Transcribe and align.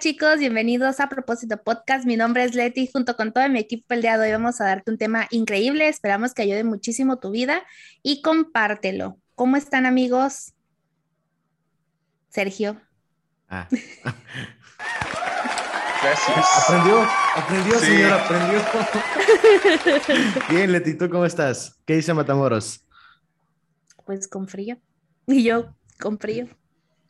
Chicos, 0.00 0.38
bienvenidos 0.38 0.98
a 0.98 1.10
Propósito 1.10 1.62
Podcast. 1.62 2.06
Mi 2.06 2.16
nombre 2.16 2.42
es 2.44 2.54
Leti. 2.54 2.88
Junto 2.90 3.16
con 3.16 3.34
todo 3.34 3.46
mi 3.50 3.58
equipo 3.58 3.92
el 3.92 4.00
día 4.00 4.16
de 4.16 4.24
hoy 4.24 4.32
vamos 4.32 4.58
a 4.62 4.64
darte 4.64 4.90
un 4.90 4.96
tema 4.96 5.26
increíble. 5.30 5.88
Esperamos 5.88 6.32
que 6.32 6.40
ayude 6.40 6.64
muchísimo 6.64 7.18
tu 7.18 7.30
vida 7.30 7.62
y 8.02 8.22
compártelo. 8.22 9.18
¿Cómo 9.34 9.58
están 9.58 9.84
amigos? 9.84 10.54
Sergio. 12.30 12.80
Ah. 13.50 13.68
Gracias. 16.02 16.46
Aprendió, 16.64 17.06
aprendió, 17.36 17.78
señor, 17.78 18.12
aprendió. 18.12 18.58
Bien, 20.48 20.72
Leti, 20.72 20.94
¿tú 20.94 21.10
cómo 21.10 21.26
estás? 21.26 21.78
¿Qué 21.84 21.96
dice 21.96 22.14
Matamoros? 22.14 22.86
Pues 24.06 24.26
con 24.28 24.48
frío. 24.48 24.78
Y 25.26 25.42
yo 25.44 25.76
con 26.00 26.18
frío. 26.18 26.48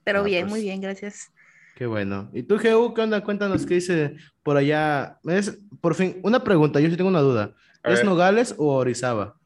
Pero 0.03 0.23
ah, 0.23 0.25
bien, 0.25 0.47
pues. 0.47 0.51
muy 0.51 0.63
bien, 0.63 0.81
gracias. 0.81 1.31
Qué 1.81 1.87
bueno. 1.87 2.29
¿Y 2.35 2.43
tú, 2.43 2.59
Geu, 2.59 2.93
qué 2.93 3.01
onda? 3.01 3.25
Cuéntanos 3.25 3.65
qué 3.65 3.77
dice 3.77 4.15
por 4.43 4.59
allá. 4.59 5.19
Es, 5.25 5.59
por 5.81 5.95
fin, 5.95 6.21
una 6.23 6.45
pregunta, 6.45 6.79
yo 6.79 6.91
sí 6.91 6.97
tengo 6.99 7.09
una 7.09 7.23
duda. 7.23 7.55
¿Es 7.83 8.05
Nogales 8.05 8.55
o 8.59 8.75
Orizaba? 8.75 9.39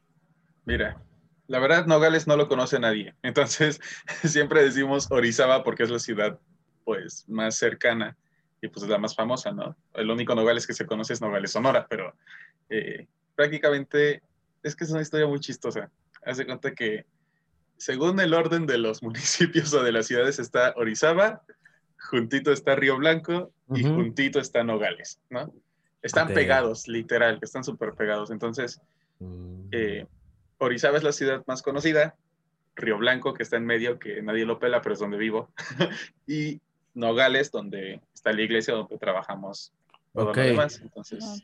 Mira, 0.65 1.01
la 1.47 1.59
verdad, 1.59 1.85
Nogales 1.85 2.27
no 2.27 2.35
lo 2.35 2.49
conoce 2.49 2.77
nadie. 2.77 3.15
Entonces, 3.23 3.79
siempre 4.25 4.65
decimos 4.65 5.09
Orizaba 5.11 5.63
porque 5.63 5.83
es 5.83 5.89
la 5.89 5.99
ciudad, 5.99 6.37
pues, 6.83 7.23
más 7.29 7.55
cercana 7.55 8.17
y 8.61 8.67
pues 8.67 8.83
es 8.83 8.89
la 8.89 8.97
más 8.97 9.15
famosa, 9.15 9.53
¿no? 9.53 9.77
El 9.93 10.11
único 10.11 10.35
Nogales 10.35 10.67
que 10.67 10.73
se 10.73 10.85
conoce 10.85 11.13
es 11.13 11.21
Nogales 11.21 11.51
Sonora, 11.51 11.87
pero 11.89 12.13
eh, 12.67 13.07
prácticamente 13.35 14.21
es 14.61 14.75
que 14.75 14.83
es 14.83 14.91
una 14.91 15.01
historia 15.01 15.25
muy 15.25 15.39
chistosa. 15.39 15.89
Hace 16.25 16.45
cuenta 16.45 16.73
que 16.73 17.05
según 17.77 18.19
el 18.19 18.33
orden 18.33 18.65
de 18.65 18.77
los 18.77 19.01
municipios 19.03 19.73
o 19.73 19.81
de 19.81 19.93
las 19.93 20.07
ciudades 20.07 20.37
está 20.37 20.73
Orizaba, 20.75 21.41
juntito 22.09 22.51
está 22.51 22.75
Río 22.75 22.97
Blanco 22.97 23.51
y 23.73 23.83
juntito 23.83 24.39
está 24.39 24.63
Nogales, 24.63 25.19
¿no? 25.29 25.53
Están 26.01 26.27
pegados, 26.29 26.87
literal, 26.87 27.39
están 27.41 27.63
súper 27.63 27.93
pegados. 27.93 28.29
Entonces, 28.29 28.79
mm. 29.19 29.67
eh, 29.71 30.05
Orizaba 30.59 30.97
es 30.97 31.03
la 31.03 31.11
ciudad 31.11 31.43
más 31.47 31.61
conocida, 31.61 32.15
Río 32.75 32.97
Blanco, 32.97 33.33
que 33.33 33.43
está 33.43 33.57
en 33.57 33.65
medio, 33.65 33.97
que 33.97 34.21
nadie 34.21 34.45
lo 34.45 34.59
pela, 34.59 34.81
pero 34.81 34.93
es 34.93 34.99
donde 34.99 35.17
vivo, 35.17 35.49
y 36.27 36.61
Nogales, 36.93 37.51
donde 37.51 38.01
está 38.13 38.31
la 38.33 38.41
iglesia 38.41 38.73
donde 38.73 38.97
trabajamos 38.97 39.73
todo 40.13 40.33
lo 40.33 40.33
demás. 40.33 40.79
Entonces, 40.81 41.43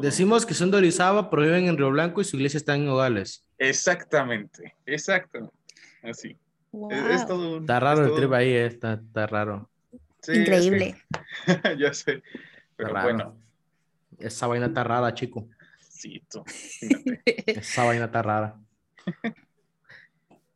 Decimos 0.00 0.44
que 0.44 0.54
son 0.54 0.70
de 0.70 0.78
Orizaba, 0.78 1.30
pero 1.30 1.42
viven 1.42 1.66
en 1.66 1.76
Río 1.76 1.90
Blanco 1.90 2.20
y 2.20 2.24
su 2.24 2.36
iglesia 2.36 2.58
está 2.58 2.74
en 2.74 2.84
Nogales. 2.84 3.44
Exactamente, 3.58 4.74
exactamente. 4.84 5.54
Así. 6.02 6.36
está 7.10 7.80
raro 7.80 8.04
el 8.04 8.14
trip 8.14 8.32
ahí, 8.32 8.50
eh, 8.50 8.66
está, 8.66 8.94
está 8.94 9.26
raro. 9.26 9.68
Increíble. 10.26 10.96
ya 11.78 11.92
sé. 11.92 12.22
Pero 12.76 12.92
bueno. 12.92 13.36
Esa 14.18 14.46
vaina 14.46 14.66
está 14.66 14.84
rara, 14.84 15.14
chico. 15.14 15.48
Sí, 15.78 16.22
tú. 16.30 16.44
Esa 17.46 17.84
vaina 17.84 18.06
está 18.06 18.22
rara. 18.22 18.56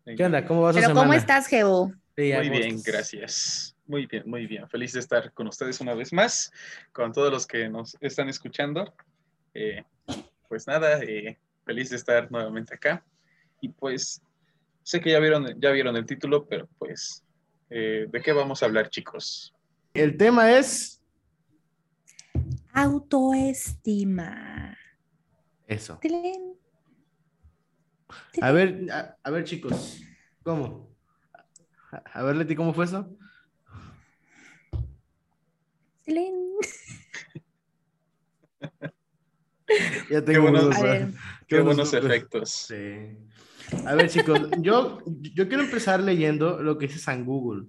¿Qué 0.05 0.24
onda? 0.24 0.44
¿Cómo 0.44 0.62
vas 0.62 0.77
a 0.77 0.80
Pero 0.80 0.94
¿cómo 0.94 1.14
estás, 1.14 1.46
Geo? 1.46 1.92
muy 2.16 2.50
bien, 2.50 2.83
gracias. 2.84 3.77
Muy 3.86 4.06
bien, 4.06 4.22
muy 4.27 4.46
bien. 4.46 4.68
Feliz 4.68 4.92
de 4.92 5.00
estar 5.00 5.33
con 5.33 5.46
ustedes 5.46 5.80
una 5.80 5.95
vez 5.95 6.12
más, 6.12 6.52
con 6.92 7.12
todos 7.12 7.33
los 7.33 7.46
que 7.46 7.68
nos 7.68 7.96
están 8.01 8.28
escuchando. 8.28 8.95
Eh, 9.55 9.84
pues 10.48 10.67
nada, 10.67 11.02
eh, 11.02 11.39
feliz 11.64 11.90
de 11.90 11.96
estar 11.96 12.30
nuevamente 12.30 12.74
acá. 12.74 13.05
Y 13.61 13.68
pues 13.68 14.22
sé 14.83 15.01
que 15.01 15.11
ya 15.11 15.20
vieron, 15.20 15.61
ya 15.61 15.70
vieron 15.70 15.96
el 15.96 16.06
título, 16.06 16.46
pero 16.46 16.68
pues, 16.78 17.24
eh, 17.74 18.06
¿de 18.10 18.20
qué 18.20 18.33
vamos 18.33 18.62
a 18.62 18.66
hablar, 18.66 18.90
chicos? 18.90 19.55
El 19.94 20.18
tema 20.18 20.58
es... 20.58 21.02
Autoestima. 22.74 24.77
Eso. 25.66 25.98
A 28.40 28.52
ver, 28.52 28.86
a, 29.22 29.30
ver 29.30 29.44
chicos, 29.44 30.02
¿cómo? 30.42 30.94
A, 31.90 32.22
ver, 32.22 32.36
Leti, 32.36 32.55
¿cómo 32.55 32.74
fue 32.74 32.84
eso? 32.84 33.08
ya 40.10 40.22
tengo 40.22 40.24
qué 40.24 40.39
buenos, 40.39 40.77
qué 41.46 41.60
buenos 41.60 41.94
efectos. 41.94 42.50
Sí. 42.50 43.16
A 43.86 43.94
ver, 43.94 44.08
chicos, 44.08 44.40
yo, 44.58 44.98
yo 45.06 45.48
quiero 45.48 45.62
empezar 45.62 46.00
leyendo 46.00 46.62
lo 46.62 46.78
que 46.78 46.86
dice 46.86 46.98
San 46.98 47.24
Google 47.24 47.66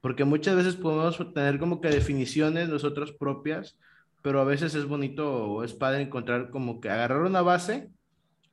porque 0.00 0.24
muchas 0.24 0.56
veces 0.56 0.76
podemos 0.76 1.18
tener 1.34 1.58
como 1.58 1.80
que 1.80 1.88
definiciones 1.88 2.68
nosotros 2.68 3.12
propias, 3.12 3.76
pero 4.22 4.40
a 4.40 4.44
veces 4.44 4.74
es 4.74 4.86
bonito 4.86 5.44
o 5.44 5.64
es 5.64 5.74
padre 5.74 6.02
encontrar 6.02 6.50
como 6.50 6.80
que 6.80 6.88
agarrar 6.90 7.20
una 7.20 7.42
base 7.42 7.90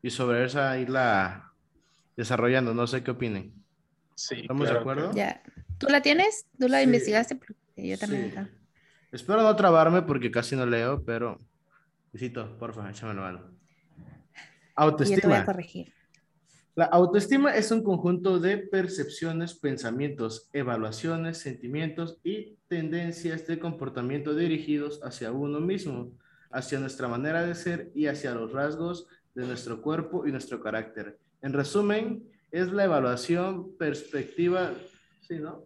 y 0.02 0.10
sobre 0.10 0.46
esa 0.46 0.78
irla 0.78 1.54
desarrollando. 2.18 2.74
No 2.74 2.86
sé 2.88 3.04
qué 3.04 3.12
opinen. 3.12 3.54
Sí, 4.16 4.42
¿Estamos 4.42 4.70
de 4.70 4.78
acuerdo? 4.78 5.12
Ya. 5.14 5.42
¿Tú 5.78 5.88
la 5.90 6.02
tienes? 6.02 6.48
¿Tú 6.60 6.68
la 6.68 6.82
investigaste? 6.82 7.40
yo 7.76 7.98
también. 7.98 8.52
Espero 9.12 9.42
no 9.42 9.56
trabarme 9.56 10.02
porque 10.02 10.32
casi 10.32 10.56
no 10.56 10.66
leo, 10.66 11.04
pero... 11.06 11.38
Visito, 12.12 12.58
porfa, 12.58 12.90
échamelo 12.90 13.22
mano. 13.22 13.52
Autoestima. 14.76 15.18
Yo 15.18 15.22
te 15.22 15.28
voy 15.28 15.38
a 15.38 15.46
corregir. 15.46 15.94
La 16.78 16.86
autoestima 16.86 17.56
es 17.56 17.72
un 17.72 17.82
conjunto 17.82 18.40
de 18.40 18.60
percepciones, 18.60 19.56
pensamientos, 19.56 20.48
evaluaciones, 20.54 21.40
sentimientos 21.40 22.20
y 22.24 22.56
tendencias 22.68 23.48
de 23.48 23.58
comportamiento 23.58 24.36
dirigidos 24.36 25.02
hacia 25.04 25.32
uno 25.32 25.60
mismo, 25.60 26.12
hacia 26.52 26.80
nuestra 26.80 27.08
manera 27.08 27.44
de 27.44 27.56
ser 27.56 27.90
y 27.96 28.06
hacia 28.06 28.36
los 28.36 28.52
rasgos 28.52 29.08
de 29.34 29.48
nuestro 29.48 29.82
cuerpo 29.82 30.28
y 30.28 30.32
nuestro 30.32 30.62
carácter. 30.62 31.18
En 31.42 31.54
resumen, 31.54 32.30
es 32.52 32.72
la 32.72 32.84
evaluación 32.84 33.76
perspectiva, 33.76 34.72
¿sí, 35.28 35.40
no? 35.40 35.64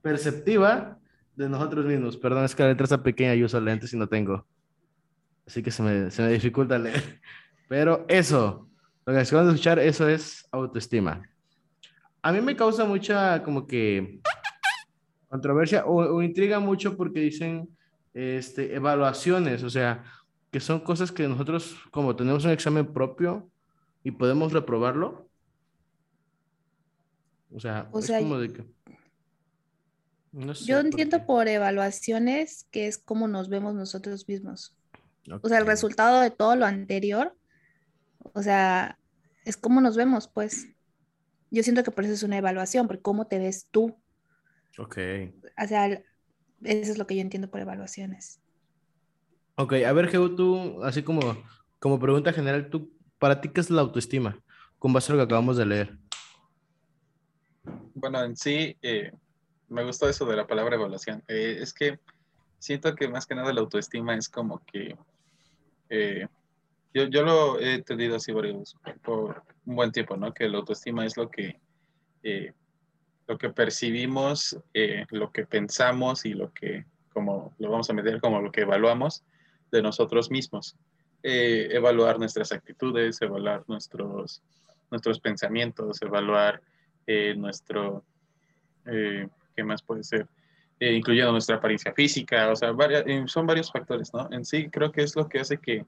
Perceptiva 0.00 1.00
de 1.34 1.48
nosotros 1.48 1.86
mismos. 1.86 2.16
Perdón, 2.16 2.44
es 2.44 2.54
que 2.54 2.62
la 2.62 2.68
letra 2.68 2.84
está 2.84 3.02
pequeña 3.02 3.34
y 3.34 3.42
uso 3.42 3.60
lentes 3.60 3.92
y 3.92 3.96
no 3.96 4.08
tengo. 4.08 4.46
Así 5.44 5.60
que 5.60 5.72
se 5.72 5.82
me, 5.82 6.08
se 6.12 6.22
me 6.22 6.30
dificulta 6.30 6.78
leer. 6.78 7.20
Pero 7.68 8.04
eso, 8.06 8.68
lo 9.06 9.12
que 9.12 9.20
acabamos 9.20 9.52
de 9.52 9.54
escuchar, 9.54 9.78
eso 9.78 10.08
es 10.08 10.46
autoestima. 10.50 11.22
A 12.22 12.32
mí 12.32 12.40
me 12.40 12.56
causa 12.56 12.84
mucha 12.84 13.40
como 13.44 13.66
que 13.66 14.20
controversia 15.28 15.86
o, 15.86 16.20
intriga 16.22 16.58
mucho 16.58 16.96
porque 16.96 17.20
dicen 17.20 17.68
este, 18.14 18.74
evaluaciones, 18.74 19.62
o 19.62 19.70
sea, 19.70 20.02
que 20.50 20.58
son 20.58 20.80
cosas 20.80 21.12
que 21.12 21.28
nosotros 21.28 21.76
como 21.92 22.16
tenemos 22.16 22.44
un 22.44 22.50
examen 22.50 22.92
propio 22.92 23.48
y 24.02 24.10
podemos 24.10 24.52
reprobarlo. 24.52 25.28
O 27.54 27.60
sea, 27.60 27.88
es 27.94 28.10
como 28.10 28.38
de 28.38 28.52
que... 28.52 28.64
yo 30.64 30.80
entiendo 30.80 31.24
por, 31.26 31.46
evaluaciones 31.46 32.66
que 32.72 32.88
es 32.88 32.98
como 32.98 33.28
nos 33.28 33.48
vemos 33.48 33.74
nosotros 33.74 34.26
mismos. 34.26 34.74
O 35.42 35.48
sea, 35.48 35.58
el 35.58 35.66
resultado 35.66 36.20
de 36.20 36.30
todo 36.32 36.56
lo 36.56 36.66
anterior 36.66 37.36
o 38.34 38.42
sea, 38.42 38.98
es 39.44 39.56
como 39.56 39.80
nos 39.80 39.96
vemos, 39.96 40.28
pues. 40.28 40.68
Yo 41.50 41.62
siento 41.62 41.84
que 41.84 41.90
por 41.90 42.04
eso 42.04 42.12
es 42.12 42.22
una 42.22 42.38
evaluación, 42.38 42.88
por 42.88 43.00
cómo 43.00 43.26
te 43.26 43.38
ves 43.38 43.68
tú. 43.70 43.96
Ok. 44.78 44.98
O 45.62 45.66
sea, 45.66 45.86
eso 45.86 46.92
es 46.92 46.98
lo 46.98 47.06
que 47.06 47.14
yo 47.14 47.20
entiendo 47.20 47.50
por 47.50 47.60
evaluaciones. 47.60 48.40
Ok, 49.56 49.74
a 49.86 49.92
ver, 49.92 50.08
Geo, 50.08 50.34
tú, 50.34 50.82
así 50.82 51.02
como, 51.02 51.20
como 51.78 51.98
pregunta 51.98 52.32
general, 52.32 52.68
tú, 52.68 52.92
¿para 53.18 53.40
ti 53.40 53.48
qué 53.48 53.60
es 53.60 53.70
la 53.70 53.80
autoestima? 53.82 54.42
Con 54.78 54.92
base 54.92 55.12
a 55.12 55.14
lo 55.14 55.20
que 55.20 55.24
acabamos 55.24 55.56
de 55.56 55.66
leer. 55.66 55.98
Bueno, 57.94 58.22
en 58.22 58.36
sí, 58.36 58.76
eh, 58.82 59.12
me 59.68 59.84
gustó 59.84 60.08
eso 60.08 60.26
de 60.26 60.36
la 60.36 60.46
palabra 60.46 60.76
evaluación. 60.76 61.22
Eh, 61.28 61.58
es 61.60 61.72
que 61.72 61.98
siento 62.58 62.94
que 62.94 63.08
más 63.08 63.26
que 63.26 63.34
nada 63.34 63.52
la 63.52 63.60
autoestima 63.60 64.14
es 64.14 64.28
como 64.28 64.62
que 64.64 64.96
eh, 65.88 66.26
yo, 66.94 67.04
yo 67.08 67.22
lo 67.22 67.60
he 67.60 67.74
entendido 67.74 68.16
así 68.16 68.32
por, 68.32 68.46
por 69.02 69.42
un 69.66 69.76
buen 69.76 69.92
tiempo, 69.92 70.16
¿no? 70.16 70.32
Que 70.32 70.48
la 70.48 70.58
autoestima 70.58 71.04
es 71.04 71.16
lo 71.16 71.30
que, 71.30 71.60
eh, 72.22 72.52
lo 73.26 73.36
que 73.36 73.50
percibimos, 73.50 74.58
eh, 74.72 75.04
lo 75.10 75.30
que 75.30 75.46
pensamos 75.46 76.24
y 76.24 76.32
lo 76.32 76.52
que, 76.52 76.86
como 77.12 77.54
lo 77.58 77.70
vamos 77.70 77.90
a 77.90 77.92
medir 77.92 78.20
como 78.20 78.40
lo 78.40 78.50
que 78.50 78.62
evaluamos 78.62 79.24
de 79.70 79.82
nosotros 79.82 80.30
mismos. 80.30 80.76
Eh, 81.22 81.68
evaluar 81.72 82.18
nuestras 82.18 82.52
actitudes, 82.52 83.20
evaluar 83.20 83.64
nuestros, 83.66 84.42
nuestros 84.90 85.20
pensamientos, 85.20 86.00
evaluar 86.02 86.62
nuestro, 87.36 88.04
¿qué 88.84 89.64
más 89.64 89.82
puede 89.82 90.02
ser? 90.02 90.26
incluyendo 90.78 91.32
nuestra 91.32 91.56
apariencia 91.56 91.92
física, 91.94 92.50
o 92.50 92.56
sea, 92.56 92.74
son 93.26 93.46
varios 93.46 93.72
factores, 93.72 94.12
¿no? 94.12 94.28
En 94.30 94.44
sí 94.44 94.68
creo 94.68 94.92
que 94.92 95.02
es 95.02 95.16
lo 95.16 95.26
que 95.26 95.40
hace 95.40 95.56
que 95.56 95.86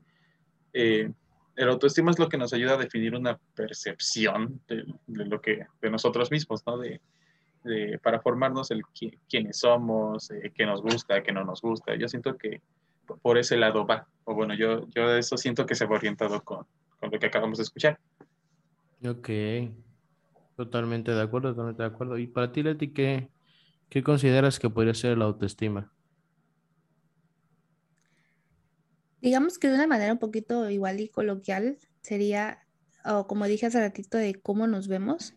eh, 0.73 1.11
el 1.57 1.69
autoestima 1.69 2.11
es 2.11 2.19
lo 2.19 2.29
que 2.29 2.39
nos 2.39 2.53
ayuda 2.53 2.75
a 2.75 2.79
definir 2.79 3.15
una 3.15 3.39
percepción 3.55 4.61
de, 4.69 4.85
lo 5.07 5.41
que, 5.41 5.67
de 5.83 5.91
nosotros 5.91 6.31
mismos, 6.31 6.65
¿no? 6.67 6.79
De, 6.79 7.01
para 8.03 8.21
formarnos 8.21 8.71
el 8.71 8.83
quiénes 9.29 9.59
somos, 9.59 10.31
eh, 10.31 10.53
qué 10.55 10.65
nos 10.65 10.81
gusta, 10.81 11.23
qué 11.23 11.33
no 11.33 11.45
nos 11.45 11.61
gusta. 11.61 11.97
Yo 11.97 12.09
siento 12.09 12.39
que 12.39 12.63
por 13.21 13.37
ese 13.37 13.57
lado 13.57 13.85
va. 13.85 14.07
O 14.25 14.35
bueno, 14.35 14.55
yo, 14.55 14.87
yo 14.89 15.11
eso 15.17 15.37
siento 15.37 15.67
que 15.67 15.75
se 15.75 15.85
va 15.85 15.97
orientado 15.97 16.43
con, 16.45 16.65
con 17.01 17.11
lo 17.11 17.19
que 17.19 17.27
acabamos 17.27 17.59
de 17.59 17.65
escuchar. 17.65 17.99
Ok, 19.05 19.29
totalmente 20.57 21.13
de 21.13 21.23
acuerdo, 21.23 21.51
totalmente 21.51 21.83
de 21.83 21.89
acuerdo. 21.89 22.19
¿Y 22.19 22.29
para 22.29 22.53
ti, 22.53 22.63
Leti, 22.63 22.93
qué, 22.93 23.29
qué 23.89 24.03
consideras 24.03 24.59
que 24.59 24.71
podría 24.71 24.95
ser 24.95 25.19
la 25.19 25.27
autoestima? 25.27 25.93
Digamos 29.21 29.59
que 29.59 29.69
de 29.69 29.75
una 29.75 29.87
manera 29.87 30.13
un 30.13 30.19
poquito 30.19 30.69
igual 30.71 31.01
y 31.01 31.09
coloquial 31.09 31.79
sería, 32.03 32.67
o 33.05 33.27
como 33.27 33.47
dije 33.47 33.67
hace 33.67 33.81
ratito, 33.81 34.19
de 34.19 34.35
cómo 34.35 34.67
nos 34.67 34.89
vemos, 34.89 35.35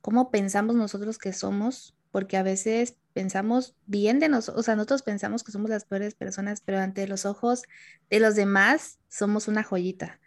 cómo 0.00 0.30
pensamos 0.30 0.76
nosotros 0.76 1.18
que 1.18 1.32
somos, 1.32 1.96
porque 2.10 2.36
a 2.36 2.42
veces 2.42 2.96
pensamos 3.12 3.74
bien 3.86 4.20
de 4.20 4.28
nosotros, 4.28 4.60
o 4.60 4.62
sea, 4.62 4.76
nosotros 4.76 5.02
pensamos 5.02 5.42
que 5.42 5.52
somos 5.52 5.70
las 5.70 5.84
peores 5.84 6.14
personas, 6.14 6.60
pero 6.60 6.78
ante 6.78 7.08
los 7.08 7.26
ojos 7.26 7.62
de 8.10 8.20
los 8.20 8.36
demás 8.36 8.98
somos 9.08 9.48
una 9.48 9.64
joyita. 9.64 10.20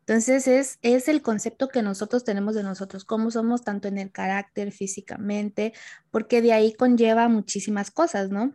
Entonces 0.00 0.46
es, 0.46 0.78
es 0.82 1.08
el 1.08 1.22
concepto 1.22 1.68
que 1.68 1.82
nosotros 1.82 2.24
tenemos 2.24 2.54
de 2.54 2.62
nosotros, 2.62 3.04
cómo 3.04 3.30
somos 3.30 3.64
tanto 3.64 3.88
en 3.88 3.98
el 3.98 4.12
carácter, 4.12 4.70
físicamente, 4.70 5.72
porque 6.10 6.42
de 6.42 6.52
ahí 6.52 6.74
conlleva 6.74 7.28
muchísimas 7.28 7.90
cosas, 7.90 8.30
¿no? 8.30 8.54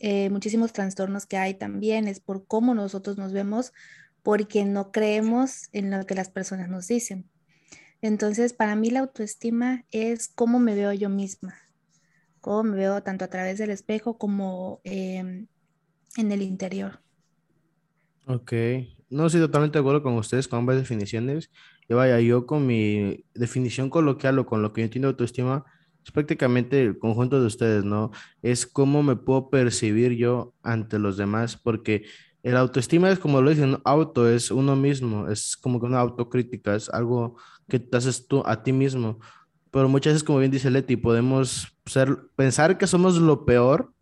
Eh, 0.00 0.30
muchísimos 0.30 0.72
trastornos 0.72 1.26
que 1.26 1.36
hay 1.36 1.54
también, 1.54 2.08
es 2.08 2.20
por 2.20 2.46
cómo 2.46 2.74
nosotros 2.74 3.18
nos 3.18 3.32
vemos, 3.32 3.72
porque 4.22 4.64
no 4.64 4.92
creemos 4.92 5.68
en 5.72 5.90
lo 5.90 6.04
que 6.06 6.14
las 6.14 6.28
personas 6.28 6.68
nos 6.68 6.88
dicen. 6.88 7.28
Entonces, 8.02 8.52
para 8.52 8.76
mí 8.76 8.90
la 8.90 9.00
autoestima 9.00 9.84
es 9.90 10.28
cómo 10.28 10.58
me 10.58 10.74
veo 10.74 10.92
yo 10.92 11.08
misma, 11.08 11.54
cómo 12.40 12.64
me 12.64 12.76
veo 12.76 13.02
tanto 13.02 13.24
a 13.24 13.28
través 13.28 13.58
del 13.58 13.70
espejo 13.70 14.18
como 14.18 14.80
em, 14.84 15.46
en 16.16 16.32
el 16.32 16.42
interior. 16.42 17.00
Ok, 18.26 18.52
no 19.08 19.26
estoy 19.26 19.40
totalmente 19.40 19.78
de 19.78 19.80
acuerdo 19.80 20.02
con 20.02 20.14
ustedes 20.14 20.48
con 20.48 20.60
ambas 20.60 20.76
definiciones. 20.76 21.50
Y 21.88 21.94
vaya, 21.94 22.20
yo 22.20 22.46
con 22.46 22.66
mi 22.66 23.24
definición 23.34 23.88
coloquial 23.90 24.38
o 24.38 24.46
con 24.46 24.62
lo 24.62 24.72
que 24.72 24.80
yo 24.80 24.86
entiendo 24.86 25.08
de 25.08 25.12
autoestima, 25.12 25.64
es 26.06 26.12
prácticamente 26.12 26.80
el 26.80 26.98
conjunto 27.00 27.40
de 27.40 27.46
ustedes, 27.46 27.84
¿no? 27.84 28.12
Es 28.40 28.64
cómo 28.64 29.02
me 29.02 29.16
puedo 29.16 29.50
percibir 29.50 30.12
yo 30.12 30.54
ante 30.62 31.00
los 31.00 31.16
demás, 31.16 31.56
porque 31.56 32.04
el 32.44 32.56
autoestima 32.56 33.10
es 33.10 33.18
como 33.18 33.42
lo 33.42 33.50
dicen, 33.50 33.78
auto 33.84 34.28
es 34.28 34.52
uno 34.52 34.76
mismo, 34.76 35.26
es 35.28 35.56
como 35.56 35.80
que 35.80 35.86
una 35.86 35.98
autocrítica, 35.98 36.76
es 36.76 36.88
algo 36.90 37.36
que 37.68 37.80
te 37.80 37.96
haces 37.96 38.28
tú 38.28 38.44
a 38.46 38.62
ti 38.62 38.72
mismo. 38.72 39.18
Pero 39.72 39.88
muchas 39.88 40.12
veces, 40.12 40.22
como 40.24 40.38
bien 40.38 40.52
dice 40.52 40.70
Leti, 40.70 40.96
podemos 40.96 41.76
ser, 41.86 42.16
pensar 42.36 42.78
que 42.78 42.86
somos 42.86 43.18
lo 43.18 43.44
peor 43.44 43.92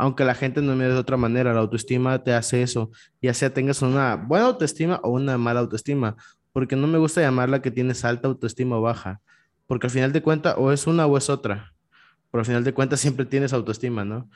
aunque 0.00 0.24
la 0.24 0.34
gente 0.36 0.62
no 0.62 0.76
mire 0.76 0.90
de 0.90 0.98
otra 0.98 1.16
manera, 1.16 1.52
la 1.52 1.58
autoestima 1.58 2.22
te 2.22 2.32
hace 2.32 2.62
eso, 2.62 2.92
ya 3.20 3.34
sea 3.34 3.52
tengas 3.52 3.82
una 3.82 4.14
buena 4.14 4.46
autoestima 4.46 5.00
o 5.02 5.10
una 5.10 5.36
mala 5.38 5.58
autoestima, 5.58 6.14
porque 6.52 6.76
no 6.76 6.86
me 6.86 6.98
gusta 6.98 7.20
llamarla 7.20 7.62
que 7.62 7.72
tienes 7.72 8.04
alta 8.04 8.28
autoestima 8.28 8.76
o 8.76 8.80
baja, 8.80 9.20
porque 9.68 9.86
al 9.86 9.92
final 9.92 10.12
de 10.12 10.22
cuentas 10.22 10.56
o 10.58 10.72
es 10.72 10.88
una 10.88 11.06
o 11.06 11.16
es 11.16 11.30
otra, 11.30 11.74
pero 12.32 12.40
al 12.40 12.46
final 12.46 12.64
de 12.64 12.74
cuentas 12.74 12.98
siempre 12.98 13.26
tienes 13.26 13.52
autoestima, 13.52 14.04
¿no? 14.04 14.28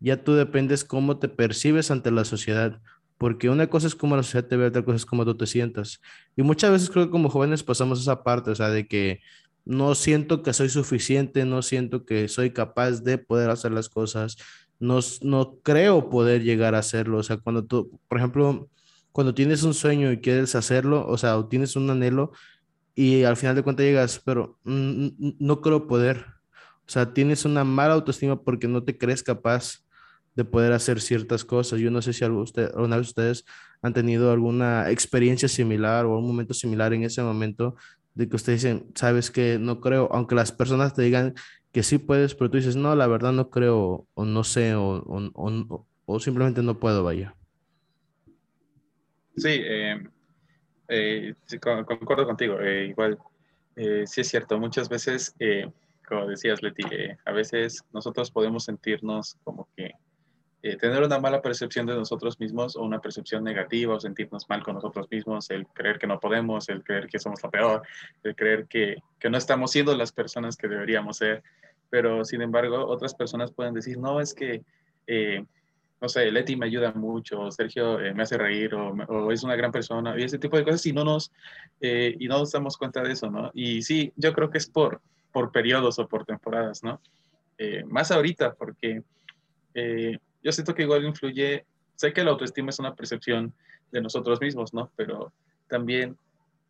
Ya 0.00 0.22
tú 0.22 0.34
dependes 0.34 0.84
cómo 0.84 1.18
te 1.18 1.28
percibes 1.28 1.90
ante 1.90 2.10
la 2.10 2.24
sociedad, 2.24 2.82
porque 3.16 3.48
una 3.48 3.68
cosa 3.68 3.86
es 3.86 3.94
cómo 3.94 4.16
la 4.16 4.24
sociedad 4.24 4.48
te 4.48 4.56
ve, 4.56 4.66
otra 4.66 4.84
cosa 4.84 4.96
es 4.96 5.06
cómo 5.06 5.24
tú 5.24 5.36
te 5.36 5.46
sientas. 5.46 6.00
Y 6.36 6.42
muchas 6.42 6.72
veces 6.72 6.90
creo 6.90 7.06
que 7.06 7.12
como 7.12 7.30
jóvenes 7.30 7.62
pasamos 7.62 8.00
esa 8.00 8.24
parte, 8.24 8.50
o 8.50 8.54
sea, 8.56 8.68
de 8.68 8.88
que 8.88 9.20
no 9.64 9.94
siento 9.94 10.42
que 10.42 10.52
soy 10.52 10.68
suficiente, 10.68 11.44
no 11.44 11.62
siento 11.62 12.04
que 12.04 12.26
soy 12.26 12.50
capaz 12.50 13.02
de 13.02 13.18
poder 13.18 13.50
hacer 13.50 13.70
las 13.70 13.88
cosas, 13.88 14.36
no, 14.80 14.98
no 15.22 15.58
creo 15.62 16.10
poder 16.10 16.42
llegar 16.42 16.74
a 16.74 16.80
hacerlo. 16.80 17.18
O 17.18 17.22
sea, 17.22 17.36
cuando 17.36 17.64
tú, 17.64 18.00
por 18.08 18.18
ejemplo, 18.18 18.68
cuando 19.12 19.34
tienes 19.34 19.62
un 19.62 19.74
sueño 19.74 20.10
y 20.10 20.18
quieres 20.20 20.56
hacerlo, 20.56 21.06
o 21.06 21.16
sea, 21.16 21.38
o 21.38 21.46
tienes 21.46 21.76
un 21.76 21.88
anhelo 21.88 22.32
y 22.94 23.24
al 23.24 23.36
final 23.36 23.56
de 23.56 23.62
cuentas 23.62 23.84
llegas, 23.84 24.20
pero 24.24 24.58
no 24.64 25.60
creo 25.60 25.86
poder. 25.86 26.26
O 26.86 26.90
sea, 26.92 27.14
tienes 27.14 27.44
una 27.44 27.64
mala 27.64 27.94
autoestima 27.94 28.42
porque 28.42 28.68
no 28.68 28.82
te 28.82 28.98
crees 28.98 29.22
capaz 29.22 29.84
de 30.34 30.44
poder 30.44 30.72
hacer 30.72 31.00
ciertas 31.00 31.44
cosas. 31.44 31.80
Yo 31.80 31.90
no 31.90 32.02
sé 32.02 32.12
si 32.12 32.24
usted, 32.24 32.70
alguna 32.74 32.96
vez 32.96 33.08
ustedes 33.08 33.44
han 33.82 33.92
tenido 33.92 34.32
alguna 34.32 34.90
experiencia 34.90 35.48
similar 35.48 36.04
o 36.04 36.18
un 36.18 36.26
momento 36.26 36.54
similar 36.54 36.92
en 36.92 37.04
ese 37.04 37.22
momento 37.22 37.76
de 38.14 38.28
que 38.28 38.36
ustedes 38.36 38.62
dicen, 38.62 38.86
sabes 38.94 39.30
que 39.30 39.58
no 39.58 39.80
creo, 39.80 40.08
aunque 40.12 40.34
las 40.34 40.52
personas 40.52 40.94
te 40.94 41.02
digan 41.02 41.34
que 41.72 41.82
sí 41.82 41.98
puedes, 41.98 42.34
pero 42.34 42.50
tú 42.50 42.58
dices, 42.58 42.76
no, 42.76 42.94
la 42.94 43.06
verdad 43.06 43.32
no 43.32 43.48
creo, 43.48 44.06
o 44.14 44.24
no 44.24 44.44
sé, 44.44 44.74
o, 44.74 45.02
o, 46.04 46.20
simplemente 46.20 46.62
no 46.62 46.78
puedo, 46.78 47.02
vaya. 47.02 47.34
Sí, 49.36 49.48
eh, 49.48 50.06
eh, 50.92 51.34
concuerdo 51.60 52.26
contigo. 52.26 52.60
Eh, 52.60 52.86
igual, 52.86 53.18
sí 53.74 54.20
es 54.20 54.28
cierto, 54.28 54.58
muchas 54.58 54.88
veces, 54.88 55.34
como 56.06 56.26
decías, 56.26 56.62
Leti, 56.62 56.84
a 57.24 57.32
veces 57.32 57.82
nosotros 57.92 58.30
podemos 58.30 58.64
sentirnos 58.64 59.36
como 59.44 59.66
que 59.76 59.92
tener 60.78 61.02
una 61.02 61.18
mala 61.18 61.42
percepción 61.42 61.86
de 61.86 61.94
nosotros 61.94 62.38
mismos 62.38 62.76
o 62.76 62.82
una 62.82 63.00
percepción 63.00 63.42
negativa 63.42 63.94
o 63.94 64.00
sentirnos 64.00 64.48
mal 64.48 64.62
con 64.62 64.74
nosotros 64.74 65.08
mismos, 65.10 65.50
el 65.50 65.66
creer 65.68 65.98
que 65.98 66.06
no 66.06 66.20
podemos, 66.20 66.68
el 66.68 66.84
creer 66.84 67.08
que 67.08 67.18
somos 67.18 67.42
lo 67.42 67.50
peor, 67.50 67.82
el 68.22 68.36
creer 68.36 68.66
que, 68.66 68.98
que 69.18 69.30
no 69.30 69.38
estamos 69.38 69.72
siendo 69.72 69.96
las 69.96 70.12
personas 70.12 70.56
que 70.56 70.68
deberíamos 70.68 71.16
ser 71.16 71.42
pero 71.92 72.24
sin 72.24 72.40
embargo 72.40 72.86
otras 72.86 73.14
personas 73.14 73.52
pueden 73.52 73.74
decir, 73.74 73.98
no, 73.98 74.18
es 74.18 74.32
que, 74.32 74.62
eh, 75.06 75.44
no 76.02 76.08
sé, 76.08 76.32
Leti 76.32 76.56
me 76.56 76.66
ayuda 76.66 76.92
mucho, 76.92 77.48
Sergio 77.52 78.00
eh, 78.00 78.12
me 78.12 78.24
hace 78.24 78.36
reír, 78.36 78.74
o, 78.74 79.30
es 79.30 79.44
una 79.44 79.54
gran 79.54 79.70
persona, 79.70 80.18
y 80.18 80.24
ese 80.24 80.36
tipo 80.36 80.56
de 80.56 80.64
cosas, 80.64 80.84
y 80.84 80.92
no 80.92 81.04
nos, 81.04 81.30
eh, 81.80 82.16
y 82.18 82.26
no 82.26 82.38
nos 82.38 82.50
damos 82.50 82.76
cuenta 82.76 83.02
de 83.02 83.12
eso, 83.12 83.30
¿no? 83.30 83.52
Y 83.54 83.82
sí, 83.82 84.12
yo 84.16 84.32
creo 84.32 84.50
que 84.50 84.58
es 84.58 84.68
por, 84.68 85.00
por 85.30 85.52
periodos 85.52 86.00
o 86.00 86.08
por 86.08 86.26
temporadas, 86.26 86.82
¿no? 86.82 87.00
más 87.86 88.10
ahorita, 88.10 88.54
porque 88.54 89.02
yo 90.42 90.50
siento 90.50 90.74
que 90.74 90.82
igual 90.82 91.04
influye, 91.04 91.64
sé 91.94 92.12
que 92.12 92.24
la 92.24 92.32
autoestima 92.32 92.70
es 92.70 92.80
una 92.80 92.96
percepción 92.96 93.54
de 93.92 94.00
nosotros 94.00 94.40
mismos, 94.40 94.74
¿no? 94.74 94.90
Pero 94.96 95.32
también... 95.68 96.16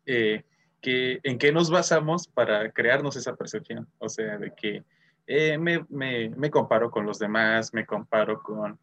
que, 0.05 0.45
en 0.83 1.37
qué 1.39 1.51
nos 1.51 1.71
basamos 1.71 2.27
para 2.27 2.69
crearnos 2.69 3.15
esa 3.15 3.35
percepción. 3.35 3.87
O 3.97 4.07
sea, 4.07 4.37
de 4.37 4.53
que 4.53 4.83
eh, 5.25 5.57
me, 5.57 5.83
me, 5.89 6.29
me, 6.29 6.51
comparo 6.51 6.91
con 6.91 7.07
los 7.07 7.17
demás, 7.17 7.73
me 7.73 7.85
comparo 7.85 8.43
con, 8.43 8.77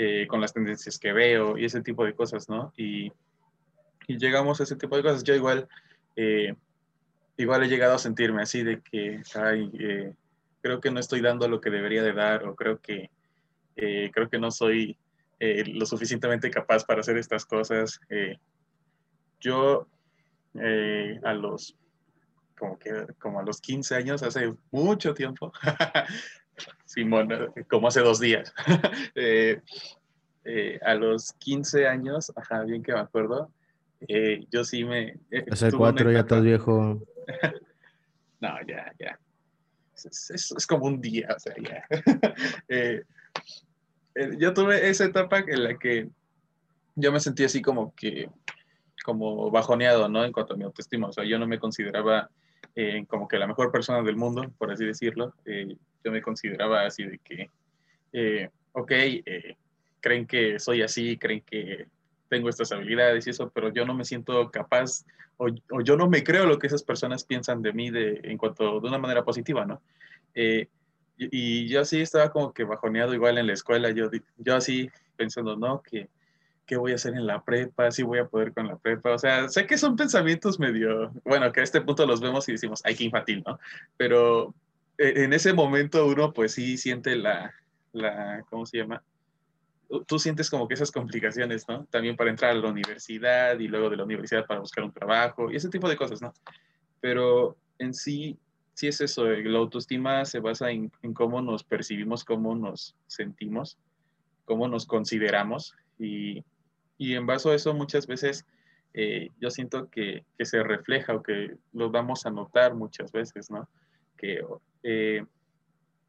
eh, 0.00 0.28
con 0.28 0.40
las 0.40 0.52
tendencias 0.52 0.96
que 0.96 1.12
veo 1.12 1.58
y 1.58 1.64
ese 1.64 1.82
tipo 1.82 2.04
de 2.04 2.14
cosas, 2.14 2.48
¿no? 2.48 2.72
Y, 2.76 3.10
y 4.06 4.16
llegamos 4.16 4.60
a 4.60 4.62
ese 4.62 4.76
tipo 4.76 4.96
de 4.96 5.02
cosas. 5.02 5.24
Yo 5.24 5.34
igual, 5.34 5.66
eh, 6.14 6.54
igual 7.36 7.64
he 7.64 7.68
llegado 7.68 7.94
a 7.94 7.98
sentirme 7.98 8.42
así 8.42 8.62
de 8.62 8.80
que, 8.80 9.20
ay, 9.34 10.14
creo 10.60 10.80
que 10.80 10.92
no 10.92 11.00
estoy 11.00 11.20
dando 11.20 11.48
lo 11.48 11.60
que 11.60 11.70
debería 11.70 12.04
de 12.04 12.12
dar 12.12 12.46
o 12.46 12.54
creo 12.54 12.78
que, 12.78 13.10
creo 13.74 14.28
que 14.30 14.38
no 14.38 14.52
soy 14.52 14.96
lo 15.40 15.84
suficientemente 15.84 16.48
capaz 16.48 16.84
para 16.84 17.00
hacer 17.00 17.18
estas 17.18 17.44
cosas. 17.44 17.98
yo 19.40 19.88
a 21.24 21.34
los 21.34 21.76
como 22.56 22.78
que 22.78 23.06
como 23.18 23.40
a 23.40 23.42
los 23.42 23.60
15 23.60 23.96
años, 23.96 24.22
hace 24.22 24.54
mucho 24.70 25.12
tiempo, 25.12 25.52
Simón, 26.88 27.28
como 27.68 27.88
hace 27.88 28.00
dos 28.00 28.18
días, 28.18 28.52
eh, 29.14 29.60
eh, 30.44 30.80
a 30.82 30.94
los 30.94 31.34
15 31.34 31.86
años, 31.86 32.32
ajá, 32.34 32.62
bien 32.64 32.82
que 32.82 32.94
me 32.94 33.00
acuerdo, 33.00 33.52
eh, 34.08 34.46
yo 34.50 34.64
sí 34.64 34.84
me... 34.84 35.18
hace 35.50 35.70
cuatro 35.70 36.10
ya 36.10 36.20
estás 36.20 36.42
viejo. 36.42 37.02
no, 38.40 38.48
ya, 38.66 38.90
ya. 38.98 39.18
Es, 39.94 40.30
es, 40.56 40.66
como 40.66 40.86
un 40.86 40.98
día, 41.00 41.28
o 41.36 41.38
sea, 41.38 41.54
ya. 41.60 41.84
yo 44.38 44.54
tuve 44.54 44.88
esa 44.88 45.04
etapa 45.04 45.40
en 45.40 45.64
la 45.64 45.76
que 45.76 46.08
yo 46.94 47.12
me 47.12 47.20
sentí 47.20 47.44
así 47.44 47.60
como 47.60 47.94
que 47.94 48.30
como 49.04 49.50
bajoneado, 49.50 50.08
¿no? 50.08 50.24
En 50.24 50.32
cuanto 50.32 50.54
a 50.54 50.56
mi 50.56 50.64
autoestima. 50.64 51.08
O 51.08 51.12
sea, 51.12 51.24
yo 51.24 51.38
no 51.38 51.46
me 51.46 51.58
consideraba 51.58 52.30
eh, 52.74 53.04
como 53.08 53.26
que 53.26 53.38
la 53.38 53.46
mejor 53.46 53.72
persona 53.72 54.02
del 54.02 54.16
mundo, 54.16 54.50
por 54.56 54.70
así 54.70 54.84
decirlo. 54.84 55.34
Eh, 55.44 55.76
yo 56.04 56.12
me 56.12 56.22
consideraba 56.22 56.86
así 56.86 57.04
de 57.04 57.18
que, 57.18 57.50
eh, 58.12 58.50
ok, 58.72 58.92
creen 60.00 60.26
que 60.26 60.58
soy 60.58 60.82
así, 60.82 61.16
creen 61.18 61.42
que 61.42 61.86
tengo 62.28 62.48
estas 62.48 62.72
habilidades 62.72 63.26
y 63.26 63.30
eso, 63.30 63.50
pero 63.50 63.72
yo 63.72 63.84
no 63.84 63.94
me 63.94 64.04
siento 64.04 64.50
capaz 64.50 65.04
o, 65.36 65.48
yo 65.82 65.96
no 65.96 66.08
me 66.08 66.24
creo 66.24 66.46
lo 66.46 66.58
que 66.58 66.66
esas 66.66 66.82
personas 66.82 67.24
piensan 67.24 67.62
de 67.62 67.72
mí 67.72 67.90
de, 67.90 68.20
en 68.24 68.36
cuanto 68.36 68.80
de 68.80 68.88
una 68.88 68.98
manera 68.98 69.24
positiva, 69.24 69.64
¿no? 69.64 69.80
y, 70.34 70.68
y, 71.16 71.68
yo 71.68 71.80
así 71.80 72.00
estaba 72.00 72.30
como 72.30 72.52
que 72.52 72.64
bajoneado 72.64 73.14
igual 73.14 73.38
en 73.38 73.46
la 73.46 73.52
escuela, 73.52 73.90
yo, 73.90 74.10
yo 74.36 74.54
así 74.54 74.88
pensando, 75.16 75.56
¿no? 75.56 75.82
Que 75.82 76.08
¿qué 76.68 76.76
voy 76.76 76.92
a 76.92 76.96
hacer 76.96 77.14
en 77.14 77.26
la 77.26 77.42
prepa? 77.42 77.90
¿Si 77.90 78.02
voy 78.02 78.18
a 78.18 78.26
poder 78.26 78.52
con 78.52 78.68
la 78.68 78.76
prepa? 78.76 79.14
O 79.14 79.18
sea, 79.18 79.48
sé 79.48 79.66
que 79.66 79.78
son 79.78 79.96
pensamientos 79.96 80.60
medio, 80.60 81.10
bueno, 81.24 81.50
que 81.50 81.60
a 81.60 81.64
este 81.64 81.80
punto 81.80 82.06
los 82.06 82.20
vemos 82.20 82.46
y 82.48 82.52
decimos, 82.52 82.82
ay, 82.84 82.94
qué 82.94 83.04
infantil, 83.04 83.42
¿no? 83.44 83.58
Pero 83.96 84.54
en 84.98 85.32
ese 85.32 85.52
momento 85.52 86.06
uno 86.06 86.32
pues 86.32 86.52
sí 86.52 86.76
siente 86.76 87.16
la, 87.16 87.54
la, 87.92 88.44
¿cómo 88.50 88.66
se 88.66 88.78
llama? 88.78 89.02
Tú 90.06 90.18
sientes 90.18 90.50
como 90.50 90.68
que 90.68 90.74
esas 90.74 90.92
complicaciones, 90.92 91.66
¿no? 91.68 91.86
También 91.86 92.16
para 92.16 92.30
entrar 92.30 92.50
a 92.50 92.54
la 92.54 92.68
universidad 92.68 93.58
y 93.58 93.68
luego 93.68 93.88
de 93.88 93.96
la 93.96 94.04
universidad 94.04 94.46
para 94.46 94.60
buscar 94.60 94.84
un 94.84 94.92
trabajo 94.92 95.50
y 95.50 95.56
ese 95.56 95.70
tipo 95.70 95.88
de 95.88 95.96
cosas, 95.96 96.20
¿no? 96.20 96.34
Pero 97.00 97.56
en 97.78 97.94
sí, 97.94 98.38
sí 98.74 98.88
es 98.88 99.00
eso, 99.00 99.30
eh, 99.30 99.42
la 99.44 99.58
autoestima 99.58 100.24
se 100.24 100.40
basa 100.40 100.70
en, 100.70 100.92
en 101.02 101.14
cómo 101.14 101.40
nos 101.40 101.64
percibimos, 101.64 102.24
cómo 102.24 102.54
nos 102.54 102.96
sentimos, 103.06 103.78
cómo 104.44 104.68
nos 104.68 104.84
consideramos 104.84 105.74
y, 105.98 106.44
y 106.98 107.14
en 107.14 107.26
base 107.26 107.48
a 107.48 107.54
eso 107.54 107.72
muchas 107.72 108.06
veces 108.06 108.44
eh, 108.94 109.30
yo 109.40 109.50
siento 109.50 109.88
que, 109.88 110.24
que, 110.36 110.44
se 110.44 110.62
refleja 110.62 111.14
o 111.14 111.22
que 111.22 111.56
lo 111.72 111.90
vamos 111.90 112.26
a 112.26 112.30
notar 112.30 112.74
muchas 112.74 113.12
veces, 113.12 113.50
¿no? 113.50 113.68
Que, 114.18 114.44
eh, 114.82 115.24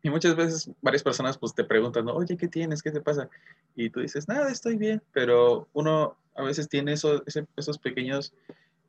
y 0.02 0.10
muchas 0.10 0.36
veces 0.36 0.72
varias 0.82 1.04
personas 1.04 1.38
pues 1.38 1.54
te 1.54 1.64
preguntan, 1.64 2.08
oye, 2.10 2.36
¿qué 2.36 2.48
tienes? 2.48 2.82
¿Qué 2.82 2.92
te 2.92 3.02
pasa? 3.02 3.30
Y 3.76 3.90
tú 3.90 4.02
dices, 4.02 4.28
nada, 4.28 4.52
estoy 4.52 4.78
bien, 4.78 5.02
pero 5.14 5.68
uno 5.74 6.18
a 6.36 6.44
veces 6.44 6.68
tiene 6.68 6.94
eso, 6.94 7.24
esos 7.56 7.78
pequeños, 7.78 8.34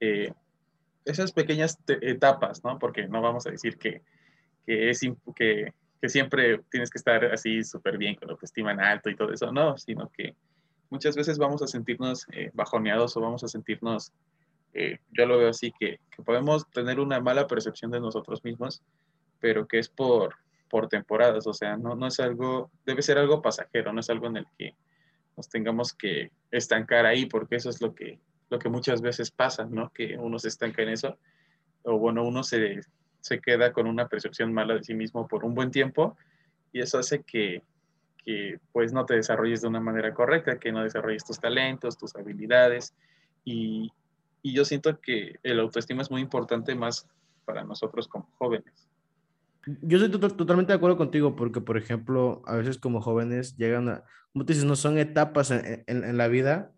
eh, 0.01 0.33
esas 1.05 1.33
pequeñas 1.33 1.79
etapas, 1.87 2.65
¿no? 2.65 2.79
Porque 2.79 3.07
no 3.07 3.21
vamos 3.21 3.47
a 3.47 3.51
decir 3.51 3.77
que, 3.77 4.03
que 4.67 4.91
es 4.91 5.01
que, 5.35 5.73
que 6.01 6.09
siempre 6.09 6.61
tienes 6.71 6.91
que 6.91 6.99
estar 6.99 7.25
así 7.27 7.63
súper 7.65 7.99
bien 7.99 8.15
con 8.15 8.29
lo 8.29 8.39
que 8.39 8.47
estiman 8.47 8.81
alto 8.81 9.11
y 9.11 9.17
todo 9.17 9.33
eso, 9.33 9.53
no, 9.53 9.77
sino 9.77 10.11
que 10.11 10.35
muchas 10.91 11.17
veces 11.17 11.39
vamos 11.39 11.63
a 11.63 11.67
sentirnos 11.67 12.27
eh, 12.33 12.51
bajoneados 12.53 13.17
o 13.17 13.21
vamos 13.21 13.43
a 13.45 13.49
sentirnos, 13.49 14.13
eh, 14.75 14.99
yo 15.13 15.27
lo 15.27 15.39
veo 15.39 15.51
así, 15.51 15.73
que, 15.79 16.01
podemos 16.25 16.69
tener 16.71 17.01
una 17.01 17.21
mala 17.21 17.47
percepción 17.47 17.91
de 17.91 18.01
nosotros 18.01 18.45
mismos, 18.45 18.83
pero 19.41 19.67
que 19.67 19.79
es 19.79 19.89
por, 19.89 20.37
por 20.69 20.89
temporadas, 20.89 21.47
o 21.47 21.53
sea, 21.53 21.77
no, 21.77 21.95
no 21.95 22.07
es 22.07 22.21
algo, 22.21 22.71
debe 22.87 23.03
ser 23.03 23.19
algo 23.19 23.43
pasajero, 23.43 23.93
no 23.93 24.01
es 24.01 24.11
algo 24.11 24.27
en 24.27 24.39
el 24.39 24.47
que 24.57 24.75
nos 25.37 25.49
tengamos 25.49 25.93
que 25.93 26.31
estancar 26.51 27.07
ahí, 27.07 27.27
porque 27.27 27.57
eso 27.57 27.71
es 27.71 27.81
lo 27.81 27.95
que, 27.95 28.19
lo 28.51 28.59
que 28.59 28.69
muchas 28.69 29.01
veces 29.01 29.31
pasa, 29.31 29.65
¿no? 29.65 29.91
Que 29.93 30.17
uno 30.19 30.39
se 30.39 30.49
estanca 30.49 30.83
en 30.83 30.91
eso, 30.91 31.19
o 31.83 31.99
bueno, 31.99 32.25
uno 32.25 32.43
se, 32.43 32.81
se 33.21 33.41
queda 33.41 33.73
con 33.73 33.87
una 33.87 34.09
percepción 34.09 34.53
mala 34.53 34.75
de 34.75 34.85
sí 34.85 34.95
mismo 34.95 35.27
por 35.27 35.45
un 35.45 35.55
buen 35.55 35.71
tiempo, 35.71 36.17
y 36.73 36.81
eso 36.81 36.99
hace 36.99 37.23
que, 37.23 37.63
que 38.25 38.59
pues 38.73 38.93
no 38.93 39.07
te 39.07 39.15
desarrolles 39.15 39.63
de 39.63 39.69
una 39.69 39.81
manera 39.81 40.15
correcta, 40.15 40.59
que 40.59 40.73
no 40.73 40.83
desarrolles 40.83 41.25
tus 41.25 41.41
talentos, 41.41 41.99
tus 41.99 42.15
habilidades. 42.15 42.95
Y, 43.45 43.91
y 44.43 44.55
yo 44.55 44.65
siento 44.65 45.01
que 45.01 45.39
el 45.43 45.59
autoestima 45.59 46.03
es 46.03 46.11
muy 46.11 46.21
importante 46.21 46.75
más 46.75 47.09
para 47.45 47.65
nosotros 47.65 48.07
como 48.09 48.29
jóvenes. 48.39 48.90
Yo 49.83 49.99
estoy 49.99 50.19
totalmente 50.19 50.73
de 50.73 50.77
acuerdo 50.77 50.97
contigo 50.97 51.37
porque, 51.37 51.61
por 51.61 51.77
ejemplo, 51.77 52.43
a 52.47 52.57
veces 52.57 52.79
como 52.79 53.01
jóvenes 53.01 53.57
llegan 53.57 53.89
a, 53.89 54.05
como 54.33 54.45
te 54.45 54.53
dices, 54.53 54.67
no 54.67 54.77
son 54.77 54.99
etapas 54.99 55.51
en, 55.51 55.85
en, 55.87 56.17
la 56.17 56.29
vida 56.29 56.73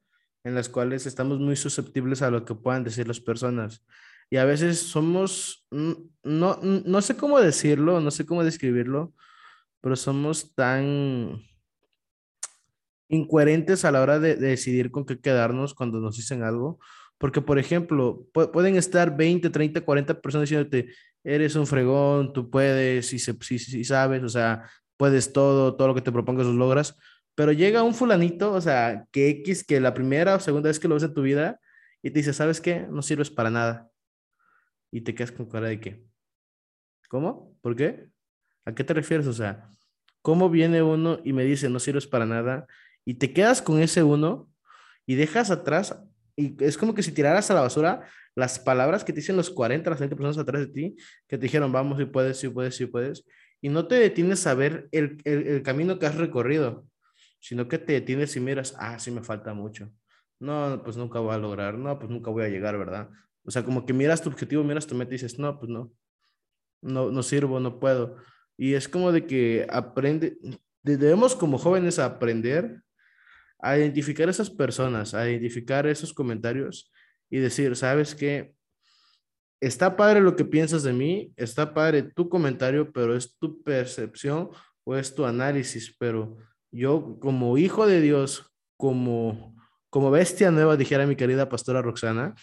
en 0.44 0.54
las 0.54 0.68
cuales 0.68 1.06
estamos 1.06 1.38
muy 1.38 1.56
susceptibles 1.56 2.22
a 2.22 2.30
lo 2.30 2.44
que 2.44 2.54
puedan 2.54 2.84
decir 2.84 3.06
las 3.06 3.20
personas. 3.20 3.84
Y 4.30 4.38
a 4.38 4.44
veces 4.44 4.78
somos, 4.80 5.66
no, 5.70 6.58
no 6.62 7.02
sé 7.02 7.16
cómo 7.16 7.40
decirlo, 7.40 8.00
no 8.00 8.10
sé 8.10 8.24
cómo 8.26 8.42
describirlo, 8.42 9.14
pero 9.80 9.94
somos 9.94 10.54
tan 10.54 11.42
incoherentes 13.08 13.84
a 13.84 13.92
la 13.92 14.00
hora 14.00 14.18
de, 14.18 14.36
decidir 14.36 14.90
con 14.90 15.04
qué 15.04 15.20
quedarnos 15.20 15.74
cuando 15.74 16.00
nos 16.00 16.16
dicen 16.16 16.42
algo. 16.42 16.78
Porque, 17.18 17.40
por 17.40 17.58
ejemplo, 17.58 18.26
pueden 18.32 18.76
estar 18.76 19.16
20, 19.16 19.50
30, 19.50 19.82
40 19.82 20.20
personas 20.20 20.48
diciéndote, 20.48 20.88
eres 21.24 21.56
un 21.56 21.66
fregón, 21.66 22.32
tú 22.32 22.50
puedes, 22.50 23.12
y 23.12 23.18
si, 23.18 23.84
sabes, 23.84 24.22
o 24.22 24.28
sea, 24.28 24.68
puedes 24.96 25.32
todo, 25.32 25.76
todo 25.76 25.88
lo 25.88 25.94
que 25.94 26.00
te 26.00 26.12
propongas 26.12 26.46
lo 26.46 26.52
logras. 26.52 26.96
Pero 27.34 27.52
llega 27.52 27.82
un 27.82 27.94
fulanito, 27.94 28.52
o 28.52 28.60
sea, 28.60 29.06
que 29.10 29.28
X, 29.28 29.64
que 29.64 29.80
la 29.80 29.94
primera 29.94 30.36
o 30.36 30.40
segunda 30.40 30.68
vez 30.68 30.78
que 30.78 30.88
lo 30.88 30.94
ves 30.94 31.04
en 31.04 31.14
tu 31.14 31.22
vida, 31.22 31.60
y 32.02 32.10
te 32.10 32.18
dice, 32.18 32.32
¿sabes 32.32 32.60
qué? 32.60 32.86
No 32.90 33.02
sirves 33.02 33.30
para 33.30 33.50
nada. 33.50 33.90
Y 34.90 35.02
te 35.02 35.14
quedas 35.14 35.32
con 35.32 35.48
cara 35.48 35.68
de 35.68 35.80
qué. 35.80 36.04
¿Cómo? 37.08 37.56
¿Por 37.60 37.76
qué? 37.76 38.08
¿A 38.64 38.74
qué 38.74 38.84
te 38.84 38.94
refieres? 38.94 39.26
O 39.26 39.32
sea, 39.32 39.68
¿cómo 40.22 40.50
viene 40.50 40.82
uno 40.82 41.20
y 41.24 41.32
me 41.32 41.44
dice 41.44 41.68
no 41.68 41.78
sirves 41.78 42.06
para 42.06 42.26
nada 42.26 42.66
y 43.04 43.14
te 43.14 43.32
quedas 43.32 43.60
con 43.60 43.80
ese 43.80 44.02
uno 44.02 44.48
y 45.04 45.16
dejas 45.16 45.50
atrás 45.50 45.96
y 46.36 46.62
es 46.64 46.78
como 46.78 46.94
que 46.94 47.02
si 47.02 47.12
tiraras 47.12 47.50
a 47.50 47.54
la 47.54 47.60
basura 47.60 48.08
las 48.34 48.58
palabras 48.58 49.04
que 49.04 49.12
te 49.12 49.20
dicen 49.20 49.36
los 49.36 49.50
40, 49.50 49.90
las 49.90 49.98
30 49.98 50.16
personas 50.16 50.38
atrás 50.38 50.62
de 50.62 50.72
ti, 50.72 50.96
que 51.28 51.36
te 51.36 51.42
dijeron, 51.42 51.72
vamos, 51.72 51.98
si 51.98 52.06
puedes, 52.06 52.38
si 52.38 52.48
puedes, 52.48 52.76
si 52.76 52.86
puedes, 52.86 53.24
y 53.60 53.68
no 53.68 53.86
te 53.86 53.96
detienes 53.96 54.46
a 54.46 54.54
ver 54.54 54.88
el, 54.92 55.18
el, 55.24 55.46
el 55.46 55.62
camino 55.62 55.98
que 55.98 56.06
has 56.06 56.16
recorrido, 56.16 56.86
sino 57.38 57.68
que 57.68 57.78
te 57.78 57.92
detienes 57.92 58.34
y 58.36 58.40
miras, 58.40 58.74
ah, 58.78 58.98
sí 58.98 59.10
me 59.10 59.22
falta 59.22 59.52
mucho. 59.54 59.90
No, 60.40 60.80
pues 60.84 60.96
nunca 60.96 61.20
voy 61.20 61.34
a 61.34 61.38
lograr, 61.38 61.78
no, 61.78 61.98
pues 61.98 62.10
nunca 62.10 62.30
voy 62.30 62.44
a 62.44 62.48
llegar, 62.48 62.76
¿verdad? 62.78 63.10
O 63.44 63.50
sea, 63.50 63.64
como 63.64 63.84
que 63.86 63.92
miras 63.92 64.22
tu 64.22 64.28
objetivo, 64.28 64.64
miras 64.64 64.86
tu 64.86 64.94
meta 64.94 65.10
y 65.10 65.14
dices, 65.14 65.38
no, 65.38 65.58
pues 65.58 65.70
no, 65.70 65.92
no, 66.80 67.10
no 67.10 67.22
sirvo, 67.22 67.60
no 67.60 67.78
puedo. 67.78 68.16
Y 68.56 68.74
es 68.74 68.88
como 68.88 69.12
de 69.12 69.26
que 69.26 69.66
aprende, 69.70 70.38
debemos 70.82 71.34
como 71.34 71.58
jóvenes 71.58 71.98
aprender 71.98 72.82
a 73.60 73.78
identificar 73.78 74.28
esas 74.28 74.50
personas, 74.50 75.14
a 75.14 75.28
identificar 75.28 75.86
esos 75.86 76.12
comentarios 76.12 76.92
y 77.32 77.38
decir, 77.38 77.74
sabes 77.76 78.14
qué, 78.14 78.52
está 79.58 79.96
padre 79.96 80.20
lo 80.20 80.36
que 80.36 80.44
piensas 80.44 80.82
de 80.82 80.92
mí, 80.92 81.32
está 81.36 81.72
padre 81.72 82.02
tu 82.02 82.28
comentario, 82.28 82.92
pero 82.92 83.16
es 83.16 83.38
tu 83.38 83.62
percepción 83.62 84.50
o 84.84 84.96
es 84.96 85.14
tu 85.14 85.24
análisis, 85.24 85.96
pero 85.98 86.36
yo 86.70 87.18
como 87.20 87.56
hijo 87.56 87.86
de 87.86 88.02
Dios, 88.02 88.52
como, 88.76 89.56
como 89.88 90.10
bestia 90.10 90.50
nueva, 90.50 90.76
dijera 90.76 91.06
mi 91.06 91.16
querida 91.16 91.48
pastora 91.48 91.80
Roxana, 91.80 92.34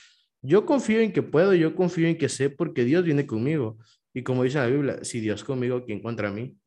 yo 0.42 0.66
confío 0.66 1.02
en 1.02 1.14
que 1.14 1.22
puedo, 1.22 1.54
yo 1.54 1.76
confío 1.76 2.08
en 2.08 2.18
que 2.18 2.28
sé 2.28 2.50
porque 2.50 2.84
Dios 2.84 3.06
viene 3.06 3.28
conmigo. 3.28 3.78
Y 4.12 4.24
como 4.24 4.44
dice 4.44 4.58
la 4.58 4.66
Biblia, 4.66 5.04
si 5.04 5.20
Dios 5.20 5.44
conmigo, 5.44 5.86
¿quién 5.86 6.02
contra 6.02 6.32
mí? 6.32 6.58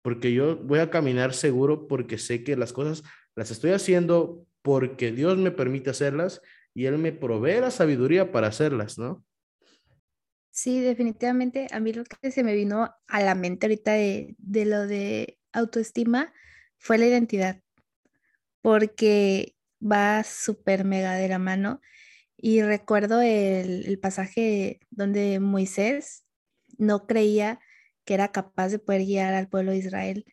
Porque 0.00 0.32
yo 0.32 0.58
voy 0.58 0.78
a 0.78 0.90
caminar 0.90 1.34
seguro 1.34 1.88
porque 1.88 2.18
sé 2.18 2.44
que 2.44 2.56
las 2.56 2.72
cosas 2.72 3.02
las 3.34 3.50
estoy 3.50 3.72
haciendo 3.72 4.46
porque 4.62 5.10
Dios 5.10 5.38
me 5.38 5.50
permite 5.50 5.90
hacerlas 5.90 6.40
y 6.74 6.86
Él 6.86 6.98
me 6.98 7.12
provee 7.12 7.60
la 7.60 7.70
sabiduría 7.70 8.32
para 8.32 8.48
hacerlas, 8.48 8.98
¿no? 8.98 9.24
Sí, 10.50 10.80
definitivamente. 10.80 11.68
A 11.72 11.80
mí 11.80 11.92
lo 11.92 12.04
que 12.04 12.30
se 12.30 12.44
me 12.44 12.54
vino 12.54 12.90
a 13.06 13.22
la 13.22 13.34
mente 13.34 13.66
ahorita 13.66 13.92
de, 13.92 14.34
de 14.38 14.64
lo 14.64 14.86
de 14.86 15.38
autoestima 15.52 16.32
fue 16.76 16.98
la 16.98 17.06
identidad, 17.06 17.62
porque 18.60 19.56
va 19.80 20.22
súper 20.24 20.84
mega 20.84 21.14
de 21.14 21.28
la 21.28 21.38
mano. 21.38 21.80
Y 22.36 22.62
recuerdo 22.62 23.20
el, 23.20 23.86
el 23.86 23.98
pasaje 23.98 24.80
donde 24.90 25.40
Moisés 25.40 26.24
no 26.78 27.06
creía 27.06 27.60
que 28.04 28.14
era 28.14 28.32
capaz 28.32 28.68
de 28.68 28.78
poder 28.78 29.02
guiar 29.04 29.34
al 29.34 29.48
pueblo 29.48 29.72
de 29.72 29.78
Israel. 29.78 30.24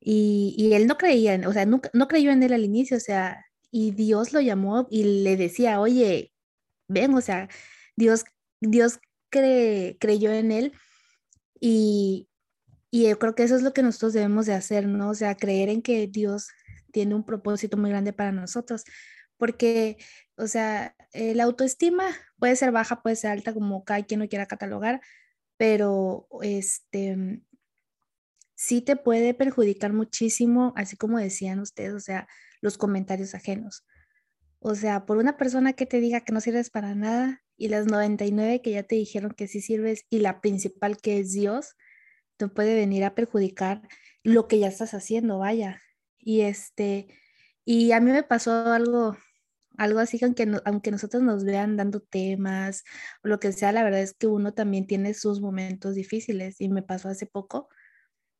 Y, 0.00 0.72
él 0.74 0.86
no 0.86 0.98
creía, 0.98 1.40
o 1.48 1.52
sea, 1.52 1.64
no, 1.66 1.80
no 1.94 2.08
creyó 2.08 2.30
en 2.30 2.42
él 2.42 2.52
al 2.52 2.64
inicio, 2.64 2.98
o 2.98 3.00
sea, 3.00 3.46
y 3.76 3.90
Dios 3.90 4.32
lo 4.32 4.40
llamó 4.40 4.86
y 4.88 5.24
le 5.24 5.36
decía, 5.36 5.80
oye, 5.80 6.32
ven, 6.86 7.12
o 7.12 7.20
sea, 7.20 7.48
Dios, 7.96 8.24
Dios 8.60 9.00
creyó 9.30 10.30
en 10.30 10.52
él 10.52 10.72
y, 11.58 12.28
y 12.92 13.08
yo 13.08 13.18
creo 13.18 13.34
que 13.34 13.42
eso 13.42 13.56
es 13.56 13.62
lo 13.62 13.72
que 13.72 13.82
nosotros 13.82 14.12
debemos 14.12 14.46
de 14.46 14.52
hacer, 14.52 14.86
¿no? 14.86 15.10
O 15.10 15.14
sea, 15.16 15.34
creer 15.34 15.70
en 15.70 15.82
que 15.82 16.06
Dios 16.06 16.50
tiene 16.92 17.16
un 17.16 17.24
propósito 17.26 17.76
muy 17.76 17.90
grande 17.90 18.12
para 18.12 18.30
nosotros, 18.30 18.84
porque, 19.38 19.96
o 20.36 20.46
sea, 20.46 20.94
la 21.12 21.42
autoestima 21.42 22.04
puede 22.38 22.54
ser 22.54 22.70
baja, 22.70 23.02
puede 23.02 23.16
ser 23.16 23.32
alta, 23.32 23.52
como 23.52 23.84
cada 23.84 24.04
quien 24.04 24.20
lo 24.20 24.28
quiera 24.28 24.46
catalogar, 24.46 25.00
pero 25.56 26.28
este 26.42 27.42
sí 28.54 28.82
te 28.82 28.94
puede 28.94 29.34
perjudicar 29.34 29.92
muchísimo, 29.92 30.72
así 30.76 30.96
como 30.96 31.18
decían 31.18 31.58
ustedes, 31.58 31.92
o 31.92 31.98
sea, 31.98 32.28
los 32.64 32.78
comentarios 32.78 33.34
ajenos. 33.34 33.84
O 34.58 34.74
sea, 34.74 35.04
por 35.04 35.18
una 35.18 35.36
persona 35.36 35.74
que 35.74 35.84
te 35.84 36.00
diga 36.00 36.22
que 36.22 36.32
no 36.32 36.40
sirves 36.40 36.70
para 36.70 36.94
nada 36.94 37.42
y 37.56 37.68
las 37.68 37.86
99 37.86 38.62
que 38.62 38.70
ya 38.70 38.82
te 38.82 38.96
dijeron 38.96 39.32
que 39.32 39.46
sí 39.46 39.60
sirves 39.60 40.06
y 40.08 40.20
la 40.20 40.40
principal 40.40 40.96
que 40.96 41.20
es 41.20 41.32
Dios, 41.32 41.76
te 42.38 42.48
puede 42.48 42.74
venir 42.74 43.04
a 43.04 43.14
perjudicar 43.14 43.82
lo 44.22 44.48
que 44.48 44.58
ya 44.58 44.68
estás 44.68 44.94
haciendo, 44.94 45.38
vaya. 45.38 45.82
Y 46.18 46.40
este, 46.40 47.08
y 47.66 47.92
a 47.92 48.00
mí 48.00 48.10
me 48.10 48.22
pasó 48.22 48.72
algo 48.72 49.14
algo 49.76 49.98
así, 49.98 50.18
aunque, 50.22 50.50
aunque 50.64 50.90
nosotros 50.90 51.22
nos 51.22 51.44
vean 51.44 51.76
dando 51.76 52.00
temas 52.00 52.84
o 53.24 53.28
lo 53.28 53.40
que 53.40 53.52
sea, 53.52 53.72
la 53.72 53.82
verdad 53.82 54.00
es 54.00 54.14
que 54.14 54.26
uno 54.28 54.54
también 54.54 54.86
tiene 54.86 55.14
sus 55.14 55.40
momentos 55.40 55.94
difíciles 55.96 56.60
y 56.60 56.68
me 56.68 56.82
pasó 56.82 57.08
hace 57.08 57.26
poco. 57.26 57.68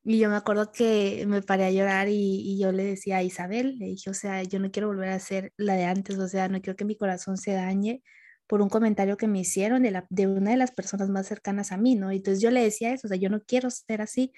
Y 0.04 0.18
yo 0.18 0.28
me 0.28 0.36
acuerdo 0.36 0.70
que 0.70 1.24
me 1.26 1.42
paré 1.42 1.64
a 1.64 1.70
llorar 1.70 2.08
y, 2.08 2.14
y, 2.14 2.58
yo 2.58 2.72
le 2.72 2.84
decía 2.84 3.18
a 3.18 3.22
Isabel, 3.22 3.78
le 3.78 3.86
dije, 3.86 4.10
o 4.10 4.14
sea, 4.14 4.42
yo 4.42 4.58
no 4.60 4.70
quiero 4.70 4.88
volver 4.88 5.08
a 5.08 5.18
ser 5.18 5.52
la 5.56 5.76
de 5.76 5.84
antes, 5.84 6.18
o 6.18 6.28
sea, 6.28 6.48
no 6.48 6.60
quiero 6.60 6.76
que 6.76 6.84
mi 6.84 6.96
corazón 6.96 7.38
se 7.38 7.52
dañe 7.52 8.02
por 8.46 8.60
un 8.62 8.68
comentario 8.68 9.16
que 9.16 9.26
me 9.26 9.40
hicieron 9.40 9.82
de, 9.82 9.90
la, 9.90 10.06
de 10.10 10.26
una 10.26 10.50
de 10.50 10.56
las 10.56 10.72
personas 10.72 11.08
más 11.08 11.26
cercanas 11.26 11.72
a 11.72 11.76
mí, 11.76 11.94
¿no? 11.94 12.10
Entonces 12.10 12.42
yo 12.42 12.50
le 12.50 12.62
decía 12.62 12.92
eso, 12.92 13.06
o 13.06 13.08
sea, 13.08 13.16
yo 13.16 13.30
no 13.30 13.40
quiero 13.42 13.70
ser 13.70 14.02
así, 14.02 14.32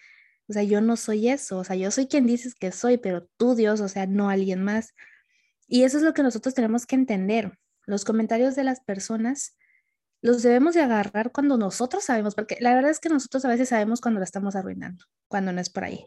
o 0.49 0.53
sea, 0.53 0.63
yo 0.63 0.81
no 0.81 0.97
soy 0.97 1.29
eso, 1.29 1.59
o 1.59 1.65
sea, 1.65 1.77
yo 1.77 1.91
soy 1.91 2.07
quien 2.07 2.27
dices 2.27 2.55
que 2.55 2.71
soy, 2.73 2.99
pero 2.99 3.29
tú, 3.37 3.55
Dios, 3.55 3.81
o 3.81 3.89
sea, 3.89 4.07
no 4.07 4.31
alguien 4.31 4.63
más. 4.63 4.95
Y 5.69 5.83
eso 5.83 5.99
es 5.99 6.05
lo 6.05 6.15
que 6.15 6.23
nosotros 6.23 6.55
tenemos 6.55 6.87
que 6.87 6.95
entender. 6.95 7.59
Los 7.87 8.05
comentarios 8.05 8.55
de 8.55 8.65
las 8.65 8.81
personas 8.81 9.57
los 10.23 10.43
debemos 10.43 10.75
de 10.75 10.83
agarrar 10.83 11.33
cuando 11.33 11.57
nosotros 11.57 12.05
sabemos, 12.05 12.35
porque 12.35 12.57
la 12.61 12.75
verdad 12.75 12.91
es 12.91 13.01
que 13.01 13.09
nosotros 13.09 13.45
a 13.45 13.49
veces 13.49 13.69
sabemos 13.69 14.01
cuando 14.01 14.21
la 14.21 14.25
estamos 14.25 14.57
arruinando, 14.57 15.05
cuando 15.29 15.53
no 15.53 15.61
es 15.61 15.71
por 15.71 15.85
ahí. 15.85 16.05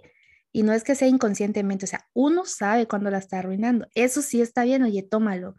Y 0.52 0.64
no 0.64 0.74
es 0.74 0.84
que 0.84 0.96
sea 0.96 1.08
inconscientemente, 1.08 1.86
o 1.86 1.88
sea, 1.88 2.08
uno 2.14 2.46
sabe 2.46 2.88
cuando 2.88 3.12
la 3.12 3.20
está 3.20 3.40
arruinando. 3.40 3.88
Eso 3.94 4.22
sí 4.22 4.42
está 4.42 4.64
bien, 4.64 4.84
oye, 4.84 5.04
tómalo. 5.04 5.56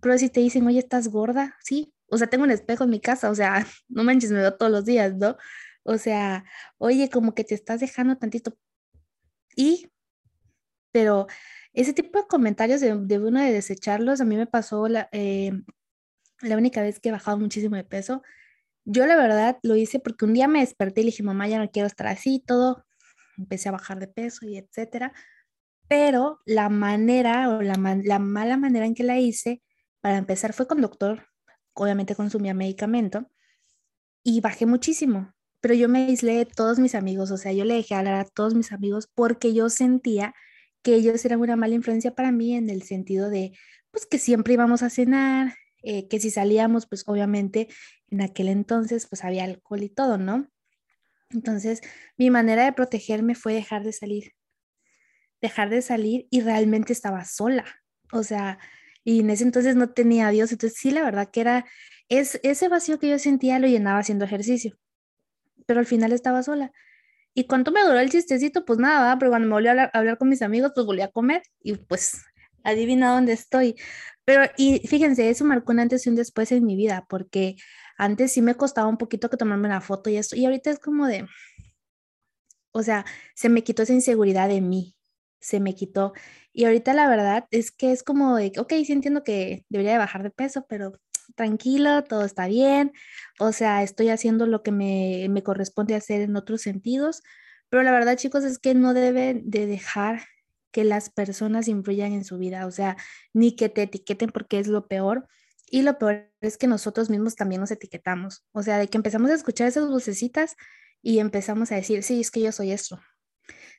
Pero 0.00 0.18
si 0.18 0.30
te 0.30 0.40
dicen, 0.40 0.66
oye, 0.66 0.78
estás 0.78 1.08
gorda, 1.08 1.56
sí. 1.62 1.94
O 2.06 2.18
sea, 2.18 2.28
tengo 2.28 2.44
un 2.44 2.50
espejo 2.50 2.84
en 2.84 2.90
mi 2.90 3.00
casa, 3.00 3.30
o 3.30 3.34
sea, 3.34 3.66
no 3.88 4.04
manches, 4.04 4.32
me 4.32 4.38
veo 4.40 4.56
todos 4.56 4.72
los 4.72 4.84
días, 4.84 5.14
¿no? 5.16 5.36
O 5.84 5.98
sea, 5.98 6.44
oye, 6.78 7.10
como 7.10 7.34
que 7.34 7.44
te 7.44 7.54
estás 7.54 7.80
dejando 7.80 8.16
tantito. 8.16 8.56
Y, 9.56 9.90
pero 10.92 11.26
ese 11.72 11.92
tipo 11.92 12.18
de 12.18 12.26
comentarios 12.26 12.80
de, 12.80 12.92
uno 12.94 13.40
de 13.40 13.52
desecharlos, 13.52 14.20
a 14.20 14.24
mí 14.24 14.36
me 14.36 14.46
pasó 14.46 14.88
la, 14.88 15.08
eh, 15.12 15.52
la 16.42 16.56
única 16.56 16.82
vez 16.82 17.00
que 17.00 17.08
he 17.08 17.12
bajado 17.12 17.38
muchísimo 17.38 17.76
de 17.76 17.84
peso. 17.84 18.22
Yo 18.84 19.06
la 19.06 19.16
verdad 19.16 19.58
lo 19.62 19.76
hice 19.76 20.00
porque 20.00 20.24
un 20.24 20.34
día 20.34 20.48
me 20.48 20.60
desperté 20.60 21.02
y 21.02 21.04
dije, 21.06 21.22
mamá, 21.22 21.48
ya 21.48 21.58
no 21.58 21.70
quiero 21.70 21.86
estar 21.86 22.08
así, 22.08 22.42
todo. 22.44 22.84
Empecé 23.38 23.68
a 23.68 23.72
bajar 23.72 23.98
de 24.00 24.08
peso 24.08 24.46
y 24.46 24.58
etcétera. 24.58 25.12
Pero 25.88 26.40
la 26.46 26.68
manera 26.68 27.48
o 27.48 27.62
la, 27.62 27.74
la 28.04 28.18
mala 28.18 28.56
manera 28.56 28.86
en 28.86 28.94
que 28.94 29.04
la 29.04 29.18
hice, 29.18 29.62
para 30.00 30.18
empezar, 30.18 30.52
fue 30.52 30.66
con 30.66 30.80
doctor. 30.80 31.26
Obviamente 31.74 32.14
consumía 32.14 32.54
medicamento 32.54 33.30
y 34.22 34.40
bajé 34.40 34.66
muchísimo. 34.66 35.32
Pero 35.60 35.74
yo 35.74 35.88
me 35.88 36.06
aislé 36.06 36.34
de 36.34 36.46
todos 36.46 36.78
mis 36.78 36.94
amigos, 36.94 37.30
o 37.30 37.36
sea, 37.36 37.52
yo 37.52 37.64
le 37.64 37.74
dejé 37.74 37.94
hablar 37.94 38.14
a 38.14 38.24
todos 38.24 38.54
mis 38.54 38.72
amigos 38.72 39.08
porque 39.14 39.54
yo 39.54 39.70
sentía 39.70 40.34
que 40.82 40.94
ellos 40.94 41.24
eran 41.24 41.40
una 41.40 41.56
mala 41.56 41.74
influencia 41.74 42.14
para 42.14 42.32
mí 42.32 42.54
en 42.56 42.68
el 42.68 42.82
sentido 42.82 43.30
de, 43.30 43.52
pues 43.92 44.06
que 44.06 44.18
siempre 44.18 44.54
íbamos 44.54 44.82
a 44.82 44.90
cenar, 44.90 45.54
eh, 45.82 46.08
que 46.08 46.20
si 46.20 46.30
salíamos, 46.30 46.86
pues 46.86 47.04
obviamente 47.06 47.68
en 48.10 48.22
aquel 48.22 48.48
entonces 48.48 49.06
pues 49.08 49.24
había 49.24 49.44
alcohol 49.44 49.82
y 49.82 49.88
todo, 49.88 50.18
¿no? 50.18 50.48
Entonces 51.30 51.80
mi 52.16 52.30
manera 52.30 52.64
de 52.64 52.72
protegerme 52.72 53.34
fue 53.34 53.54
dejar 53.54 53.84
de 53.84 53.92
salir, 53.92 54.32
dejar 55.40 55.70
de 55.70 55.82
salir 55.82 56.26
y 56.30 56.40
realmente 56.40 56.92
estaba 56.92 57.24
sola, 57.24 57.64
o 58.12 58.22
sea, 58.22 58.58
y 59.04 59.20
en 59.20 59.30
ese 59.30 59.44
entonces 59.44 59.76
no 59.76 59.90
tenía 59.90 60.28
a 60.28 60.30
Dios, 60.30 60.52
entonces 60.52 60.78
sí, 60.78 60.90
la 60.90 61.02
verdad 61.02 61.30
que 61.30 61.40
era, 61.40 61.66
es, 62.08 62.38
ese 62.42 62.68
vacío 62.68 62.98
que 62.98 63.08
yo 63.08 63.18
sentía 63.18 63.58
lo 63.58 63.66
llenaba 63.66 63.98
haciendo 64.00 64.24
ejercicio, 64.24 64.78
pero 65.66 65.80
al 65.80 65.86
final 65.86 66.12
estaba 66.12 66.42
sola. 66.42 66.72
¿Y 67.34 67.46
cuánto 67.46 67.72
me 67.72 67.82
duró 67.82 67.98
el 67.98 68.10
chistecito? 68.10 68.64
Pues 68.64 68.78
nada, 68.78 69.18
pero 69.18 69.30
cuando 69.30 69.48
me 69.48 69.54
volví 69.54 69.68
a 69.68 69.70
hablar, 69.70 69.90
a 69.94 69.98
hablar, 69.98 70.18
con 70.18 70.28
mis 70.28 70.42
amigos, 70.42 70.72
pues 70.74 70.86
volví 70.86 71.00
a 71.00 71.08
comer 71.08 71.42
y 71.62 71.74
pues 71.76 72.22
adivina 72.62 73.14
dónde 73.14 73.32
estoy. 73.32 73.76
Pero, 74.24 74.44
y 74.56 74.80
fíjense, 74.86 75.30
eso 75.30 75.44
marcó 75.44 75.72
un 75.72 75.80
antes 75.80 76.06
y 76.06 76.10
un 76.10 76.16
después 76.16 76.52
en 76.52 76.64
mi 76.64 76.76
vida, 76.76 77.06
porque 77.08 77.56
antes 77.98 78.32
sí 78.32 78.42
me 78.42 78.54
costaba 78.54 78.88
un 78.88 78.98
poquito 78.98 79.28
que 79.30 79.36
tomarme 79.36 79.66
una 79.68 79.80
foto 79.80 80.10
y 80.10 80.16
esto, 80.16 80.36
y 80.36 80.44
ahorita 80.44 80.70
es 80.70 80.78
como 80.78 81.06
de, 81.06 81.26
o 82.72 82.82
sea, 82.82 83.04
se 83.34 83.48
me 83.48 83.62
quitó 83.64 83.82
esa 83.82 83.92
inseguridad 83.92 84.48
de 84.48 84.60
mí, 84.60 84.96
se 85.40 85.60
me 85.60 85.74
quitó. 85.74 86.12
Y 86.52 86.64
ahorita 86.64 86.94
la 86.94 87.08
verdad 87.08 87.46
es 87.50 87.70
que 87.72 87.92
es 87.92 88.02
como 88.02 88.36
de, 88.36 88.52
ok, 88.58 88.72
sí 88.84 88.92
entiendo 88.92 89.24
que 89.24 89.64
debería 89.68 89.92
de 89.92 89.98
bajar 89.98 90.22
de 90.22 90.30
peso, 90.30 90.66
pero 90.68 90.92
tranquilo, 91.36 92.04
todo 92.04 92.24
está 92.24 92.46
bien, 92.46 92.92
o 93.40 93.52
sea, 93.52 93.82
estoy 93.82 94.10
haciendo 94.10 94.46
lo 94.46 94.62
que 94.62 94.72
me, 94.72 95.26
me 95.30 95.42
corresponde 95.42 95.94
hacer 95.94 96.22
en 96.22 96.36
otros 96.36 96.62
sentidos, 96.62 97.22
pero 97.70 97.82
la 97.82 97.92
verdad, 97.92 98.16
chicos, 98.16 98.44
es 98.44 98.58
que 98.58 98.74
no 98.74 98.92
deben 98.94 99.48
de 99.50 99.66
dejar 99.66 100.22
que 100.72 100.84
las 100.84 101.10
personas 101.10 101.68
influyan 101.68 102.12
en 102.12 102.24
su 102.24 102.38
vida, 102.38 102.66
o 102.66 102.70
sea, 102.70 102.96
ni 103.32 103.54
que 103.54 103.68
te 103.68 103.82
etiqueten 103.82 104.30
porque 104.30 104.58
es 104.58 104.66
lo 104.66 104.88
peor. 104.88 105.28
Y 105.70 105.82
lo 105.82 105.98
peor 105.98 106.30
es 106.40 106.58
que 106.58 106.66
nosotros 106.66 107.10
mismos 107.10 107.36
también 107.36 107.60
nos 107.60 107.70
etiquetamos, 107.70 108.44
o 108.52 108.62
sea, 108.62 108.78
de 108.78 108.88
que 108.88 108.98
empezamos 108.98 109.30
a 109.30 109.34
escuchar 109.34 109.68
esas 109.68 109.88
vocecitas 109.88 110.56
y 111.02 111.18
empezamos 111.18 111.72
a 111.72 111.76
decir, 111.76 112.02
sí, 112.02 112.20
es 112.20 112.30
que 112.30 112.42
yo 112.42 112.52
soy 112.52 112.72
esto, 112.72 113.00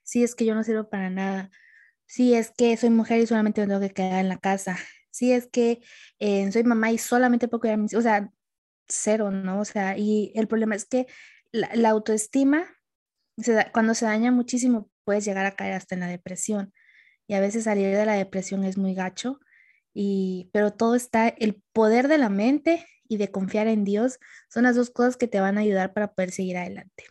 sí, 0.03 0.23
es 0.23 0.35
que 0.35 0.45
yo 0.45 0.55
no 0.55 0.63
sirvo 0.63 0.89
para 0.89 1.09
nada, 1.09 1.51
sí, 2.05 2.33
es 2.33 2.51
que 2.51 2.75
soy 2.77 2.89
mujer 2.89 3.19
y 3.19 3.27
solamente 3.27 3.61
me 3.61 3.67
tengo 3.67 3.79
que 3.79 3.93
quedar 3.93 4.19
en 4.21 4.29
la 4.29 4.39
casa, 4.39 4.77
sí, 5.11 5.33
es 5.33 5.47
que 5.47 5.81
eh, 6.19 6.51
soy 6.51 6.63
mamá 6.63 6.91
y 6.91 6.97
solamente 6.97 7.47
puedo 7.47 7.61
cuidar 7.61 7.75
a 7.75 7.77
mis 7.77 7.93
o 7.93 8.01
sea, 8.01 8.31
cero, 8.87 9.31
¿no? 9.31 9.59
O 9.59 9.65
sea, 9.65 9.97
y 9.97 10.31
el 10.35 10.47
problema 10.47 10.75
es 10.75 10.85
que 10.85 11.07
la, 11.51 11.89
autoestima, 11.89 12.65
cuando 13.71 13.93
se 13.93 14.05
daña 14.05 14.31
muchísimo, 14.31 14.89
puedes 15.03 15.25
llegar 15.25 15.45
a 15.45 15.55
caer 15.55 15.73
hasta 15.73 15.95
en 15.95 16.01
la 16.01 16.07
depresión 16.07 16.73
y 17.27 17.33
a 17.35 17.39
veces 17.39 17.65
salir 17.65 17.95
de 17.95 18.05
la 18.05 18.13
depresión 18.13 18.63
es 18.63 18.77
muy 18.77 18.93
gacho, 18.93 19.39
y, 19.93 20.49
pero 20.53 20.71
todo 20.73 20.95
está, 20.95 21.27
el 21.29 21.61
poder 21.71 22.07
de 22.07 22.17
la 22.17 22.29
mente 22.29 22.85
y 23.07 23.17
de 23.17 23.31
confiar 23.31 23.67
en 23.67 23.83
Dios 23.83 24.19
son 24.49 24.63
las 24.63 24.75
dos 24.75 24.89
cosas 24.89 25.17
que 25.17 25.27
te 25.27 25.39
van 25.39 25.57
a 25.57 25.61
ayudar 25.61 25.93
para 25.93 26.13
poder 26.13 26.31
seguir 26.31 26.57
adelante. 26.57 27.05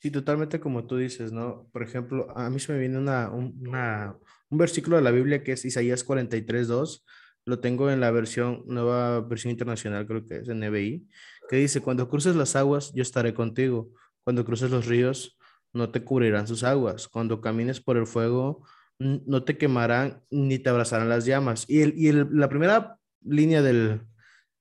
Sí, 0.00 0.10
totalmente 0.10 0.60
como 0.60 0.86
tú 0.86 0.96
dices, 0.96 1.30
¿no? 1.30 1.68
Por 1.72 1.82
ejemplo, 1.82 2.30
a 2.36 2.48
mí 2.48 2.58
se 2.58 2.72
me 2.72 2.78
viene 2.78 2.98
una, 2.98 3.30
una, 3.30 4.16
un 4.48 4.58
versículo 4.58 4.96
de 4.96 5.02
la 5.02 5.10
Biblia 5.10 5.42
que 5.42 5.52
es 5.52 5.64
Isaías 5.64 6.04
43, 6.04 6.68
2, 6.68 7.04
lo 7.44 7.60
tengo 7.60 7.90
en 7.90 8.00
la 8.00 8.10
versión, 8.10 8.62
nueva 8.66 9.20
versión 9.20 9.50
internacional, 9.50 10.06
creo 10.06 10.24
que 10.24 10.38
es 10.38 10.48
en 10.48 10.60
NBI, 10.60 11.06
que 11.48 11.56
dice, 11.56 11.80
cuando 11.80 12.08
cruces 12.08 12.36
las 12.36 12.56
aguas, 12.56 12.92
yo 12.94 13.02
estaré 13.02 13.34
contigo, 13.34 13.90
cuando 14.22 14.44
cruces 14.44 14.70
los 14.70 14.86
ríos, 14.86 15.38
no 15.72 15.90
te 15.90 16.04
cubrirán 16.04 16.46
sus 16.46 16.64
aguas. 16.64 17.08
Cuando 17.08 17.40
camines 17.40 17.80
por 17.80 17.96
el 17.96 18.06
fuego, 18.06 18.64
no 18.98 19.44
te 19.44 19.56
quemarán 19.56 20.22
ni 20.30 20.58
te 20.58 20.68
abrazarán 20.70 21.08
las 21.08 21.24
llamas. 21.24 21.64
Y, 21.68 21.80
el, 21.80 21.94
y 21.96 22.12
la 22.12 22.48
primera 22.48 22.98
línea 23.22 23.62
del, 23.62 24.02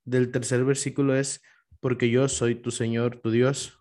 del 0.06 0.32
tercer 0.32 0.64
versículo 0.64 1.16
es, 1.16 1.42
porque 1.80 2.10
yo 2.10 2.28
soy 2.28 2.56
tu 2.56 2.72
Señor, 2.72 3.20
tu 3.22 3.32
Dios. 3.32 3.80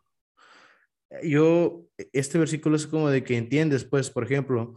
Yo, 1.23 1.87
este 2.13 2.39
versículo 2.39 2.77
es 2.77 2.87
como 2.87 3.09
de 3.09 3.25
que 3.25 3.37
entiendes, 3.37 3.85
pues, 3.85 4.11
por 4.11 4.25
ejemplo, 4.25 4.75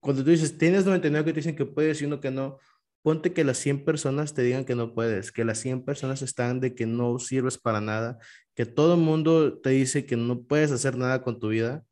cuando 0.00 0.24
tú 0.24 0.30
dices, 0.30 0.56
tienes 0.56 0.86
99 0.86 1.24
que 1.24 1.32
te 1.32 1.40
dicen 1.40 1.56
que 1.56 1.66
puedes 1.66 2.00
y 2.00 2.06
uno 2.06 2.20
que 2.20 2.30
no, 2.30 2.58
ponte 3.02 3.32
que 3.32 3.44
las 3.44 3.58
100 3.58 3.84
personas 3.84 4.34
te 4.34 4.42
digan 4.42 4.64
que 4.64 4.74
no 4.74 4.92
puedes, 4.92 5.30
que 5.30 5.44
las 5.44 5.58
100 5.58 5.84
personas 5.84 6.22
están 6.22 6.58
de 6.58 6.74
que 6.74 6.86
no 6.86 7.20
sirves 7.20 7.56
para 7.56 7.80
nada, 7.80 8.18
que 8.56 8.66
todo 8.66 8.94
el 8.94 9.00
mundo 9.00 9.60
te 9.60 9.70
dice 9.70 10.06
que 10.06 10.16
no 10.16 10.42
puedes 10.42 10.72
hacer 10.72 10.96
nada 10.96 11.22
con 11.22 11.38
tu 11.38 11.50
vida. 11.50 11.84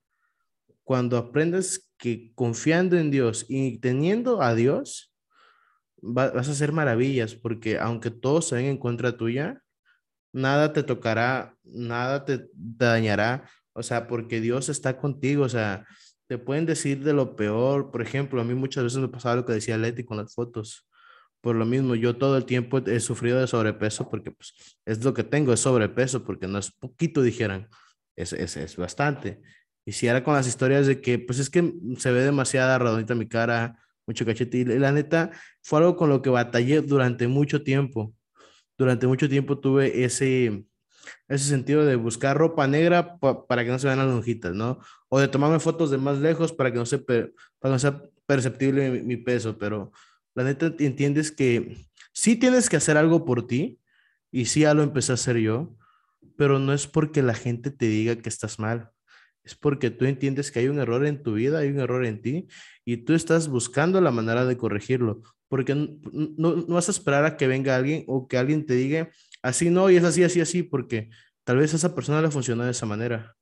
Cuando 0.85 1.17
aprendes 1.17 1.91
que 1.99 2.33
confiando 2.35 2.97
en 2.97 3.11
Dios 3.11 3.47
y 3.49 3.79
teniendo 3.79 4.43
a 4.43 4.55
Dios, 4.55 5.15
vas 5.97 6.49
a 6.49 6.53
hacer 6.53 6.73
maravillas, 6.73 7.35
porque 7.35 7.79
aunque 7.79 8.11
todos 8.11 8.49
se 8.49 8.57
ven 8.57 8.67
en 8.67 8.79
contra 8.79 9.17
tuya, 9.17 9.63
nada 10.33 10.73
te 10.73 10.83
tocará, 10.83 11.57
nada 11.63 12.25
te, 12.25 12.49
dañará, 12.53 13.49
o 13.73 13.83
sea, 13.83 14.07
porque 14.07 14.41
Dios 14.41 14.69
está 14.69 14.99
contigo, 14.99 15.45
o 15.45 15.49
sea, 15.49 15.87
te 16.27 16.39
pueden 16.39 16.67
decir 16.67 17.03
de 17.03 17.13
lo 17.13 17.37
peor, 17.37 17.91
por 17.91 18.03
ejemplo, 18.03 18.41
a 18.41 18.45
mí 18.45 18.55
muchas 18.55 18.85
veces 18.85 18.99
me 18.99 19.09
pasaba 19.09 19.37
lo 19.37 19.47
que 19.47 19.53
decía 19.53 19.79
Leti 19.79 20.05
con 20.05 20.19
las 20.19 20.35
fotos, 20.35 20.87
por 21.41 21.57
lo 21.57 21.67
mismo, 21.67 21.95
yo 21.95 22.17
todo 22.17 22.39
el 22.39 22.47
tiempo 22.47 22.79
he 22.79 23.01
sufrido 23.01 23.39
de 23.39 23.47
sobrepeso 23.47 24.09
porque 24.09 24.31
pues, 24.31 24.55
es 24.87 25.05
lo 25.05 25.13
que 25.13 25.25
tengo, 25.25 25.53
es 25.53 25.61
sobrepeso, 25.61 26.25
porque 26.25 26.49
no 26.49 26.59
es 26.59 26.73
poquito, 26.73 27.21
dijeran, 27.21 27.69
es, 28.17 28.33
es, 28.33 28.57
es 28.57 28.77
bastante. 28.77 29.43
Y 29.87 29.93
si 29.93 30.07
era 30.07 30.25
con 30.25 30.35
las 30.35 30.47
historias 30.47 30.87
de 30.87 31.01
que, 31.01 31.19
pues 31.19 31.39
es 31.39 31.51
que 31.51 31.75
se 31.99 32.11
ve 32.11 32.23
demasiada 32.23 32.79
redondita 32.79 33.15
mi 33.15 33.29
cara, 33.29 33.79
mucho 34.07 34.25
cachete. 34.25 34.59
Y 34.59 34.65
la 34.65 34.93
neta, 34.93 35.31
fue 35.63 35.81
algo 35.81 35.97
con 35.97 36.09
lo 36.09 36.23
que 36.23 36.31
batallé 36.31 36.81
durante 36.81 37.29
mucho 37.29 37.63
tiempo. 37.63 38.15
Durante 38.79 39.07
mucho 39.07 39.29
tiempo 39.29 39.59
tuve 39.59 40.05
ese, 40.05 40.65
ese 41.29 41.45
sentido 41.45 41.85
de 41.85 41.97
buscar 41.97 42.37
ropa 42.37 42.67
negra 42.67 43.19
para 43.19 43.65
que 43.65 43.71
no 43.71 43.79
se 43.79 43.87
vean 43.87 43.99
las 43.99 44.09
lonjitas, 44.09 44.55
¿no? 44.55 44.79
O 45.09 45.21
de 45.21 45.29
tomarme 45.29 45.61
fotos 45.61 45.91
de 45.91 45.99
más 45.99 46.19
lejos 46.19 46.53
para 46.53 46.73
que 46.73 46.79
no, 46.79 46.87
se 46.87 46.99
para 46.99 47.31
no 47.63 47.79
sea 47.79 48.03
perceptible 48.27 48.91
mi, 48.91 49.03
mi 49.03 49.17
peso, 49.17 49.59
pero 49.59 49.93
la 50.35 50.45
neta 50.45 50.75
entiendes 50.79 51.31
que 51.31 51.77
sí 52.13 52.37
tienes 52.37 52.69
que 52.69 52.77
hacer 52.77 52.97
algo 52.97 53.25
por 53.25 53.47
ti 53.47 53.81
y 54.33 54.47
sí 54.47 54.61
ya 54.61 54.75
lo 54.75 54.83
empecé 54.83 55.13
a 55.13 55.15
hacer 55.15 55.37
yo, 55.39 55.77
pero 56.37 56.59
no 56.59 56.73
es 56.73 56.87
porque 56.87 57.23
la 57.23 57.35
gente 57.35 57.71
te 57.71 57.87
diga 57.87 58.17
que 58.17 58.29
estás 58.29 58.59
mal, 58.59 58.91
es 59.45 59.55
porque 59.55 59.91
tú 59.91 60.07
entiendes 60.07 60.51
que 60.51 60.61
hay 60.61 60.69
un 60.69 60.79
error 60.79 61.07
en 61.07 61.23
tu 61.23 61.35
vida, 61.35 61.59
hay 61.59 61.69
un 61.69 61.81
error 61.81 62.05
en 62.05 62.23
ti 62.23 62.49
y 62.85 62.99
tú 62.99 63.15
estás 63.15 63.49
buscando 63.49 64.01
la 64.01 64.11
manera 64.11 64.45
de 64.47 64.57
corregirlo, 64.57 65.23
porque 65.49 65.75
no, 65.75 65.97
no, 66.37 66.67
vas 66.67 66.89
a 66.89 66.93
esperar 66.93 67.25
a 67.25 67.37
que 67.37 67.47
venga 67.47 67.77
alguien 67.77 68.05
o 68.07 68.27
que 68.27 68.39
alguien 68.39 68.67
te 68.67 68.75
diga 68.75 69.11
así 69.43 69.71
no 69.71 69.91
y 69.91 69.97
es 69.97 70.05
así, 70.05 70.25
así, 70.25 70.41
así, 70.41 70.63
porque 70.63 71.11
tal 71.45 71.59
vez 71.59 71.75
esa 71.75 71.95
persona 71.95 72.23
le 72.23 72.31
funciona 72.31 72.65
de 72.65 72.71
esa 72.71 72.87
manera, 72.87 73.37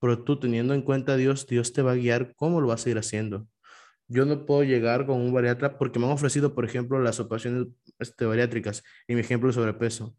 pero 0.00 0.22
tú 0.22 0.38
teniendo 0.38 0.74
en 0.74 0.82
cuenta 0.82 1.12
a 1.12 1.16
Dios, 1.16 1.46
Dios 1.46 1.72
te 1.72 1.82
va 1.82 1.92
a 1.92 1.96
guiar 1.96 2.34
cómo 2.36 2.60
lo 2.60 2.68
vas 2.68 2.86
a 2.86 2.90
ir 2.90 2.98
haciendo 2.98 3.48
yo 4.08 4.24
no 4.24 4.46
puedo 4.46 4.62
llegar 4.62 5.06
con 5.06 5.20
un 5.20 5.32
bariatra 5.32 5.78
porque 5.78 5.98
me 5.98 6.06
han 6.06 6.12
ofrecido, 6.12 6.54
por 6.54 6.64
ejemplo, 6.64 7.00
las 7.00 7.18
operaciones 7.20 7.68
este, 7.98 8.24
bariátricas 8.24 8.82
y 9.08 9.14
mi 9.14 9.20
ejemplo 9.20 9.48
es 9.48 9.54
sobrepeso. 9.54 10.16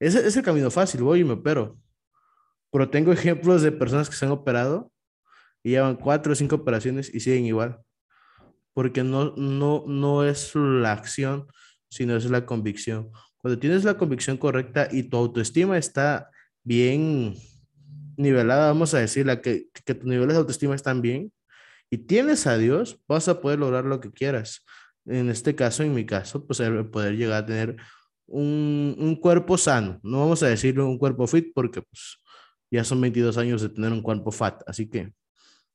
Ese 0.00 0.26
es 0.26 0.36
el 0.36 0.42
camino 0.42 0.70
fácil, 0.70 1.02
voy 1.02 1.20
y 1.20 1.24
me 1.24 1.34
opero. 1.34 1.78
Pero 2.70 2.90
tengo 2.90 3.12
ejemplos 3.12 3.62
de 3.62 3.72
personas 3.72 4.10
que 4.10 4.16
se 4.16 4.26
han 4.26 4.32
operado 4.32 4.92
y 5.62 5.70
llevan 5.70 5.96
cuatro 5.96 6.32
o 6.32 6.36
cinco 6.36 6.56
operaciones 6.56 7.12
y 7.12 7.20
siguen 7.20 7.46
igual. 7.46 7.80
Porque 8.74 9.02
no, 9.02 9.34
no, 9.36 9.84
no 9.86 10.24
es 10.24 10.54
la 10.54 10.92
acción, 10.92 11.46
sino 11.90 12.16
es 12.16 12.26
la 12.30 12.46
convicción. 12.46 13.10
Cuando 13.38 13.58
tienes 13.58 13.84
la 13.84 13.96
convicción 13.96 14.36
correcta 14.36 14.88
y 14.90 15.04
tu 15.04 15.16
autoestima 15.16 15.78
está 15.78 16.30
bien 16.62 17.34
nivelada, 18.16 18.66
vamos 18.68 18.94
a 18.94 18.98
decirla, 18.98 19.40
que, 19.40 19.68
que 19.84 19.94
tus 19.94 20.04
niveles 20.04 20.34
de 20.34 20.40
autoestima 20.40 20.74
están 20.74 21.00
bien 21.00 21.32
y 21.90 21.98
tienes 21.98 22.46
a 22.46 22.58
Dios, 22.58 23.00
vas 23.08 23.28
a 23.28 23.40
poder 23.40 23.58
lograr 23.58 23.84
lo 23.84 24.00
que 24.00 24.12
quieras. 24.12 24.64
En 25.06 25.30
este 25.30 25.54
caso, 25.54 25.82
en 25.82 25.94
mi 25.94 26.04
caso, 26.04 26.46
pues 26.46 26.60
poder 26.90 27.16
llegar 27.16 27.44
a 27.44 27.46
tener 27.46 27.76
un, 28.26 28.94
un 28.98 29.16
cuerpo 29.16 29.56
sano. 29.56 29.98
No 30.02 30.20
vamos 30.20 30.42
a 30.42 30.48
decir 30.48 30.78
un 30.80 30.98
cuerpo 30.98 31.26
fit 31.26 31.52
porque 31.54 31.80
pues, 31.80 32.20
ya 32.70 32.84
son 32.84 33.00
22 33.00 33.38
años 33.38 33.62
de 33.62 33.68
tener 33.68 33.92
un 33.92 34.02
cuerpo 34.02 34.30
fat, 34.30 34.62
así 34.66 34.88
que 34.88 35.12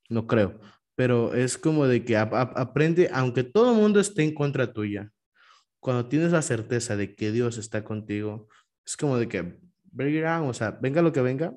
no 0.10 0.28
creo. 0.28 0.60
Pero 0.96 1.34
es 1.34 1.58
como 1.58 1.88
de 1.88 2.06
que 2.06 2.18
aprende, 2.18 3.10
aunque 3.12 3.44
todo 3.44 3.72
el 3.72 3.78
mundo 3.78 4.00
esté 4.00 4.24
en 4.24 4.34
contra 4.34 4.74
tuya, 4.74 5.12
cuando 5.80 6.08
tienes 6.08 6.32
la 6.32 6.42
certeza 6.42 6.96
de 6.96 7.16
que 7.16 7.32
Dios 7.32 7.58
está 7.58 7.84
contigo, 7.84 8.48
es 8.86 8.96
como 8.96 9.18
de 9.18 9.28
que, 9.28 9.60
o 9.98 10.54
sea, 10.54 10.72
venga 10.72 11.02
lo 11.02 11.12
que 11.12 11.22
venga, 11.22 11.54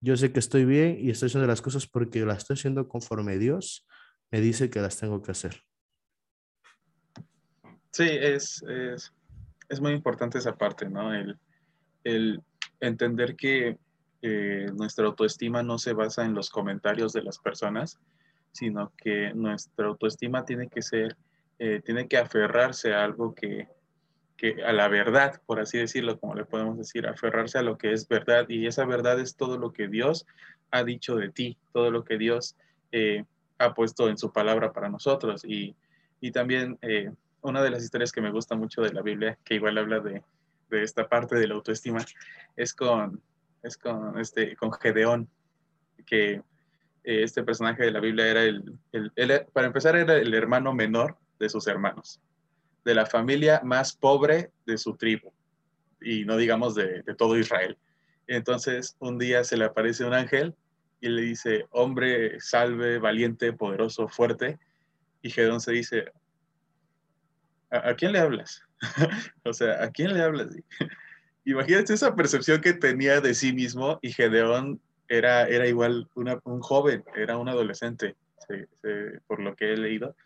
yo 0.00 0.16
sé 0.16 0.32
que 0.32 0.38
estoy 0.38 0.64
bien 0.64 0.98
y 1.00 1.10
estoy 1.10 1.26
haciendo 1.26 1.46
las 1.46 1.62
cosas 1.62 1.86
porque 1.86 2.24
las 2.24 2.38
estoy 2.38 2.54
haciendo 2.54 2.88
conforme 2.88 3.38
Dios 3.38 3.86
me 4.30 4.40
dice 4.40 4.70
que 4.70 4.80
las 4.80 4.98
tengo 4.98 5.22
que 5.22 5.32
hacer. 5.32 5.62
Sí, 7.90 8.08
es, 8.08 8.62
es, 8.68 9.12
es 9.68 9.80
muy 9.80 9.92
importante 9.92 10.38
esa 10.38 10.56
parte, 10.56 10.88
¿no? 10.88 11.14
El, 11.14 11.38
el 12.04 12.42
entender 12.80 13.36
que 13.36 13.78
eh, 14.22 14.66
nuestra 14.74 15.06
autoestima 15.06 15.62
no 15.62 15.78
se 15.78 15.92
basa 15.92 16.24
en 16.24 16.34
los 16.34 16.50
comentarios 16.50 17.12
de 17.12 17.22
las 17.22 17.38
personas, 17.38 17.98
sino 18.52 18.92
que 18.96 19.32
nuestra 19.34 19.86
autoestima 19.86 20.44
tiene 20.44 20.68
que 20.68 20.82
ser, 20.82 21.16
eh, 21.58 21.82
tiene 21.84 22.08
que 22.08 22.16
aferrarse 22.16 22.94
a 22.94 23.04
algo 23.04 23.34
que, 23.34 23.68
que, 24.36 24.64
a 24.64 24.72
la 24.72 24.88
verdad, 24.88 25.40
por 25.46 25.60
así 25.60 25.78
decirlo, 25.78 26.18
como 26.18 26.34
le 26.34 26.44
podemos 26.44 26.78
decir, 26.78 27.06
aferrarse 27.06 27.58
a 27.58 27.62
lo 27.62 27.76
que 27.76 27.92
es 27.92 28.08
verdad. 28.08 28.48
Y 28.48 28.66
esa 28.66 28.84
verdad 28.84 29.20
es 29.20 29.36
todo 29.36 29.58
lo 29.58 29.72
que 29.72 29.88
Dios 29.88 30.26
ha 30.70 30.84
dicho 30.84 31.16
de 31.16 31.30
ti, 31.30 31.58
todo 31.72 31.90
lo 31.90 32.04
que 32.04 32.18
Dios 32.18 32.56
eh, 32.92 33.24
ha 33.58 33.74
puesto 33.74 34.08
en 34.08 34.18
su 34.18 34.32
palabra 34.32 34.72
para 34.72 34.88
nosotros. 34.88 35.44
Y, 35.44 35.76
y 36.20 36.30
también 36.30 36.78
una 37.42 37.62
de 37.62 37.70
las 37.70 37.82
historias 37.84 38.12
que 38.12 38.20
me 38.20 38.32
gusta 38.32 38.56
mucho 38.56 38.82
de 38.82 38.92
la 38.92 39.02
Biblia, 39.02 39.38
que 39.44 39.54
igual 39.54 39.78
habla 39.78 40.00
de, 40.00 40.22
de 40.70 40.82
esta 40.82 41.08
parte 41.08 41.36
de 41.36 41.46
la 41.46 41.54
autoestima, 41.54 42.04
es 42.56 42.74
con, 42.74 43.20
es 43.66 43.76
con, 43.76 44.18
este, 44.18 44.56
con 44.56 44.72
Gedeón, 44.72 45.28
que 46.06 46.34
eh, 46.34 46.42
este 47.04 47.42
personaje 47.42 47.84
de 47.84 47.90
la 47.90 48.00
Biblia 48.00 48.28
era 48.28 48.42
el, 48.42 48.78
el, 48.92 49.46
para 49.52 49.66
empezar, 49.66 49.96
era 49.96 50.16
el 50.16 50.32
hermano 50.34 50.72
menor 50.72 51.16
de 51.38 51.48
sus 51.48 51.66
hermanos, 51.66 52.20
de 52.84 52.94
la 52.94 53.06
familia 53.06 53.60
más 53.64 53.94
pobre 53.94 54.50
de 54.64 54.78
su 54.78 54.96
tribu, 54.96 55.32
y 56.00 56.24
no 56.24 56.36
digamos 56.36 56.74
de, 56.74 57.02
de 57.02 57.14
todo 57.14 57.38
Israel. 57.38 57.76
Entonces, 58.26 58.96
un 58.98 59.18
día 59.18 59.44
se 59.44 59.56
le 59.56 59.64
aparece 59.64 60.04
un 60.04 60.14
ángel 60.14 60.54
y 61.00 61.08
le 61.08 61.22
dice, 61.22 61.66
hombre, 61.70 62.40
salve, 62.40 62.98
valiente, 62.98 63.52
poderoso, 63.52 64.08
fuerte. 64.08 64.58
Y 65.22 65.30
Gedeón 65.30 65.60
se 65.60 65.72
dice, 65.72 66.12
¿a, 67.70 67.94
quién 67.94 68.12
le 68.12 68.18
hablas? 68.18 68.62
o 69.44 69.52
sea, 69.52 69.82
¿a 69.82 69.90
quién 69.90 70.14
le 70.14 70.22
hablas? 70.22 70.48
Imagínate 71.46 71.94
esa 71.94 72.16
percepción 72.16 72.60
que 72.60 72.72
tenía 72.72 73.20
de 73.20 73.32
sí 73.32 73.52
mismo 73.52 74.00
y 74.02 74.12
Gedeón 74.12 74.80
era, 75.06 75.46
era 75.46 75.68
igual 75.68 76.08
un 76.16 76.60
joven, 76.60 77.04
era 77.14 77.38
un 77.38 77.48
adolescente, 77.48 78.16
por 79.28 79.40
lo 79.40 79.54
que 79.54 79.72
he 79.72 79.76
leído. 79.76 80.16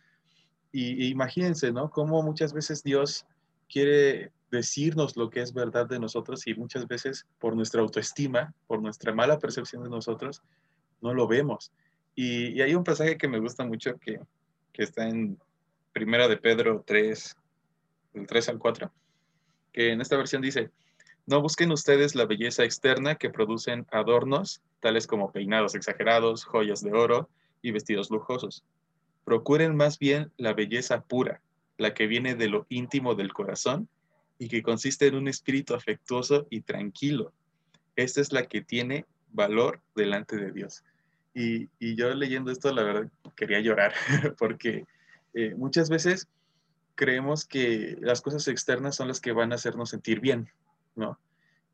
Y, 0.72 1.09
imagínense, 1.09 1.72
¿no? 1.72 1.90
Cómo 1.90 2.22
muchas 2.22 2.54
veces 2.54 2.83
Dios 2.83 3.26
quiere 3.68 4.33
decirnos 4.50 5.14
lo 5.14 5.28
que 5.28 5.42
es 5.42 5.52
verdad 5.52 5.87
de 5.87 6.00
nosotros 6.00 6.46
y 6.46 6.54
muchas 6.54 6.88
veces 6.88 7.26
por 7.38 7.54
nuestra 7.54 7.83
autoestima, 7.83 8.54
por 8.66 8.80
nuestra 8.80 9.12
mala 9.12 9.38
percepción 9.38 9.83
de 9.85 9.90
nosotros, 9.90 10.42
no 11.02 11.12
lo 11.12 11.28
vemos. 11.28 11.70
Y, 12.14 12.48
y 12.52 12.62
hay 12.62 12.74
un 12.74 12.83
pasaje 12.83 13.18
que 13.18 13.28
me 13.28 13.40
gusta 13.40 13.62
mucho 13.66 13.98
que, 13.98 14.20
que 14.72 14.85
está 14.85 15.06
en 15.06 15.38
Primera 15.92 16.28
de 16.28 16.38
Pedro 16.38 16.83
3, 16.87 17.37
del 18.14 18.26
3 18.26 18.48
al 18.48 18.59
4, 18.59 18.90
que 19.70 19.92
en 19.92 20.00
esta 20.00 20.16
versión 20.16 20.40
dice, 20.40 20.70
no 21.31 21.40
busquen 21.40 21.71
ustedes 21.71 22.16
la 22.16 22.27
belleza 22.27 22.64
externa 22.64 23.14
que 23.14 23.31
producen 23.31 23.87
adornos, 23.93 24.62
tales 24.81 25.07
como 25.07 25.31
peinados 25.31 25.77
exagerados, 25.77 26.45
joyas 26.45 26.83
de 26.83 26.93
oro 26.93 27.31
y 27.62 27.71
vestidos 27.71 28.11
lujosos. 28.11 28.64
Procuren 29.25 29.77
más 29.77 30.01
bien 30.01 30.33
la 30.38 30.55
belleza 30.55 31.03
pura, 31.03 31.40
la 31.79 31.95
que 31.95 32.09
viene 32.09 32.35
de 32.35 32.49
lo 32.49 32.66
íntimo 32.69 33.14
del 33.14 33.33
corazón 33.33 33.88
y 34.40 34.49
que 34.49 34.64
consiste 34.64 35.07
en 35.07 35.14
un 35.14 35.29
espíritu 35.29 35.75
afectuoso 35.75 36.49
y 36.51 36.62
tranquilo. 36.62 37.33
Esta 37.95 38.21
es 38.21 38.33
la 38.33 38.47
que 38.47 38.61
tiene 38.61 39.07
valor 39.31 39.81
delante 39.95 40.37
de 40.37 40.51
Dios. 40.51 40.83
Y, 41.33 41.69
yo 41.95 42.12
leyendo 42.12 42.51
esto, 42.51 42.75
la 42.75 42.83
verdad, 42.83 43.09
quería 43.37 43.61
llorar, 43.61 43.95
porque 44.37 44.85
eh, 45.35 45.55
muchas 45.55 45.90
veces 45.90 46.27
creemos 46.97 47.45
que 47.45 47.97
las 48.01 48.21
cosas 48.21 48.49
externas 48.49 48.97
son 48.97 49.07
las 49.07 49.21
que 49.21 49.31
van 49.31 49.53
a 49.53 49.55
hacernos 49.55 49.90
sentir 49.90 50.19
bien, 50.19 50.51
¿no? 50.94 51.18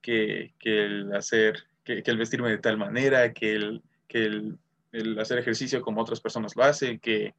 Que, 0.00 0.54
el 0.60 1.12
hacer, 1.14 1.64
que, 1.84 2.02
el 2.04 2.18
vestirme 2.18 2.50
de 2.50 2.58
tal 2.58 2.76
manera, 2.76 3.32
que, 3.32 3.52
el, 3.52 3.82
que 4.06 4.24
el, 4.92 5.18
hacer 5.18 5.38
ejercicio 5.38 5.82
como 5.82 6.00
otras 6.00 6.20
personas 6.20 6.54
lo 6.56 6.62
hacen, 6.62 6.98
que, 7.00 7.34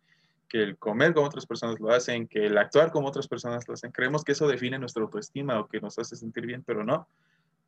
que 0.50 0.64
el 0.64 0.78
comer 0.78 1.14
como 1.14 1.28
otras 1.28 1.46
personas 1.46 1.80
lo 1.80 1.92
hacen, 1.92 2.28
que 2.28 2.46
el 2.46 2.58
actuar 2.58 2.92
como 2.92 3.08
otras 3.08 3.28
personas 3.28 3.68
lo 3.68 3.74
hacen. 3.74 3.92
Creemos 3.92 4.24
que 4.24 4.34
eso 4.34 4.48
define 4.48 4.80
nuestra 4.80 5.04
autoestima 5.04 5.60
o 5.60 5.68
que 5.68 5.80
nos 5.80 5.98
hace 5.98 6.16
sentir 6.16 6.46
bien, 6.46 6.64
pero 6.64 6.84
no. 6.84 7.08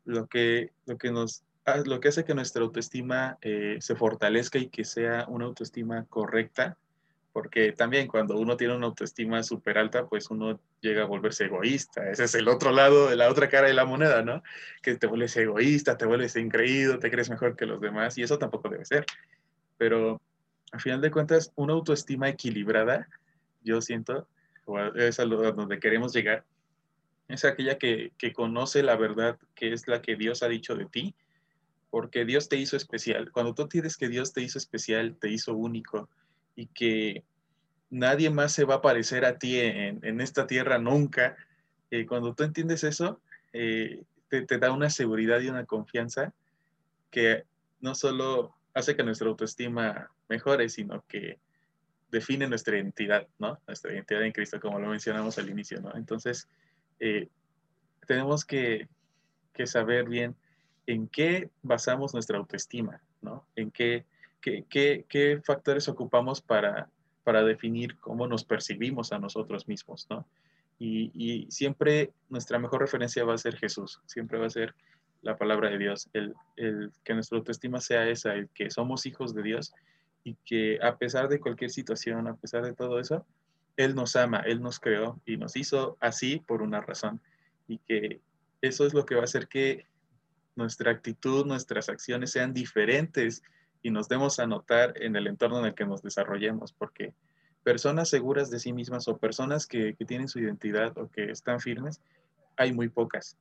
Lo 0.04 0.26
que, 0.26 0.72
lo 0.86 0.98
que, 0.98 1.10
nos, 1.10 1.44
lo 1.84 2.00
que 2.00 2.08
hace 2.08 2.24
que 2.24 2.34
nuestra 2.34 2.62
autoestima 2.62 3.38
eh, 3.40 3.78
se 3.80 3.96
fortalezca 3.96 4.58
y 4.58 4.68
que 4.68 4.84
sea 4.84 5.24
una 5.28 5.46
autoestima 5.46 6.04
correcta 6.06 6.76
porque 7.32 7.72
también 7.72 8.08
cuando 8.08 8.36
uno 8.36 8.56
tiene 8.56 8.74
una 8.74 8.86
autoestima 8.86 9.42
súper 9.42 9.78
alta, 9.78 10.06
pues 10.06 10.30
uno 10.30 10.60
llega 10.80 11.02
a 11.02 11.06
volverse 11.06 11.44
egoísta. 11.44 12.10
Ese 12.10 12.24
es 12.24 12.34
el 12.34 12.48
otro 12.48 12.72
lado, 12.72 13.08
de 13.08 13.16
la 13.16 13.30
otra 13.30 13.48
cara 13.48 13.68
de 13.68 13.74
la 13.74 13.84
moneda, 13.84 14.22
¿no? 14.22 14.42
Que 14.82 14.96
te 14.96 15.06
vuelves 15.06 15.36
egoísta, 15.36 15.96
te 15.96 16.06
vuelves 16.06 16.34
increído, 16.36 16.98
te 16.98 17.10
crees 17.10 17.30
mejor 17.30 17.56
que 17.56 17.66
los 17.66 17.80
demás 17.80 18.18
y 18.18 18.22
eso 18.22 18.38
tampoco 18.38 18.68
debe 18.68 18.84
ser. 18.84 19.06
Pero 19.78 20.20
al 20.72 20.80
final 20.80 21.00
de 21.00 21.10
cuentas, 21.10 21.52
una 21.54 21.72
autoestima 21.72 22.28
equilibrada, 22.28 23.08
yo 23.62 23.80
siento, 23.80 24.26
es 24.96 25.20
a 25.20 25.24
donde 25.24 25.78
queremos 25.78 26.12
llegar, 26.12 26.44
es 27.28 27.44
aquella 27.44 27.78
que, 27.78 28.12
que 28.18 28.32
conoce 28.32 28.82
la 28.82 28.96
verdad 28.96 29.38
que 29.54 29.72
es 29.72 29.86
la 29.86 30.02
que 30.02 30.16
Dios 30.16 30.42
ha 30.42 30.48
dicho 30.48 30.74
de 30.74 30.86
ti, 30.86 31.14
porque 31.90 32.24
Dios 32.24 32.48
te 32.48 32.56
hizo 32.56 32.76
especial. 32.76 33.30
Cuando 33.30 33.54
tú 33.54 33.68
tienes 33.68 33.96
que 33.96 34.08
Dios 34.08 34.32
te 34.32 34.42
hizo 34.42 34.58
especial, 34.58 35.16
te 35.20 35.28
hizo 35.28 35.54
único, 35.54 36.08
y 36.60 36.66
que 36.66 37.24
nadie 37.88 38.28
más 38.28 38.52
se 38.52 38.64
va 38.64 38.76
a 38.76 38.82
parecer 38.82 39.24
a 39.24 39.38
ti 39.38 39.58
en, 39.58 40.20
esta 40.20 40.46
tierra 40.46 40.78
nunca, 40.78 41.36
eh, 41.90 42.04
cuando 42.04 42.34
tú 42.34 42.42
entiendes 42.42 42.84
eso, 42.84 43.22
eh, 43.54 44.02
te, 44.28 44.58
da 44.58 44.70
una 44.70 44.90
seguridad 44.90 45.40
y 45.40 45.48
una 45.48 45.64
confianza 45.64 46.34
que 47.10 47.44
no 47.80 47.94
solo 47.94 48.54
hace 48.74 48.94
que 48.94 49.02
nuestra 49.02 49.28
autoestima 49.28 50.10
mejore, 50.28 50.68
sino 50.68 51.02
que 51.08 51.38
define 52.10 52.46
nuestra 52.46 52.76
identidad, 52.76 53.26
¿no? 53.38 53.58
Nuestra 53.66 53.94
identidad 53.94 54.22
en 54.22 54.32
Cristo, 54.32 54.60
como 54.60 54.78
lo 54.78 54.88
mencionamos 54.88 55.38
al 55.38 55.48
inicio, 55.48 55.80
¿no? 55.80 55.96
Entonces, 55.96 56.46
eh, 56.98 57.28
tenemos 58.06 58.44
que, 58.44 58.86
que, 59.54 59.66
saber 59.66 60.10
bien 60.10 60.36
en 60.86 61.08
qué 61.08 61.48
basamos 61.62 62.12
nuestra 62.12 62.36
autoestima, 62.36 63.00
¿no? 63.22 63.46
En 63.56 63.70
qué 63.70 64.04
qué, 64.40 65.40
factores 65.44 65.88
ocupamos 65.88 66.40
para, 66.40 66.88
para 67.24 67.42
definir 67.44 67.98
cómo 67.98 68.26
nos 68.26 68.44
percibimos 68.44 69.12
a 69.12 69.18
nosotros 69.18 69.68
mismos, 69.68 70.06
¿no? 70.10 70.26
Y, 70.78 71.46
siempre 71.50 72.12
nuestra 72.30 72.58
mejor 72.58 72.80
referencia 72.80 73.22
va 73.24 73.34
a 73.34 73.38
ser 73.38 73.56
Jesús, 73.56 74.00
siempre 74.06 74.38
va 74.38 74.46
a 74.46 74.50
ser 74.50 74.74
la 75.20 75.36
palabra 75.36 75.68
de 75.68 75.76
Dios, 75.76 76.08
el, 76.14 76.34
que 77.04 77.12
nuestra 77.12 77.36
autoestima 77.36 77.82
sea 77.82 78.08
esa, 78.08 78.34
el 78.34 78.48
que 78.48 78.70
somos 78.70 79.04
hijos 79.04 79.34
de 79.34 79.42
Dios 79.42 79.74
y 80.24 80.36
que 80.46 80.78
a 80.82 80.96
pesar 80.96 81.28
de 81.28 81.38
cualquier 81.38 81.70
situación, 81.70 82.26
a 82.26 82.36
pesar 82.36 82.64
de 82.64 82.72
todo 82.72 82.98
eso, 82.98 83.26
Él 83.76 83.94
nos 83.94 84.16
ama, 84.16 84.38
Él 84.38 84.62
nos 84.62 84.80
creó 84.80 85.20
y 85.26 85.36
nos 85.36 85.54
hizo 85.56 85.98
así 86.00 86.42
por 86.46 86.62
una 86.62 86.80
razón 86.80 87.20
y 87.68 87.76
que 87.78 88.20
eso 88.62 88.86
es 88.86 88.94
lo 88.94 89.04
que 89.04 89.14
va 89.14 89.22
a 89.22 89.24
hacer 89.24 89.48
que 89.48 89.86
nuestra 90.56 90.90
actitud, 90.90 91.46
nuestras 91.46 91.90
acciones 91.90 92.32
sean 92.32 92.54
diferentes 92.54 93.42
y 93.82 93.90
nos 93.90 94.08
demos 94.08 94.38
a 94.38 94.46
notar 94.46 94.94
en 94.96 95.16
el 95.16 95.26
entorno 95.26 95.60
en 95.60 95.66
el 95.66 95.74
que 95.74 95.86
nos 95.86 96.02
desarrollemos, 96.02 96.72
porque 96.72 97.14
personas 97.62 98.08
seguras 98.08 98.50
de 98.50 98.58
sí 98.58 98.72
mismas 98.72 99.08
o 99.08 99.18
personas 99.18 99.66
que, 99.66 99.94
que 99.94 100.04
tienen 100.04 100.28
su 100.28 100.38
identidad 100.38 100.96
o 100.98 101.10
que 101.10 101.30
están 101.30 101.60
firmes, 101.60 102.00
hay 102.56 102.72
muy 102.72 102.88
pocas 102.88 103.36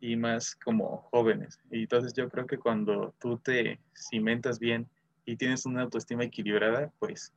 y 0.00 0.16
más 0.16 0.54
como 0.56 1.08
jóvenes. 1.10 1.58
Y 1.70 1.82
entonces 1.82 2.12
yo 2.12 2.28
creo 2.28 2.46
que 2.46 2.58
cuando 2.58 3.14
tú 3.18 3.38
te 3.38 3.80
cimentas 3.94 4.58
bien 4.58 4.88
y 5.24 5.36
tienes 5.36 5.64
una 5.66 5.82
autoestima 5.82 6.24
equilibrada, 6.24 6.92
pues 6.98 7.32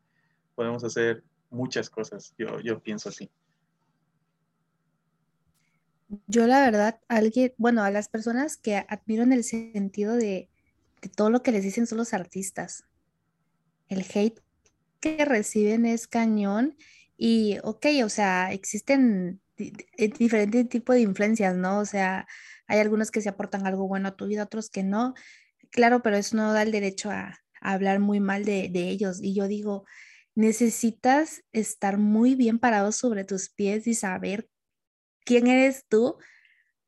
podemos 0.55 0.83
hacer 0.83 1.23
muchas 1.49 1.89
cosas. 1.89 2.33
Yo, 2.37 2.59
yo 2.59 2.79
pienso 2.79 3.09
así. 3.09 3.29
Yo 6.27 6.47
la 6.47 6.61
verdad, 6.61 6.99
alguien, 7.09 7.53
bueno, 7.57 7.83
a 7.83 7.91
las 7.91 8.07
personas 8.07 8.57
que 8.57 8.75
admiro 8.75 9.23
en 9.23 9.33
el 9.33 9.43
sentido 9.43 10.15
de, 10.15 10.49
de 11.01 11.09
todo 11.09 11.29
lo 11.29 11.43
que 11.43 11.51
les 11.51 11.63
dicen 11.63 11.87
son 11.87 11.97
los 11.97 12.13
artistas. 12.13 12.83
El 13.87 14.05
hate 14.13 14.41
que 14.99 15.23
reciben 15.25 15.85
es 15.85 16.07
cañón 16.07 16.75
y, 17.17 17.57
ok, 17.63 17.85
o 18.03 18.09
sea, 18.09 18.51
existen 18.53 19.41
diferentes 20.19 20.69
tipos 20.69 20.95
de 20.95 21.01
influencias, 21.01 21.55
¿no? 21.55 21.79
O 21.79 21.85
sea, 21.85 22.27
hay 22.67 22.79
algunos 22.79 23.11
que 23.11 23.21
se 23.21 23.29
aportan 23.29 23.65
algo 23.65 23.87
bueno 23.87 24.09
a 24.09 24.15
tu 24.15 24.27
vida, 24.27 24.43
otros 24.43 24.69
que 24.69 24.83
no. 24.83 25.13
Claro, 25.71 26.01
pero 26.03 26.17
eso 26.17 26.35
no 26.35 26.53
da 26.53 26.61
el 26.63 26.71
derecho 26.71 27.09
a, 27.11 27.39
hablar 27.59 27.99
muy 27.99 28.19
mal 28.19 28.45
de, 28.45 28.69
de, 28.69 28.89
ellos. 28.89 29.19
Y 29.21 29.33
yo 29.33 29.47
digo, 29.47 29.85
necesitas 30.35 31.43
estar 31.53 31.97
muy 31.97 32.35
bien 32.35 32.59
parado 32.59 32.91
sobre 32.91 33.23
tus 33.25 33.49
pies 33.49 33.87
y 33.87 33.95
saber 33.95 34.47
quién 35.25 35.47
eres 35.47 35.85
tú 35.89 36.17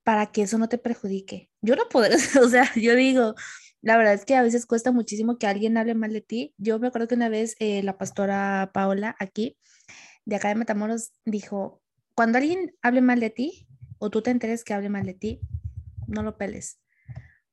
para 0.03 0.31
que 0.31 0.43
eso 0.43 0.57
no 0.59 0.69
te 0.69 0.77
perjudique. 0.77 1.49
Yo 1.61 1.75
no 1.75 1.89
puedo, 1.89 2.15
o 2.43 2.49
sea, 2.49 2.71
yo 2.75 2.95
digo, 2.95 3.35
la 3.81 3.97
verdad 3.97 4.13
es 4.13 4.25
que 4.25 4.35
a 4.35 4.41
veces 4.41 4.65
cuesta 4.65 4.91
muchísimo 4.91 5.37
que 5.37 5.47
alguien 5.47 5.77
hable 5.77 5.95
mal 5.95 6.11
de 6.13 6.21
ti. 6.21 6.53
Yo 6.57 6.79
me 6.79 6.87
acuerdo 6.87 7.07
que 7.07 7.15
una 7.15 7.29
vez 7.29 7.55
eh, 7.59 7.81
la 7.83 7.97
pastora 7.97 8.71
Paola 8.73 9.15
aquí, 9.19 9.57
de 10.25 10.35
acá 10.35 10.49
de 10.49 10.55
Matamoros, 10.55 11.13
dijo, 11.25 11.81
cuando 12.15 12.37
alguien 12.37 12.75
hable 12.81 13.01
mal 13.01 13.19
de 13.19 13.29
ti 13.29 13.67
o 13.97 14.09
tú 14.09 14.21
te 14.21 14.31
enteres 14.31 14.63
que 14.63 14.73
hable 14.73 14.89
mal 14.89 15.05
de 15.05 15.13
ti, 15.13 15.41
no 16.07 16.23
lo 16.23 16.37
peles. 16.37 16.79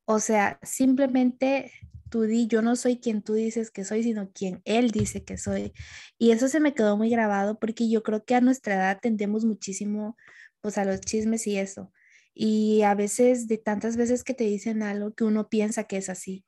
O 0.05 0.19
sea, 0.21 0.59
simplemente 0.63 1.73
tú 2.11 2.23
di, 2.23 2.47
yo 2.47 2.63
no 2.63 2.77
soy 2.77 2.99
quien 2.99 3.23
tú 3.23 3.35
dices 3.35 3.71
que 3.71 3.85
soy, 3.85 4.03
sino 4.03 4.31
quien 4.33 4.63
él 4.65 4.91
dice 4.91 5.25
que 5.25 5.39
soy. 5.39 5.73
Y 6.19 6.31
eso 6.33 6.49
se 6.49 6.61
me 6.61 6.75
quedó 6.75 6.97
muy 6.97 7.11
grabado 7.11 7.59
porque 7.59 7.89
yo 7.89 8.03
creo 8.03 8.25
que 8.25 8.35
a 8.35 8.41
nuestra 8.41 8.75
edad 8.75 8.99
tendemos 9.01 9.45
muchísimo 9.45 10.17
pues 10.61 10.79
a 10.79 10.85
los 10.85 11.01
chismes 11.01 11.47
y 11.47 11.59
eso. 11.59 11.93
Y 12.39 12.83
a 12.83 12.95
veces, 12.95 13.49
de 13.49 13.57
tantas 13.57 13.97
veces 13.97 14.23
que 14.23 14.35
te 14.35 14.45
dicen 14.45 14.83
algo 14.83 15.15
que 15.15 15.25
uno 15.25 15.49
piensa 15.49 15.85
que 15.85 15.97
es 15.97 16.11
así, 16.11 16.45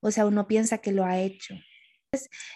o 0.00 0.12
sea, 0.12 0.24
uno 0.26 0.46
piensa 0.46 0.78
que 0.78 0.92
lo 0.92 1.04
ha 1.04 1.18
hecho. 1.18 1.54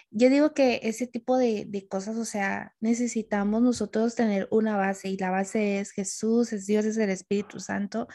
Yo 0.09 0.29
digo 0.29 0.53
que 0.53 0.79
ese 0.83 1.05
tipo 1.05 1.37
de, 1.37 1.65
de, 1.67 1.87
cosas, 1.87 2.15
o 2.15 2.23
sea, 2.23 2.75
necesitamos 2.79 3.61
nosotros 3.61 4.15
tener 4.15 4.47
una 4.51 4.77
base 4.77 5.09
y 5.09 5.17
la 5.17 5.31
base 5.31 5.79
es 5.79 5.91
Jesús, 5.91 6.53
es 6.53 6.65
Dios, 6.65 6.85
es 6.85 6.95
el 6.97 7.09
Espíritu 7.09 7.59
Santo, 7.59 8.07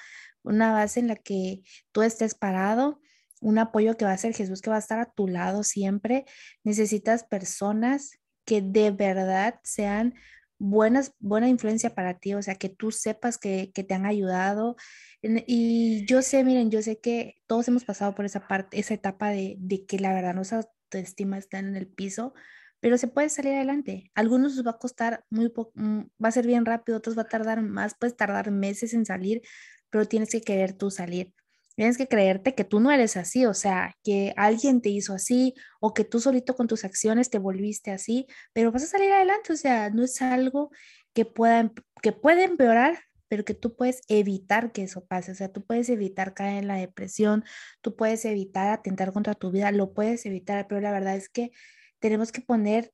una 0.42 0.72
base 0.72 1.00
en 1.00 1.08
la 1.08 1.16
que 1.16 1.62
tú 1.92 2.02
estés 2.02 2.34
parado, 2.34 3.00
un 3.42 3.58
apoyo 3.58 3.96
que 3.98 4.06
va 4.06 4.12
a 4.12 4.18
ser 4.18 4.34
Jesús, 4.34 4.62
que 4.62 4.70
va 4.70 4.76
a 4.76 4.78
estar 4.78 5.00
a 5.00 5.12
tu 5.12 5.28
lado 5.28 5.64
siempre. 5.64 6.24
Necesitas 6.64 7.24
personas 7.24 8.12
que 8.46 8.62
de 8.62 8.90
verdad 8.90 9.60
sean 9.64 10.14
buenas, 10.62 11.12
buena 11.18 11.48
influencia 11.48 11.94
para 11.94 12.18
ti, 12.18 12.34
o 12.34 12.42
sea, 12.42 12.54
que 12.54 12.68
tú 12.68 12.92
sepas 12.92 13.36
que, 13.36 13.72
que 13.74 13.82
te 13.82 13.94
han 13.94 14.06
ayudado. 14.06 14.76
Y 15.20 16.06
yo 16.06 16.22
sé, 16.22 16.44
miren, 16.44 16.70
yo 16.70 16.82
sé 16.82 17.00
que 17.00 17.36
todos 17.46 17.66
hemos 17.68 17.84
pasado 17.84 18.14
por 18.14 18.24
esa 18.24 18.46
parte, 18.46 18.78
esa 18.78 18.94
etapa 18.94 19.30
de, 19.30 19.56
de 19.58 19.84
que 19.86 19.98
la 19.98 20.14
verdad 20.14 20.34
nuestra 20.34 20.58
autoestima 20.58 21.38
está 21.38 21.58
en 21.58 21.74
el 21.76 21.88
piso, 21.88 22.32
pero 22.80 22.96
se 22.96 23.08
puede 23.08 23.28
salir 23.28 23.54
adelante. 23.54 24.10
Algunos 24.14 24.54
les 24.56 24.64
va 24.66 24.72
a 24.72 24.78
costar 24.78 25.24
muy 25.30 25.48
poco, 25.48 25.72
mm, 25.74 26.00
va 26.24 26.28
a 26.28 26.32
ser 26.32 26.46
bien 26.46 26.64
rápido, 26.64 26.98
otros 26.98 27.18
va 27.18 27.22
a 27.22 27.28
tardar 27.28 27.62
más, 27.62 27.94
puedes 27.98 28.16
tardar 28.16 28.50
meses 28.52 28.94
en 28.94 29.04
salir, 29.04 29.42
pero 29.90 30.06
tienes 30.06 30.30
que 30.30 30.42
querer 30.42 30.74
tú 30.74 30.90
salir. 30.90 31.34
Tienes 31.74 31.96
que 31.96 32.06
creerte 32.08 32.54
que 32.54 32.64
tú 32.64 32.80
no 32.80 32.90
eres 32.90 33.16
así, 33.16 33.46
o 33.46 33.54
sea, 33.54 33.94
que 34.02 34.34
alguien 34.36 34.82
te 34.82 34.90
hizo 34.90 35.14
así 35.14 35.54
o 35.80 35.94
que 35.94 36.04
tú 36.04 36.20
solito 36.20 36.54
con 36.54 36.68
tus 36.68 36.84
acciones 36.84 37.30
te 37.30 37.38
volviste 37.38 37.90
así, 37.90 38.26
pero 38.52 38.72
vas 38.72 38.82
a 38.84 38.86
salir 38.86 39.10
adelante, 39.10 39.52
o 39.52 39.56
sea, 39.56 39.90
no 39.90 40.04
es 40.04 40.20
algo 40.20 40.70
que 41.14 41.24
pueda, 41.24 41.60
em, 41.60 41.70
que 42.02 42.12
puede 42.12 42.44
empeorar, 42.44 42.98
pero 43.28 43.44
que 43.44 43.54
tú 43.54 43.74
puedes 43.74 44.02
evitar 44.08 44.72
que 44.72 44.82
eso 44.82 45.06
pase, 45.06 45.32
o 45.32 45.34
sea, 45.34 45.50
tú 45.50 45.64
puedes 45.64 45.88
evitar 45.88 46.34
caer 46.34 46.58
en 46.58 46.68
la 46.68 46.76
depresión, 46.76 47.44
tú 47.80 47.96
puedes 47.96 48.24
evitar 48.26 48.70
atentar 48.70 49.12
contra 49.12 49.34
tu 49.34 49.50
vida, 49.50 49.72
lo 49.72 49.94
puedes 49.94 50.26
evitar, 50.26 50.66
pero 50.68 50.80
la 50.82 50.92
verdad 50.92 51.16
es 51.16 51.30
que 51.30 51.52
tenemos 51.98 52.32
que 52.32 52.42
poner 52.42 52.92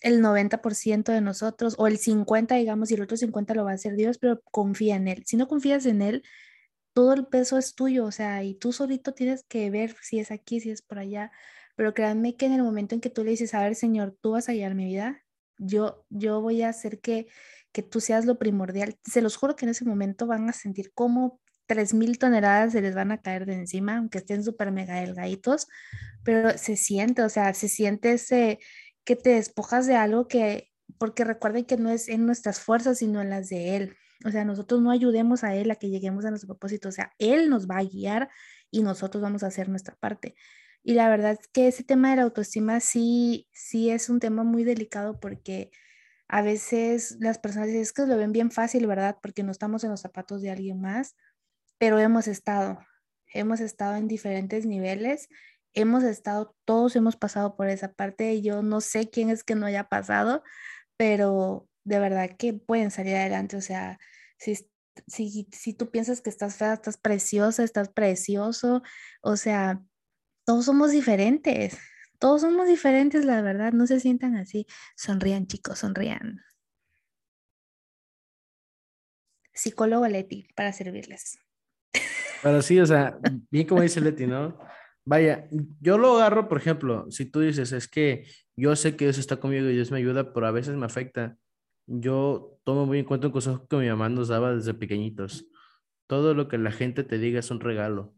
el 0.00 0.20
90% 0.20 1.12
de 1.12 1.20
nosotros 1.20 1.74
o 1.78 1.86
el 1.86 1.98
50, 1.98 2.56
digamos, 2.56 2.90
y 2.90 2.94
el 2.94 3.02
otro 3.02 3.16
50 3.16 3.54
lo 3.54 3.64
va 3.64 3.72
a 3.72 3.74
hacer 3.74 3.96
Dios, 3.96 4.18
pero 4.18 4.40
confía 4.50 4.96
en 4.96 5.08
Él. 5.08 5.24
Si 5.26 5.36
no 5.36 5.48
confías 5.48 5.86
en 5.86 6.02
Él, 6.02 6.22
todo 6.98 7.12
el 7.12 7.28
peso 7.28 7.58
es 7.58 7.76
tuyo, 7.76 8.06
o 8.06 8.10
sea, 8.10 8.42
y 8.42 8.54
tú 8.56 8.72
solito 8.72 9.14
tienes 9.14 9.44
que 9.44 9.70
ver 9.70 9.94
si 10.02 10.18
es 10.18 10.32
aquí, 10.32 10.58
si 10.58 10.72
es 10.72 10.82
por 10.82 10.98
allá. 10.98 11.30
Pero 11.76 11.94
créanme 11.94 12.34
que 12.34 12.46
en 12.46 12.54
el 12.54 12.64
momento 12.64 12.96
en 12.96 13.00
que 13.00 13.08
tú 13.08 13.22
le 13.22 13.30
dices, 13.30 13.54
a 13.54 13.62
ver, 13.62 13.76
Señor, 13.76 14.16
tú 14.20 14.32
vas 14.32 14.48
a 14.48 14.52
guiar 14.52 14.74
mi 14.74 14.84
vida, 14.84 15.22
yo, 15.58 16.04
yo 16.10 16.40
voy 16.40 16.62
a 16.62 16.70
hacer 16.70 16.98
que, 17.00 17.28
que 17.70 17.84
tú 17.84 18.00
seas 18.00 18.26
lo 18.26 18.36
primordial. 18.36 18.98
Se 19.04 19.22
los 19.22 19.36
juro 19.36 19.54
que 19.54 19.64
en 19.64 19.68
ese 19.68 19.84
momento 19.84 20.26
van 20.26 20.48
a 20.48 20.52
sentir 20.52 20.92
como 20.92 21.40
3.000 21.68 22.18
toneladas 22.18 22.72
se 22.72 22.80
les 22.80 22.96
van 22.96 23.12
a 23.12 23.22
caer 23.22 23.46
de 23.46 23.54
encima, 23.54 23.98
aunque 23.98 24.18
estén 24.18 24.42
súper 24.42 24.72
mega 24.72 24.96
delgaditos, 24.96 25.68
pero 26.24 26.58
se 26.58 26.74
siente, 26.74 27.22
o 27.22 27.28
sea, 27.28 27.54
se 27.54 27.68
siente 27.68 28.10
ese 28.10 28.58
que 29.04 29.14
te 29.14 29.30
despojas 29.34 29.86
de 29.86 29.94
algo 29.94 30.26
que, 30.26 30.68
porque 30.98 31.22
recuerden 31.22 31.64
que 31.64 31.76
no 31.76 31.90
es 31.90 32.08
en 32.08 32.26
nuestras 32.26 32.58
fuerzas, 32.58 32.98
sino 32.98 33.22
en 33.22 33.30
las 33.30 33.50
de 33.50 33.76
Él. 33.76 33.96
O 34.24 34.30
sea, 34.30 34.44
nosotros 34.44 34.80
no 34.80 34.90
ayudemos 34.90 35.44
a 35.44 35.54
Él 35.54 35.70
a 35.70 35.76
que 35.76 35.90
lleguemos 35.90 36.24
a 36.24 36.30
nuestro 36.30 36.48
propósito, 36.48 36.88
o 36.88 36.92
sea, 36.92 37.12
Él 37.18 37.50
nos 37.50 37.68
va 37.68 37.78
a 37.78 37.84
guiar 37.84 38.30
y 38.70 38.82
nosotros 38.82 39.22
vamos 39.22 39.42
a 39.42 39.48
hacer 39.48 39.68
nuestra 39.68 39.96
parte. 39.96 40.34
Y 40.82 40.94
la 40.94 41.08
verdad 41.08 41.32
es 41.32 41.48
que 41.48 41.68
ese 41.68 41.84
tema 41.84 42.10
de 42.10 42.16
la 42.16 42.22
autoestima 42.22 42.80
sí, 42.80 43.48
sí 43.52 43.90
es 43.90 44.08
un 44.08 44.20
tema 44.20 44.44
muy 44.44 44.64
delicado 44.64 45.20
porque 45.20 45.70
a 46.28 46.42
veces 46.42 47.16
las 47.20 47.38
personas 47.38 47.68
dicen, 47.68 47.82
es 47.82 47.92
que 47.92 48.06
lo 48.06 48.16
ven 48.16 48.32
bien 48.32 48.50
fácil, 48.50 48.86
¿verdad? 48.86 49.18
Porque 49.22 49.42
no 49.42 49.52
estamos 49.52 49.84
en 49.84 49.90
los 49.90 50.00
zapatos 50.00 50.42
de 50.42 50.50
alguien 50.50 50.80
más, 50.80 51.16
pero 51.78 51.98
hemos 51.98 52.28
estado, 52.28 52.80
hemos 53.32 53.60
estado 53.60 53.96
en 53.96 54.08
diferentes 54.08 54.66
niveles 54.66 55.28
hemos 55.74 56.02
estado, 56.04 56.54
todos 56.64 56.96
hemos 56.96 57.16
pasado 57.16 57.56
por 57.56 57.68
esa 57.68 57.92
parte. 57.92 58.42
Yo 58.42 58.62
no 58.62 58.80
sé 58.80 59.10
quién 59.10 59.30
es 59.30 59.44
que 59.44 59.54
no 59.54 59.66
haya 59.66 59.84
pasado, 59.88 60.42
pero 60.96 61.68
de 61.84 61.98
verdad 61.98 62.36
que 62.36 62.54
pueden 62.54 62.90
salir 62.90 63.16
adelante. 63.16 63.56
O 63.56 63.60
sea, 63.60 63.98
si, 64.38 64.56
si, 65.06 65.48
si 65.52 65.74
tú 65.74 65.90
piensas 65.90 66.20
que 66.20 66.30
estás 66.30 66.56
fea, 66.56 66.74
estás 66.74 66.96
preciosa, 66.96 67.64
estás 67.64 67.88
precioso, 67.88 68.82
o 69.22 69.36
sea, 69.36 69.82
todos 70.44 70.64
somos 70.64 70.92
diferentes. 70.92 71.78
Todos 72.18 72.40
somos 72.40 72.66
diferentes, 72.66 73.24
la 73.24 73.42
verdad, 73.42 73.72
no 73.72 73.86
se 73.86 74.00
sientan 74.00 74.36
así. 74.36 74.66
Sonrían, 74.96 75.46
chicos, 75.46 75.78
sonrían. 75.78 76.40
Psicólogo 79.52 80.06
Leti, 80.08 80.48
para 80.56 80.72
servirles. 80.72 81.38
Pero 82.42 82.62
sí, 82.62 82.80
o 82.80 82.86
sea, 82.86 83.18
bien 83.50 83.66
como 83.66 83.82
dice 83.82 84.00
Leti, 84.00 84.26
¿no? 84.26 84.58
Vaya, 85.04 85.48
yo 85.80 85.96
lo 85.96 86.16
agarro, 86.16 86.48
por 86.48 86.58
ejemplo, 86.58 87.10
si 87.10 87.24
tú 87.24 87.40
dices, 87.40 87.72
es 87.72 87.88
que 87.88 88.26
yo 88.56 88.76
sé 88.76 88.96
que 88.96 89.06
Dios 89.06 89.18
está 89.18 89.38
conmigo 89.38 89.66
y 89.68 89.74
Dios 89.74 89.90
me 89.90 89.98
ayuda, 89.98 90.32
pero 90.32 90.46
a 90.46 90.50
veces 90.50 90.76
me 90.76 90.86
afecta. 90.86 91.36
Yo 91.88 92.58
tomo 92.64 92.86
muy 92.86 93.00
en 93.00 93.04
cuenta 93.04 93.26
un 93.26 93.32
consejo 93.32 93.66
que 93.66 93.76
mi 93.76 93.88
mamá 93.88 94.08
nos 94.08 94.28
daba 94.28 94.54
desde 94.54 94.74
pequeñitos. 94.74 95.46
Todo 96.06 96.34
lo 96.34 96.46
que 96.46 96.58
la 96.58 96.70
gente 96.70 97.02
te 97.02 97.18
diga 97.18 97.40
es 97.40 97.50
un 97.50 97.60
regalo. 97.60 98.14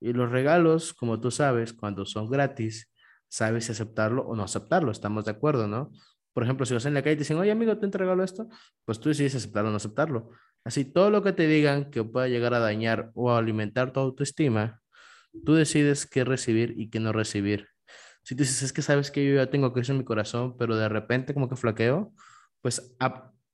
Y 0.00 0.12
los 0.12 0.30
regalos, 0.30 0.92
como 0.92 1.20
tú 1.20 1.30
sabes, 1.30 1.72
cuando 1.72 2.04
son 2.04 2.28
gratis, 2.28 2.92
sabes 3.28 3.66
si 3.66 3.72
aceptarlo 3.72 4.26
o 4.26 4.36
no 4.36 4.42
aceptarlo. 4.42 4.90
Estamos 4.90 5.24
de 5.24 5.30
acuerdo, 5.30 5.66
¿no? 5.66 5.90
Por 6.34 6.42
ejemplo, 6.42 6.66
si 6.66 6.74
vas 6.74 6.84
en 6.84 6.94
la 6.94 7.02
calle 7.02 7.14
y 7.14 7.16
te 7.16 7.20
dicen, 7.20 7.38
oye 7.38 7.50
amigo, 7.50 7.78
te 7.78 7.86
regalo 7.96 8.22
esto, 8.22 8.48
pues 8.84 9.00
tú 9.00 9.08
decides 9.08 9.36
aceptarlo 9.36 9.68
o 9.68 9.72
no 9.72 9.78
aceptarlo. 9.78 10.30
Así, 10.64 10.84
todo 10.84 11.10
lo 11.10 11.22
que 11.22 11.32
te 11.32 11.46
digan 11.46 11.90
que 11.90 12.04
pueda 12.04 12.28
llegar 12.28 12.52
a 12.52 12.58
dañar 12.58 13.10
o 13.14 13.32
alimentar 13.32 13.92
tu 13.92 14.00
autoestima, 14.00 14.82
Tú 15.44 15.54
decides 15.54 16.06
qué 16.06 16.24
recibir 16.24 16.74
y 16.76 16.90
qué 16.90 17.00
no 17.00 17.12
recibir. 17.12 17.68
Si 18.22 18.34
tú 18.34 18.42
dices, 18.42 18.62
es 18.62 18.72
que 18.72 18.82
sabes 18.82 19.10
que 19.10 19.26
yo 19.26 19.36
ya 19.36 19.50
tengo 19.50 19.72
Cristo 19.72 19.92
en 19.92 19.98
mi 19.98 20.04
corazón, 20.04 20.56
pero 20.56 20.76
de 20.76 20.88
repente 20.88 21.34
como 21.34 21.48
que 21.48 21.56
flaqueo, 21.56 22.12
pues 22.66 22.96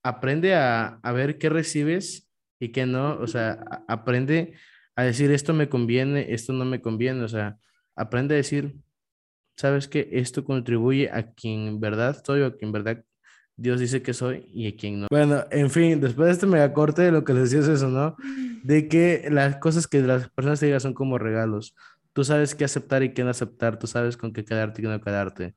aprende 0.03 0.55
a, 0.55 0.98
a, 1.03 1.12
ver 1.12 1.37
qué 1.37 1.51
recibes 1.51 2.31
y 2.59 2.72
qué 2.72 2.87
no. 2.87 3.18
O 3.20 3.27
sea, 3.27 3.85
aprende 3.87 4.55
a 4.96 5.03
decir 5.03 5.31
esto 5.31 5.53
me 5.53 5.68
conviene, 5.68 6.33
esto 6.33 6.55
no 6.55 6.64
me 6.64 6.81
conviene. 6.81 7.22
O 7.22 7.29
sea, 7.29 7.59
aprende 7.94 8.33
a 8.33 8.38
decir, 8.38 8.75
sabes 9.55 9.87
que 9.87 10.09
esto 10.12 10.46
contribuye 10.46 11.11
a 11.11 11.35
quien 11.35 11.68
en 11.68 11.79
verdad 11.79 12.22
soy 12.25 12.40
o 12.40 12.46
a 12.46 12.57
quien 12.57 12.68
en 12.68 12.72
verdad 12.72 13.05
Dios 13.55 13.81
dice 13.81 14.01
que 14.01 14.14
soy 14.14 14.46
y 14.51 14.68
a 14.68 14.77
quien 14.77 15.03
no. 15.03 15.09
Bueno, 15.11 15.44
en 15.51 15.68
fin, 15.68 16.01
después 16.01 16.29
de 16.29 16.33
este 16.33 16.46
megacorte, 16.46 17.12
lo 17.12 17.22
que 17.22 17.35
les 17.35 17.51
decía 17.51 17.61
es 17.61 17.68
eso, 17.68 17.90
¿no? 17.90 18.16
De 18.62 18.88
que 18.88 19.29
las 19.31 19.57
cosas 19.57 19.87
que 19.87 20.01
las 20.01 20.31
personas 20.31 20.59
te 20.59 20.64
digan 20.64 20.81
son 20.81 20.94
como 20.94 21.18
regalos. 21.18 21.75
Tú 22.14 22.25
sabes 22.25 22.55
qué 22.55 22.64
aceptar 22.64 23.03
y 23.03 23.12
qué 23.12 23.25
no 23.25 23.29
aceptar, 23.29 23.79
tú 23.79 23.87
sabes 23.87 24.16
con 24.16 24.33
qué 24.33 24.42
quedarte 24.42 24.81
y 24.81 24.85
qué 24.85 24.88
no 24.88 25.03
quedarte. 25.03 25.55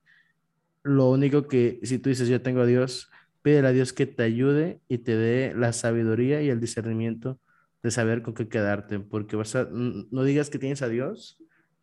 Lo 0.83 1.09
único 1.09 1.47
que, 1.47 1.79
si 1.83 1.99
tú 1.99 2.09
dices, 2.09 2.27
yo 2.27 2.41
tengo 2.41 2.59
a 2.59 2.65
Dios, 2.65 3.09
pídele 3.45 3.67
a 3.67 3.71
Dios 3.73 3.93
que 3.93 4.07
te 4.07 4.23
ayude 4.23 4.81
y 4.87 4.97
te 4.97 5.15
dé 5.15 5.53
la 5.55 5.71
sabiduría 5.71 6.41
y 6.41 6.49
el 6.49 6.59
discernimiento 6.59 7.39
de 7.83 7.91
saber 7.91 8.23
con 8.23 8.33
qué 8.33 8.49
quedarte, 8.49 8.99
porque 8.99 9.35
vas 9.35 9.55
a, 9.55 9.69
no 9.69 10.23
digas 10.23 10.49
que 10.49 10.57
tienes 10.57 10.81
a 10.81 10.89
Dios 10.89 11.37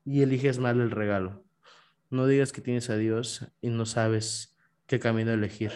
y 0.05 0.23
eliges 0.23 0.59
mal 0.59 0.81
el 0.81 0.91
regalo. 0.91 1.45
No 2.11 2.27
digas 2.27 2.51
que 2.51 2.63
tienes 2.63 2.91
a 2.91 2.97
Dios 2.97 3.47
y 3.61 3.69
no 3.69 3.87
sabes 3.87 4.59
qué 4.89 4.99
camino 4.99 5.31
elegir. 5.31 5.71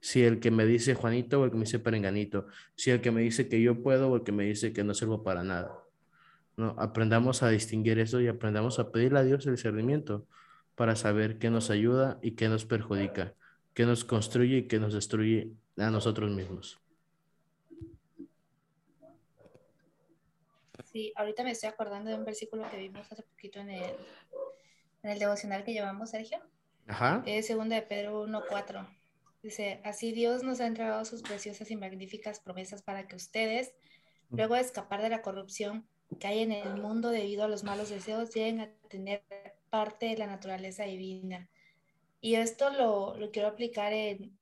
Si 0.00 0.22
el 0.22 0.38
que 0.38 0.50
me 0.50 0.66
dice 0.66 0.94
Juanito 0.94 1.40
o 1.40 1.46
el 1.46 1.50
que 1.50 1.56
me 1.56 1.64
dice 1.64 1.78
Perenganito, 1.78 2.48
si 2.74 2.90
el 2.90 3.00
que 3.00 3.10
me 3.10 3.22
dice 3.22 3.48
que 3.48 3.62
yo 3.62 3.82
puedo 3.82 4.10
o 4.10 4.16
el 4.16 4.22
que 4.22 4.32
me 4.32 4.44
dice 4.44 4.74
que 4.74 4.84
no 4.84 4.92
sirvo 4.92 5.24
para 5.24 5.42
nada. 5.42 5.78
No, 6.58 6.76
aprendamos 6.78 7.42
a 7.42 7.48
distinguir 7.48 7.98
eso 8.00 8.20
y 8.20 8.28
aprendamos 8.28 8.78
a 8.78 8.92
pedirle 8.92 9.20
a 9.20 9.24
Dios 9.24 9.46
el 9.46 9.54
discernimiento 9.54 10.26
para 10.74 10.94
saber 10.94 11.38
qué 11.38 11.48
nos 11.48 11.70
ayuda 11.70 12.18
y 12.20 12.32
qué 12.32 12.50
nos 12.50 12.66
perjudica, 12.66 13.32
qué 13.76 13.84
nos 13.84 14.06
construye 14.06 14.56
y 14.56 14.68
qué 14.68 14.78
nos 14.78 14.94
destruye 14.94 15.52
a 15.76 15.90
nosotros 15.90 16.30
mismos. 16.30 16.80
Sí, 20.84 21.12
ahorita 21.14 21.44
me 21.44 21.50
estoy 21.50 21.68
acordando 21.68 22.08
de 22.08 22.16
un 22.16 22.24
versículo 22.24 22.66
que 22.70 22.78
vimos 22.78 23.06
hace 23.12 23.22
poquito 23.22 23.60
en 23.60 23.68
el, 23.68 23.84
en 25.02 25.10
el 25.10 25.18
devocional 25.18 25.62
que 25.62 25.74
llevamos, 25.74 26.10
Sergio. 26.10 26.38
Ajá. 26.86 27.22
Es 27.26 27.46
segunda 27.48 27.76
de 27.76 27.82
Pedro 27.82 28.26
1.4. 28.26 28.88
Dice, 29.42 29.82
así 29.84 30.10
Dios 30.12 30.42
nos 30.42 30.60
ha 30.60 30.66
entregado 30.66 31.04
sus 31.04 31.20
preciosas 31.20 31.70
y 31.70 31.76
magníficas 31.76 32.40
promesas 32.40 32.82
para 32.82 33.06
que 33.06 33.14
ustedes, 33.14 33.74
luego 34.30 34.54
de 34.54 34.62
escapar 34.62 35.02
de 35.02 35.10
la 35.10 35.20
corrupción, 35.20 35.86
que 36.18 36.28
hay 36.28 36.38
en 36.40 36.52
el 36.52 36.80
mundo 36.80 37.10
debido 37.10 37.44
a 37.44 37.48
los 37.48 37.62
malos 37.62 37.90
deseos 37.90 38.32
lleguen 38.32 38.60
a 38.60 38.70
tener 38.88 39.22
parte 39.68 40.06
de 40.06 40.16
la 40.16 40.26
naturaleza 40.26 40.84
divina. 40.84 41.50
Y 42.20 42.36
esto 42.36 42.70
lo, 42.70 43.16
lo 43.16 43.30
quiero 43.30 43.48
aplicar 43.48 43.92
en, 43.92 44.38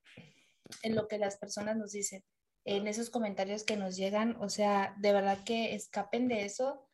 en 0.81 0.95
lo 0.95 1.07
que 1.07 1.17
las 1.17 1.37
personas 1.37 1.77
nos 1.77 1.91
dicen, 1.91 2.23
en 2.65 2.87
esos 2.87 3.09
comentarios 3.09 3.63
que 3.63 3.77
nos 3.77 3.95
llegan, 3.95 4.35
o 4.39 4.49
sea, 4.49 4.95
de 4.97 5.13
verdad 5.13 5.43
que 5.43 5.75
escapen 5.75 6.27
de 6.27 6.45
eso, 6.45 6.87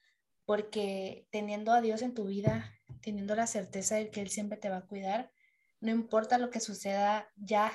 porque 0.46 1.28
teniendo 1.32 1.72
a 1.72 1.82
Dios 1.82 2.02
en 2.02 2.14
tu 2.14 2.26
vida, 2.26 2.74
teniendo 3.02 3.36
la 3.36 3.48
certeza 3.48 3.96
de 3.96 4.10
que 4.10 4.22
Él 4.22 4.30
siempre 4.30 4.58
te 4.58 4.70
va 4.70 4.78
a 4.78 4.88
cuidar, 4.88 5.32
no 5.80 5.92
importa 5.92 6.38
lo 6.38 6.50
que 6.50 6.60
suceda 6.60 7.32
ya 7.38 7.72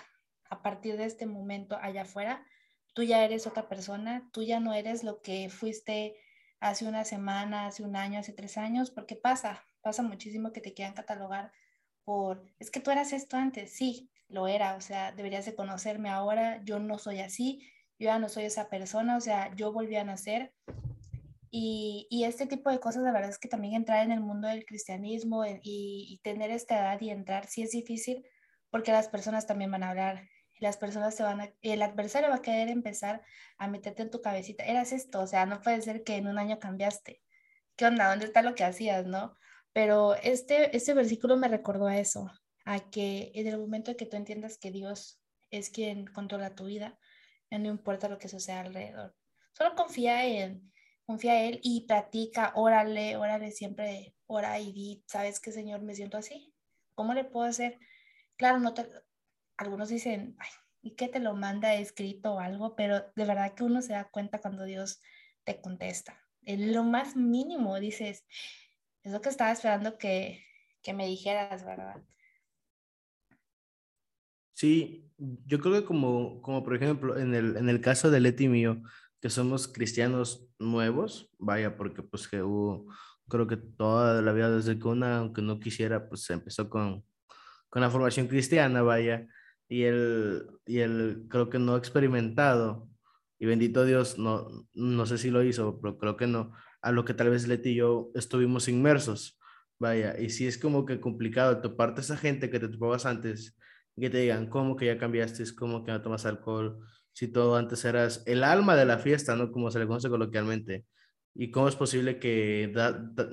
a 0.50 0.62
partir 0.62 0.96
de 0.96 1.06
este 1.06 1.26
momento 1.26 1.78
allá 1.80 2.02
afuera, 2.02 2.46
tú 2.94 3.02
ya 3.02 3.24
eres 3.24 3.46
otra 3.46 3.68
persona, 3.68 4.28
tú 4.32 4.42
ya 4.42 4.60
no 4.60 4.74
eres 4.74 5.02
lo 5.02 5.20
que 5.20 5.48
fuiste 5.48 6.16
hace 6.60 6.86
una 6.86 7.04
semana, 7.04 7.66
hace 7.66 7.82
un 7.82 7.96
año, 7.96 8.20
hace 8.20 8.32
tres 8.32 8.56
años, 8.58 8.90
porque 8.90 9.16
pasa, 9.16 9.66
pasa 9.80 10.02
muchísimo 10.02 10.52
que 10.52 10.60
te 10.60 10.74
quieran 10.74 10.94
catalogar 10.94 11.52
por, 12.06 12.42
es 12.58 12.70
que 12.70 12.80
tú 12.80 12.90
eras 12.90 13.12
esto 13.12 13.36
antes, 13.36 13.74
sí, 13.74 14.10
lo 14.28 14.48
era, 14.48 14.76
o 14.76 14.80
sea, 14.80 15.12
deberías 15.12 15.44
de 15.44 15.54
conocerme 15.54 16.08
ahora, 16.08 16.62
yo 16.64 16.78
no 16.78 16.96
soy 16.96 17.20
así, 17.20 17.60
yo 17.98 18.06
ya 18.06 18.18
no 18.18 18.30
soy 18.30 18.44
esa 18.44 18.70
persona, 18.70 19.18
o 19.18 19.20
sea, 19.20 19.54
yo 19.54 19.72
volví 19.72 19.96
a 19.96 20.04
nacer. 20.04 20.54
Y, 21.50 22.06
y 22.10 22.24
este 22.24 22.46
tipo 22.46 22.70
de 22.70 22.80
cosas, 22.80 23.02
la 23.02 23.12
verdad 23.12 23.30
es 23.30 23.38
que 23.38 23.48
también 23.48 23.74
entrar 23.74 24.04
en 24.04 24.12
el 24.12 24.20
mundo 24.20 24.48
del 24.48 24.64
cristianismo 24.64 25.44
y, 25.44 25.60
y 25.62 26.20
tener 26.22 26.50
esta 26.50 26.78
edad 26.78 27.00
y 27.00 27.10
entrar 27.10 27.46
sí 27.46 27.62
es 27.62 27.72
difícil 27.72 28.24
porque 28.70 28.92
las 28.92 29.08
personas 29.08 29.46
también 29.46 29.70
van 29.70 29.82
a 29.82 29.90
hablar 29.90 30.28
las 30.60 30.76
personas 30.76 31.14
se 31.14 31.22
van 31.22 31.40
a, 31.40 31.52
el 31.62 31.82
adversario 31.82 32.30
va 32.30 32.36
a 32.36 32.42
querer 32.42 32.68
empezar 32.68 33.22
a 33.58 33.68
meterte 33.68 34.02
en 34.02 34.10
tu 34.10 34.20
cabecita, 34.20 34.64
eras 34.64 34.92
esto, 34.92 35.20
o 35.20 35.26
sea, 35.26 35.46
no 35.46 35.60
puede 35.60 35.82
ser 35.82 36.02
que 36.02 36.16
en 36.16 36.26
un 36.26 36.38
año 36.38 36.58
cambiaste. 36.58 37.22
¿Qué 37.76 37.84
onda? 37.86 38.08
¿Dónde 38.08 38.26
está 38.26 38.42
lo 38.42 38.54
que 38.54 38.64
hacías, 38.64 39.06
no? 39.06 39.36
Pero 39.76 40.14
este, 40.14 40.74
este 40.74 40.94
versículo 40.94 41.36
me 41.36 41.48
recordó 41.48 41.86
a 41.86 41.98
eso, 41.98 42.32
a 42.64 42.88
que 42.88 43.30
en 43.34 43.46
el 43.46 43.58
momento 43.58 43.94
que 43.94 44.06
tú 44.06 44.16
entiendas 44.16 44.56
que 44.56 44.70
Dios 44.70 45.20
es 45.50 45.68
quien 45.68 46.06
controla 46.06 46.54
tu 46.54 46.64
vida, 46.64 46.98
no 47.50 47.68
importa 47.68 48.08
lo 48.08 48.16
que 48.16 48.30
suceda 48.30 48.60
alrededor. 48.60 49.14
Solo 49.52 49.74
confía 49.74 50.24
en, 50.24 50.72
confía 51.04 51.42
en 51.42 51.48
Él 51.48 51.60
y 51.62 51.86
practica, 51.86 52.52
órale, 52.54 53.18
órale 53.18 53.50
siempre, 53.50 54.14
ora 54.24 54.58
y 54.58 54.72
di, 54.72 55.04
¿sabes 55.06 55.40
qué, 55.40 55.52
Señor? 55.52 55.82
Me 55.82 55.94
siento 55.94 56.16
así. 56.16 56.54
¿Cómo 56.94 57.12
le 57.12 57.24
puedo 57.24 57.46
hacer? 57.46 57.78
Claro, 58.36 58.60
no 58.60 58.72
te, 58.72 58.88
algunos 59.58 59.90
dicen, 59.90 60.36
ay, 60.38 60.48
¿y 60.80 60.92
qué 60.92 61.08
te 61.08 61.20
lo 61.20 61.34
manda 61.34 61.74
escrito 61.74 62.36
o 62.36 62.40
algo? 62.40 62.76
Pero 62.76 63.12
de 63.14 63.24
verdad 63.26 63.52
que 63.52 63.64
uno 63.64 63.82
se 63.82 63.92
da 63.92 64.08
cuenta 64.08 64.38
cuando 64.38 64.64
Dios 64.64 65.02
te 65.44 65.60
contesta. 65.60 66.18
En 66.46 66.72
lo 66.72 66.82
más 66.82 67.14
mínimo 67.14 67.78
dices, 67.78 68.24
es 69.06 69.12
lo 69.12 69.20
que 69.20 69.28
estaba 69.28 69.52
esperando 69.52 69.98
que, 69.98 70.44
que 70.82 70.92
me 70.92 71.06
dijeras, 71.06 71.64
¿verdad? 71.64 72.02
Sí, 74.52 75.12
yo 75.16 75.60
creo 75.60 75.74
que 75.74 75.84
como, 75.84 76.42
como 76.42 76.64
por 76.64 76.74
ejemplo 76.74 77.16
en 77.16 77.32
el, 77.32 77.56
en 77.56 77.68
el 77.68 77.80
caso 77.80 78.10
de 78.10 78.18
Leti 78.18 78.48
mío, 78.48 78.82
que 79.20 79.30
somos 79.30 79.68
cristianos 79.68 80.48
nuevos, 80.58 81.30
vaya, 81.38 81.76
porque 81.76 82.02
pues 82.02 82.26
que 82.26 82.42
hubo, 82.42 82.92
creo 83.28 83.46
que 83.46 83.56
toda 83.56 84.20
la 84.22 84.32
vida 84.32 84.50
desde 84.50 84.76
que 84.76 84.88
una, 84.88 85.18
aunque 85.18 85.40
no 85.40 85.60
quisiera, 85.60 86.08
pues 86.08 86.28
empezó 86.30 86.68
con, 86.68 87.04
con 87.68 87.82
la 87.82 87.90
formación 87.90 88.26
cristiana, 88.26 88.82
vaya, 88.82 89.28
y 89.68 89.84
él, 89.84 90.48
y 90.66 90.80
él 90.80 91.26
creo 91.28 91.48
que 91.48 91.60
no 91.60 91.76
ha 91.76 91.78
experimentado, 91.78 92.88
y 93.38 93.46
bendito 93.46 93.84
Dios, 93.84 94.18
no, 94.18 94.48
no 94.74 95.06
sé 95.06 95.16
si 95.16 95.30
lo 95.30 95.44
hizo, 95.44 95.80
pero 95.80 95.96
creo 95.96 96.16
que 96.16 96.26
no, 96.26 96.52
a 96.86 96.92
lo 96.92 97.04
que 97.04 97.14
tal 97.14 97.30
vez 97.30 97.46
Leti 97.48 97.70
y 97.70 97.74
yo 97.76 98.10
estuvimos 98.14 98.68
inmersos, 98.68 99.38
vaya, 99.78 100.18
y 100.18 100.30
si 100.30 100.46
es 100.46 100.58
como 100.58 100.86
que 100.86 101.00
complicado 101.00 101.60
toparte 101.60 102.00
a 102.00 102.04
esa 102.04 102.16
gente 102.16 102.50
que 102.50 102.60
te 102.60 102.68
topabas 102.68 103.06
antes, 103.06 103.56
que 103.98 104.10
te 104.10 104.18
digan, 104.18 104.48
¿cómo 104.48 104.76
que 104.76 104.86
ya 104.86 104.98
cambiaste? 104.98 105.44
¿Cómo 105.54 105.84
que 105.84 105.92
no 105.92 106.02
tomas 106.02 106.26
alcohol? 106.26 106.78
Si 107.12 107.28
todo 107.28 107.56
antes 107.56 107.84
eras 107.84 108.22
el 108.26 108.44
alma 108.44 108.76
de 108.76 108.84
la 108.84 108.98
fiesta, 108.98 109.36
¿no? 109.36 109.50
Como 109.50 109.70
se 109.70 109.78
le 109.78 109.86
conoce 109.86 110.10
coloquialmente. 110.10 110.84
¿Y 111.34 111.50
cómo 111.50 111.68
es 111.68 111.76
posible 111.76 112.18
que 112.18 112.72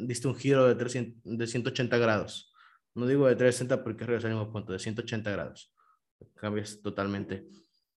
diste 0.02 0.28
un 0.28 0.36
giro 0.36 0.68
de, 0.68 0.76
300, 0.76 1.38
de 1.38 1.48
180 1.48 1.98
grados? 1.98 2.54
No 2.96 3.08
digo 3.08 3.28
de 3.28 3.36
360 3.36 3.84
porque 3.84 4.04
es 4.04 4.24
el 4.24 4.32
mismo 4.32 4.52
punto, 4.52 4.74
de 4.74 4.80
180 4.80 5.32
grados 5.32 5.74
cambias 6.36 6.82
totalmente. 6.82 7.48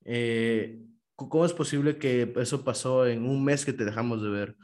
Eh, 0.04 0.82
¿Cómo 1.16 1.46
es 1.46 1.54
posible 1.54 1.98
que 1.98 2.34
eso 2.38 2.64
pasó 2.64 3.08
en 3.08 3.26
un 3.26 3.44
mes 3.44 3.66
que 3.66 3.74
te 3.74 3.86
dejamos 3.86 4.22
de 4.22 4.30
ver? 4.30 4.56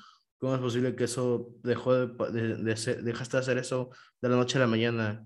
¿Cómo 0.41 0.55
es 0.55 0.59
posible 0.59 0.95
que 0.95 1.03
eso 1.03 1.53
dejó 1.61 1.93
de, 1.93 2.55
de, 2.55 2.95
dejaste 3.03 3.37
de 3.37 3.41
hacer 3.41 3.59
eso 3.59 3.91
de 4.19 4.27
la 4.27 4.35
noche 4.35 4.57
a 4.57 4.61
la 4.61 4.65
mañana? 4.67 5.23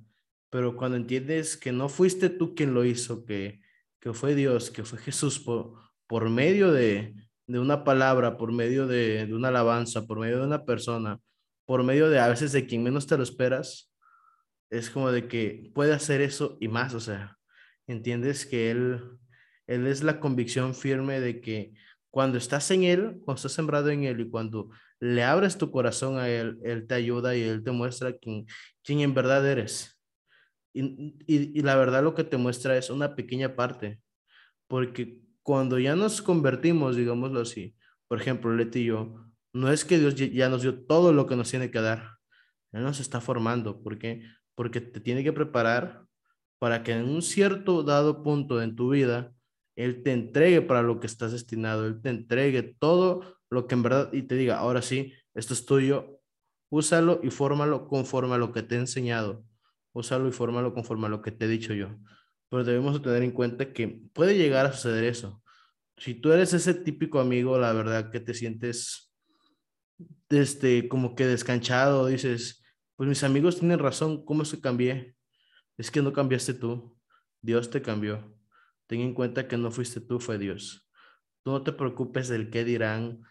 Pero 0.50 0.76
cuando 0.76 0.98
entiendes 0.98 1.56
que 1.56 1.72
no 1.72 1.88
fuiste 1.88 2.28
tú 2.28 2.54
quien 2.54 2.74
lo 2.74 2.84
hizo, 2.84 3.24
que, 3.24 3.62
que 4.02 4.14
fue 4.14 4.36
Dios, 4.36 4.72
que 4.72 4.84
fue 4.84 5.00
Jesús 5.00 5.40
por, 5.40 5.80
por 6.06 6.30
medio 6.30 6.74
de, 6.74 7.16
de 7.48 7.60
una 7.60 7.86
palabra, 7.86 8.36
por 8.36 8.52
medio 8.52 8.88
de, 8.88 9.26
de, 9.26 9.34
una 9.34 9.48
alabanza, 9.48 10.06
por 10.06 10.20
medio 10.20 10.40
de 10.40 10.48
una 10.48 10.66
persona, 10.66 11.22
por 11.64 11.82
medio 11.84 12.10
de 12.10 12.20
a 12.20 12.28
veces 12.28 12.52
de 12.52 12.66
quien 12.66 12.84
menos 12.84 13.08
te 13.08 13.16
lo 13.16 13.24
esperas, 13.24 13.94
es 14.70 14.90
como 14.90 15.14
de 15.14 15.30
que 15.30 15.72
puede 15.74 15.94
hacer 15.94 16.20
eso 16.20 16.58
y 16.60 16.68
más, 16.68 16.94
o 16.94 17.00
sea, 17.00 17.38
entiendes 17.88 18.46
que 18.46 18.70
Él, 18.70 19.02
Él 19.66 19.88
es 19.88 20.04
la 20.04 20.20
convicción 20.20 20.76
firme 20.76 21.22
de 21.22 21.40
que 21.40 21.74
cuando 22.16 22.38
estás 22.38 22.72
en 22.72 22.86
Él, 22.86 23.20
cuando 23.26 23.36
estás 23.36 23.52
sembrado 23.52 23.90
en 23.90 24.06
Él 24.06 24.22
y 24.22 24.30
cuando 24.30 24.70
le 25.02 25.22
abres 25.22 25.58
tu 25.58 25.70
corazón 25.70 26.18
a 26.18 26.30
Él, 26.30 26.58
Él 26.64 26.88
te 26.88 26.96
ayuda 26.96 27.36
y 27.36 27.42
Él 27.42 27.62
te 27.62 27.72
muestra 27.72 28.14
quién, 28.14 28.46
quién 28.86 29.02
en 29.02 29.14
verdad 29.14 29.46
eres. 29.46 30.00
Y, 30.72 31.14
y, 31.28 31.60
y 31.60 31.62
la 31.62 31.76
verdad 31.76 32.02
lo 32.02 32.16
que 32.16 32.24
te 32.24 32.38
muestra 32.38 32.78
es 32.78 32.90
una 32.90 33.18
pequeña 33.18 33.58
parte, 33.58 34.00
porque 34.70 35.20
cuando 35.44 35.78
ya 35.78 35.98
nos 35.98 36.22
convertimos, 36.22 36.96
digámoslo 36.96 37.42
así, 37.42 37.76
por 38.08 38.22
ejemplo, 38.22 38.56
Leti 38.56 38.80
y 38.80 38.86
yo, 38.86 39.26
no 39.52 39.70
es 39.70 39.84
que 39.84 40.00
Dios 40.00 40.16
ya 40.16 40.48
nos 40.48 40.62
dio 40.62 40.86
todo 40.86 41.12
lo 41.12 41.28
que 41.28 41.36
nos 41.36 41.52
tiene 41.52 41.70
que 41.70 41.82
dar, 41.82 42.12
Él 42.72 42.84
nos 42.84 43.02
está 43.02 43.20
formando, 43.20 43.84
¿por 43.84 44.00
qué? 44.00 44.24
Porque 44.56 44.80
te 44.80 45.02
tiene 45.02 45.22
que 45.22 45.34
preparar 45.34 46.06
para 46.60 46.82
que 46.82 46.94
en 46.94 47.10
un 47.10 47.22
cierto 47.22 47.84
dado 47.84 48.24
punto 48.24 48.62
en 48.62 48.78
tu 48.78 48.92
vida, 48.92 49.35
Él 49.76 50.04
te 50.04 50.12
entregue 50.12 50.62
para 50.62 50.82
lo 50.82 51.00
que 51.00 51.08
estás 51.08 51.32
destinado, 51.32 51.86
Él 51.86 52.02
te 52.02 52.10
entregue 52.10 52.76
todo 52.80 53.40
lo 53.50 53.68
que 53.68 53.76
en 53.76 53.84
verdad 53.84 54.12
y 54.14 54.24
te 54.24 54.36
diga, 54.36 54.58
ahora 54.58 54.82
sí, 54.82 55.14
esto 55.34 55.54
es 55.54 55.66
tuyo, 55.66 56.22
úsalo 56.70 57.20
y 57.24 57.30
fórmalo 57.30 57.88
conforme 57.88 58.36
a 58.36 58.38
lo 58.38 58.52
que 58.52 58.64
te 58.64 58.76
he 58.76 58.80
enseñado, 58.80 59.46
úsalo 59.94 60.28
y 60.28 60.32
fórmalo 60.32 60.74
conforme 60.74 61.08
a 61.08 61.10
lo 61.10 61.22
que 61.22 61.32
te 61.32 61.46
he 61.46 61.48
dicho 61.48 61.74
yo. 61.74 61.90
Pero 62.50 62.64
debemos 62.64 63.02
tener 63.02 63.24
en 63.24 63.32
cuenta 63.32 63.74
que 63.74 63.88
puede 64.14 64.38
llegar 64.38 64.66
a 64.66 64.74
suceder 64.74 65.04
eso. 65.04 65.42
Si 65.98 66.14
tú 66.14 66.32
eres 66.32 66.54
ese 66.54 66.74
típico 66.74 67.20
amigo, 67.20 67.58
la 67.58 67.74
verdad 67.74 68.12
que 68.12 68.20
te 68.20 68.34
sientes 68.34 69.14
este, 70.30 70.88
como 70.88 71.16
que 71.16 71.26
descanchado, 71.26 72.08
dices, 72.08 72.64
pues 72.96 73.08
mis 73.10 73.24
amigos 73.24 73.60
tienen 73.60 73.80
razón, 73.80 74.26
¿cómo 74.26 74.46
se 74.46 74.60
cambié? 74.60 75.16
Es 75.78 75.92
que 75.92 76.02
no 76.02 76.14
cambiaste 76.14 76.54
tú, 76.54 76.98
Dios 77.42 77.70
te 77.70 77.82
cambió. 77.82 78.35
Ten 78.88 79.02
en 79.02 79.14
cuenta 79.14 79.48
que 79.48 79.58
no 79.58 79.72
fuiste 79.72 80.02
tú, 80.02 80.20
fue 80.20 80.38
Dios. 80.38 80.88
No 81.46 81.64
te 81.64 81.72
preocupes 81.74 82.28
del 82.28 82.50
qué 82.50 82.64
dirán, 82.64 83.22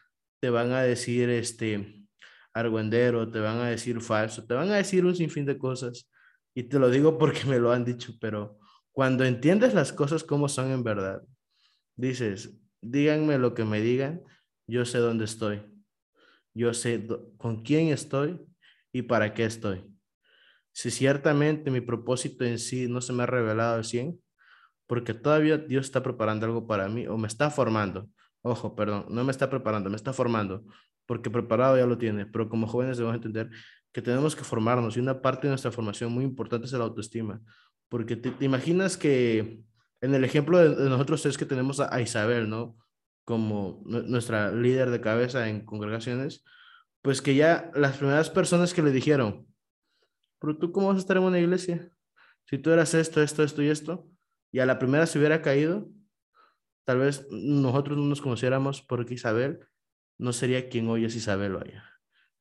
te 0.41 0.51
van 0.51 0.73
a 0.73 0.83
decir 0.83 1.31
este 1.31 2.05
argüendero, 2.53 3.31
te 3.31 3.41
van 3.41 3.59
a 3.59 3.69
decir 3.69 4.01
falso, 4.01 4.47
te 4.47 4.55
van 4.55 4.71
a 4.71 4.77
decir 4.77 5.05
un 5.05 5.15
sinfín 5.15 5.45
de 5.47 5.59
cosas. 5.59 6.11
Y 6.55 6.65
te 6.65 6.79
lo 6.79 6.91
digo 6.91 7.19
porque 7.19 7.45
me 7.47 7.59
lo 7.59 7.73
han 7.73 7.85
dicho, 7.85 8.13
pero 8.21 8.59
Cuando 8.93 9.25
entiendes 9.25 9.75
las 9.75 9.93
cosas 9.93 10.23
como 10.23 10.49
son 10.49 10.71
en 10.71 10.85
verdad, 10.85 11.21
dices, 11.97 12.57
díganme 12.81 13.39
lo 13.39 13.53
que 13.53 13.65
me 13.65 13.81
digan, 13.81 14.23
yo 14.69 14.85
sé 14.85 14.99
dónde 14.99 15.25
estoy. 15.25 15.63
Yo 16.55 16.73
sé 16.75 17.05
con 17.37 17.65
quién 17.65 17.89
estoy 17.89 18.41
y 18.93 19.03
para 19.03 19.35
qué 19.35 19.45
estoy. 19.47 19.85
Si 20.73 20.93
ciertamente 20.93 21.73
mi 21.73 21.81
propósito 21.81 22.45
en 22.45 22.61
sí 22.61 22.87
no 22.89 23.01
se 23.01 23.13
me 23.13 23.25
ha 23.25 23.27
revelado 23.27 23.75
al 23.77 23.85
100, 23.85 24.21
porque 24.87 25.15
todavía 25.15 25.59
Dios 25.59 25.87
está 25.87 26.03
preparando 26.03 26.47
algo 26.47 26.67
para 26.67 26.89
mí 26.89 27.07
o 27.07 27.17
me 27.17 27.29
está 27.29 27.51
formando. 27.51 28.09
Ojo, 28.43 28.75
perdón, 28.77 29.07
no 29.09 29.25
me 29.25 29.31
está 29.31 29.49
preparando, 29.49 29.89
me 29.89 29.97
está 29.97 30.13
formando, 30.13 30.65
porque 31.07 31.31
preparado 31.31 31.79
ya 31.79 31.87
lo 31.87 31.97
tiene, 31.97 32.27
pero 32.27 32.49
como 32.49 32.67
jóvenes 32.67 32.99
debemos 32.99 33.17
entender 33.17 33.51
que 33.93 34.03
tenemos 34.03 34.37
que 34.37 34.45
formarnos 34.45 34.97
y 34.97 35.01
una 35.01 35.23
parte 35.23 35.47
de 35.47 35.51
nuestra 35.53 35.71
formación 35.71 36.13
muy 36.13 36.25
importante 36.25 36.67
es 36.67 36.73
la 36.73 36.85
autoestima, 36.85 37.41
porque 37.89 38.17
te, 38.17 38.45
imaginas 38.45 38.97
que 38.97 39.63
en 40.01 40.15
el 40.15 40.25
ejemplo 40.25 40.59
de, 40.59 40.91
nosotros 40.91 41.25
es 41.27 41.39
que 41.39 41.47
tenemos 41.47 41.81
a, 41.81 42.01
Isabel, 42.01 42.51
¿no? 42.51 42.77
Como 43.25 43.83
nuestra 43.87 44.53
líder 44.53 44.91
de 44.91 45.01
cabeza 45.01 45.49
en 45.49 45.65
congregaciones, 45.65 46.45
pues 47.01 47.23
que 47.23 47.35
ya 47.35 47.71
las 47.75 47.97
primeras 47.97 48.29
personas 48.29 48.75
que 48.75 48.83
le 48.83 48.91
dijeron, 48.91 49.47
pero 50.39 50.59
tú 50.59 50.73
cómo 50.73 50.89
vas 50.89 50.97
a 50.97 51.01
estar 51.01 51.17
en 51.17 51.23
una 51.23 51.39
iglesia? 51.39 51.89
Si 52.45 52.59
tú 52.59 52.71
eras 52.71 52.93
esto, 52.93 53.23
esto, 53.23 53.43
esto 53.43 53.63
y 53.63 53.69
esto, 53.69 54.07
y 54.55 54.61
a 54.61 54.67
la 54.67 54.79
primera 54.79 55.05
se 55.05 55.19
hubiera 55.19 55.43
caído, 55.43 55.89
tal 56.85 57.01
vez 57.01 57.27
nosotros 57.29 57.99
no 57.99 58.05
nos 58.05 58.21
conociéramos 58.21 58.83
porque 58.83 59.15
Isabel 59.15 59.67
no 60.17 60.33
sería 60.33 60.69
quien 60.69 60.87
hoy 60.89 61.05
es 61.05 61.17
Isabel, 61.17 61.55
vaya. 61.55 61.91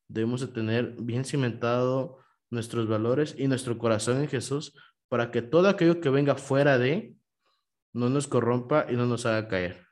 Debemos 0.06 0.40
de 0.40 0.46
tener 0.46 0.94
bien 0.96 1.24
cimentado 1.24 2.20
nuestros 2.50 2.86
valores 2.86 3.34
y 3.36 3.48
nuestro 3.48 3.78
corazón 3.78 4.20
en 4.20 4.28
Jesús 4.28 4.78
para 5.08 5.32
que 5.32 5.42
todo 5.42 5.68
aquello 5.68 6.00
que 6.00 6.08
venga 6.08 6.36
fuera 6.36 6.78
de 6.78 7.16
no 7.92 8.08
nos 8.08 8.28
corrompa 8.28 8.86
y 8.88 8.94
no 8.94 9.06
nos 9.06 9.26
haga 9.26 9.48
caer. 9.48 9.84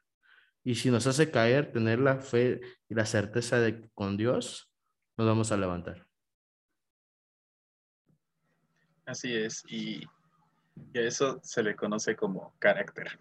Y 0.62 0.76
si 0.76 0.92
nos 0.92 1.08
hace 1.08 1.32
caer, 1.32 1.72
tener 1.72 1.98
la 1.98 2.20
fe 2.20 2.60
y 2.88 2.94
la 2.94 3.04
certeza 3.04 3.58
de 3.58 3.80
que 3.80 3.90
con 3.94 4.16
Dios 4.16 4.72
nos 5.16 5.26
vamos 5.26 5.50
a 5.50 5.56
levantar. 5.56 6.06
Así 9.06 9.34
es, 9.34 9.64
y, 9.68 10.06
a 10.94 10.98
eso 11.00 11.40
se 11.42 11.62
le 11.62 11.76
conoce 11.76 12.16
como 12.16 12.54
carácter, 12.58 13.18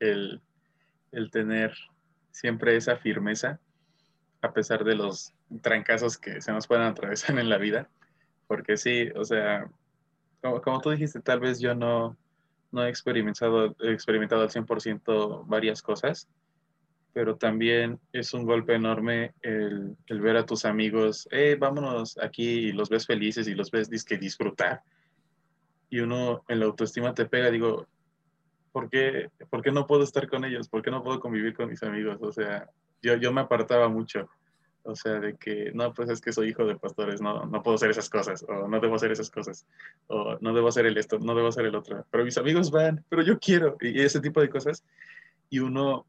el, 0.00 0.40
el 1.12 1.30
tener 1.30 1.74
siempre 2.30 2.76
esa 2.76 2.96
firmeza 2.96 3.60
a 4.44 4.52
pesar 4.52 4.84
de 4.84 4.94
los 4.94 5.32
trancazos 5.62 6.18
que 6.18 6.40
se 6.40 6.52
nos 6.52 6.66
puedan 6.66 6.86
atravesar 6.86 7.38
en 7.38 7.48
la 7.48 7.56
vida, 7.56 7.88
porque 8.46 8.76
sí, 8.76 9.08
o 9.14 9.24
sea, 9.24 9.70
como, 10.40 10.80
tú 10.80 10.90
dijiste, 10.90 11.20
tal 11.20 11.40
vez 11.40 11.60
yo 11.60 11.74
no, 11.74 12.16
no 12.70 12.84
he 12.84 12.90
experimentado, 12.90 13.74
he 13.80 13.92
experimentado 13.92 14.42
al 14.42 14.50
100% 14.50 15.44
varias 15.46 15.80
cosas, 15.80 16.28
pero 17.14 17.36
también 17.36 17.98
es 18.12 18.34
un 18.34 18.44
golpe 18.44 18.74
enorme 18.74 19.32
el, 19.40 19.96
el, 20.06 20.20
ver 20.20 20.36
a 20.36 20.44
tus 20.44 20.66
amigos, 20.66 21.26
eh, 21.30 21.56
vámonos 21.58 22.18
aquí 22.18 22.44
y 22.44 22.72
los 22.72 22.90
ves 22.90 23.06
felices 23.06 23.48
y 23.48 23.54
los 23.54 23.70
ves 23.70 24.04
que 24.04 24.18
disfrutar. 24.18 24.82
Y 25.94 26.00
uno 26.00 26.42
en 26.48 26.58
la 26.58 26.66
autoestima 26.66 27.14
te 27.14 27.24
pega, 27.24 27.52
digo, 27.52 27.86
¿por 28.72 28.90
qué, 28.90 29.30
¿por 29.48 29.62
qué 29.62 29.70
no 29.70 29.86
puedo 29.86 30.02
estar 30.02 30.28
con 30.28 30.44
ellos? 30.44 30.68
¿Por 30.68 30.82
qué 30.82 30.90
no 30.90 31.04
puedo 31.04 31.20
convivir 31.20 31.54
con 31.54 31.68
mis 31.68 31.84
amigos? 31.84 32.18
O 32.20 32.32
sea, 32.32 32.68
yo, 33.00 33.14
yo 33.14 33.32
me 33.32 33.42
apartaba 33.42 33.88
mucho. 33.88 34.28
O 34.82 34.96
sea, 34.96 35.20
de 35.20 35.36
que, 35.36 35.70
no, 35.72 35.94
pues 35.94 36.10
es 36.10 36.20
que 36.20 36.32
soy 36.32 36.48
hijo 36.48 36.64
de 36.64 36.74
pastores, 36.74 37.20
no, 37.20 37.46
no 37.46 37.62
puedo 37.62 37.76
hacer 37.76 37.90
esas 37.90 38.10
cosas, 38.10 38.44
o 38.48 38.66
no 38.66 38.80
debo 38.80 38.96
hacer 38.96 39.12
esas 39.12 39.30
cosas, 39.30 39.68
o 40.08 40.36
no 40.40 40.52
debo 40.52 40.66
hacer 40.66 40.84
el 40.86 40.98
esto, 40.98 41.20
no 41.20 41.32
debo 41.36 41.46
hacer 41.46 41.66
el 41.66 41.76
otro. 41.76 42.04
Pero 42.10 42.24
mis 42.24 42.38
amigos 42.38 42.72
van, 42.72 43.04
pero 43.08 43.22
yo 43.22 43.38
quiero, 43.38 43.76
y 43.80 44.00
ese 44.00 44.20
tipo 44.20 44.40
de 44.40 44.50
cosas. 44.50 44.84
Y 45.48 45.60
uno, 45.60 46.06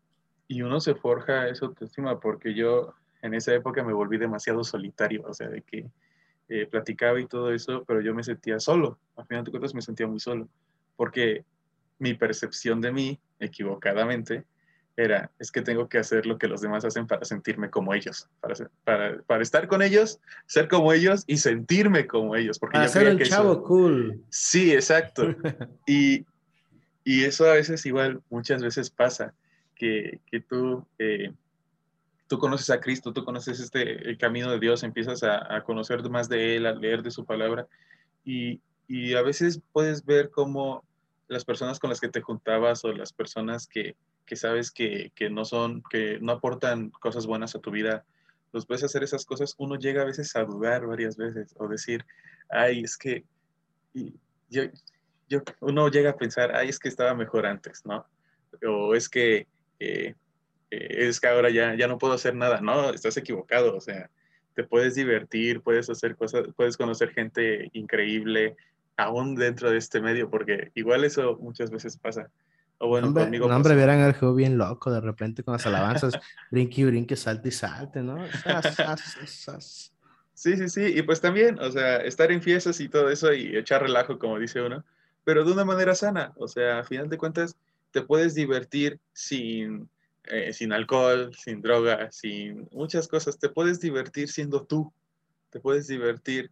y 0.48 0.64
uno 0.64 0.80
se 0.80 0.96
forja 0.96 1.48
esa 1.48 1.68
autoestima, 1.68 2.20
porque 2.20 2.56
yo 2.56 2.96
en 3.22 3.36
esa 3.36 3.54
época 3.54 3.84
me 3.84 3.94
volví 3.94 4.18
demasiado 4.18 4.64
solitario, 4.64 5.22
o 5.28 5.34
sea, 5.36 5.48
de 5.48 5.62
que 5.62 5.86
eh, 6.50 6.68
platicaba 6.68 7.20
y 7.20 7.28
todo 7.28 7.52
eso, 7.52 7.84
pero 7.88 8.02
yo 8.02 8.14
me 8.14 8.24
sentía 8.24 8.60
solo. 8.60 9.00
Al 9.16 9.26
final 9.26 9.44
de 9.44 9.52
cuentas 9.52 9.74
me 9.74 9.82
sentía 9.82 10.08
muy 10.08 10.20
solo, 10.20 10.48
porque 10.96 11.44
mi 12.00 12.14
percepción 12.14 12.82
de 12.82 12.92
mí, 12.92 13.20
equivocadamente, 13.40 14.46
era, 14.98 15.30
es 15.40 15.52
que 15.52 15.62
tengo 15.62 15.90
que 15.90 15.98
hacer 15.98 16.26
lo 16.26 16.38
que 16.38 16.48
los 16.48 16.62
demás 16.62 16.86
hacen 16.86 17.06
para 17.06 17.26
sentirme 17.26 17.70
como 17.70 17.94
ellos, 17.94 18.30
para, 18.40 18.56
para, 18.84 19.22
para 19.24 19.44
estar 19.44 19.68
con 19.68 19.82
ellos, 19.82 20.20
ser 20.46 20.68
como 20.68 20.94
ellos 20.94 21.24
y 21.28 21.38
sentirme 21.38 22.08
como 22.08 22.36
ellos. 22.36 22.60
Porque 22.60 22.78
para 22.78 22.88
ser 22.88 23.08
el 23.08 23.22
chavo 23.24 23.64
cool. 23.64 24.22
Sí, 24.30 24.72
exacto. 24.72 25.36
y, 25.86 26.26
y, 27.04 27.24
eso 27.26 27.46
a 27.50 27.54
veces 27.54 27.86
igual, 27.86 28.22
muchas 28.30 28.62
veces 28.62 28.90
pasa, 28.90 29.34
que, 29.76 30.20
que 30.28 30.40
tú, 30.40 30.86
eh, 30.98 31.34
tú 32.28 32.40
conoces 32.40 32.70
a 32.70 32.80
Cristo, 32.80 33.14
tú 33.14 33.24
conoces 33.24 33.60
este, 33.60 34.10
el 34.10 34.18
camino 34.18 34.52
de 34.52 34.60
Dios, 34.60 34.84
empiezas 34.84 35.24
a, 35.24 35.56
a 35.56 35.64
conocer 35.64 36.08
más 36.10 36.30
de 36.30 36.56
Él, 36.56 36.66
a 36.66 36.74
leer 36.74 37.04
de 37.04 37.12
su 37.12 37.26
palabra, 37.26 37.68
y, 38.24 38.62
y 38.88 39.14
a 39.14 39.22
veces 39.22 39.62
puedes 39.72 40.06
ver 40.06 40.30
cómo 40.30 40.84
las 41.28 41.46
personas 41.46 41.80
con 41.80 41.90
las 41.90 42.00
que 42.00 42.10
te 42.10 42.22
juntabas 42.22 42.86
o 42.86 42.92
las 42.92 43.12
personas 43.14 43.68
que, 43.68 43.96
que 44.26 44.36
sabes 44.36 44.72
que, 44.72 45.12
que, 45.16 45.30
no 45.30 45.46
son, 45.46 45.84
que 45.90 46.20
no 46.20 46.34
aportan 46.34 46.90
cosas 46.90 47.26
buenas 47.26 47.56
a 47.56 47.60
tu 47.60 47.72
vida, 47.72 48.06
los 48.52 48.68
ves 48.68 48.84
hacer 48.84 49.04
esas 49.04 49.26
cosas, 49.26 49.56
uno 49.58 49.76
llega 49.76 50.02
a 50.02 50.06
veces 50.06 50.36
a 50.36 50.44
dudar 50.44 50.86
varias 50.86 51.18
veces 51.18 51.54
o 51.58 51.68
decir, 51.68 52.06
ay, 52.50 52.84
es 52.84 52.98
que 52.98 53.26
yo, 54.50 54.64
yo, 55.30 55.42
uno 55.62 55.90
llega 55.90 56.12
a 56.12 56.18
pensar, 56.18 56.56
ay, 56.56 56.70
es 56.70 56.80
que 56.80 56.90
estaba 56.90 57.14
mejor 57.14 57.46
antes, 57.46 57.86
¿no? 57.86 58.06
O 58.68 58.96
es 58.96 59.10
que, 59.10 59.48
eh, 59.80 60.16
es 60.90 61.20
que 61.20 61.28
ahora 61.28 61.50
ya, 61.50 61.76
ya 61.76 61.88
no 61.88 61.98
puedo 61.98 62.14
hacer 62.14 62.36
nada, 62.36 62.62
no, 62.62 62.92
estás 62.92 63.18
equivocado, 63.18 63.76
o 63.76 63.82
sea, 63.82 64.10
te 64.54 64.64
puedes 64.64 64.96
divertir, 64.96 65.62
puedes 65.62 65.90
hacer 65.90 66.16
cosas, 66.16 66.48
puedes 66.56 66.78
conocer 66.78 67.12
gente 67.12 67.70
increíble, 67.74 68.56
aún 68.98 69.36
dentro 69.36 69.70
de 69.70 69.78
este 69.78 70.02
medio, 70.02 70.30
porque 70.30 70.72
igual 70.76 71.04
eso 71.04 71.38
muchas 71.42 71.70
veces 71.70 71.98
pasa. 71.98 72.30
O 72.78 72.88
bueno, 72.88 73.08
hombre, 73.08 73.24
conmigo. 73.24 73.48
No, 73.48 73.56
hombre, 73.56 73.76
vieran 73.76 74.02
al 74.02 74.14
juego 74.14 74.36
bien 74.36 74.58
loco 74.58 74.92
de 74.92 75.02
repente 75.02 75.44
con 75.44 75.54
las 75.54 75.66
alabanzas, 75.66 76.14
brinque 76.52 76.82
y 76.82 76.86
brinque, 76.86 77.16
salte 77.16 77.50
y 77.50 77.52
salte, 77.52 78.02
¿no? 78.02 78.18
sí, 80.34 80.58
sí, 80.58 80.70
sí. 80.70 80.82
Y 80.96 81.02
pues 81.04 81.22
también, 81.22 81.60
o 81.60 81.72
sea, 81.72 81.98
estar 81.98 82.32
en 82.32 82.42
fiestas 82.42 82.80
y 82.80 82.90
todo 82.90 83.10
eso 83.10 83.34
y 83.34 83.56
echar 83.56 83.82
relajo, 83.82 84.20
como 84.20 84.40
dice 84.40 84.62
uno, 84.62 84.84
pero 85.24 85.44
de 85.46 85.54
una 85.54 85.66
manera 85.66 85.96
sana. 85.96 86.34
O 86.38 86.48
sea, 86.48 86.80
a 86.80 86.84
final 86.84 87.10
de 87.10 87.18
cuentas, 87.18 87.56
te 87.92 88.02
puedes 88.02 88.36
divertir 88.36 89.00
sin, 89.14 89.90
eh, 90.28 90.54
sin 90.54 90.74
alcohol, 90.74 91.34
sin 91.36 91.62
droga, 91.62 92.12
sin 92.12 92.68
muchas 92.72 93.08
cosas. 93.08 93.40
Te 93.40 93.50
puedes 93.50 93.80
divertir 93.80 94.30
siendo 94.30 94.64
tú. 94.64 94.92
Te 95.50 95.60
puedes 95.60 95.88
divertir 95.88 96.52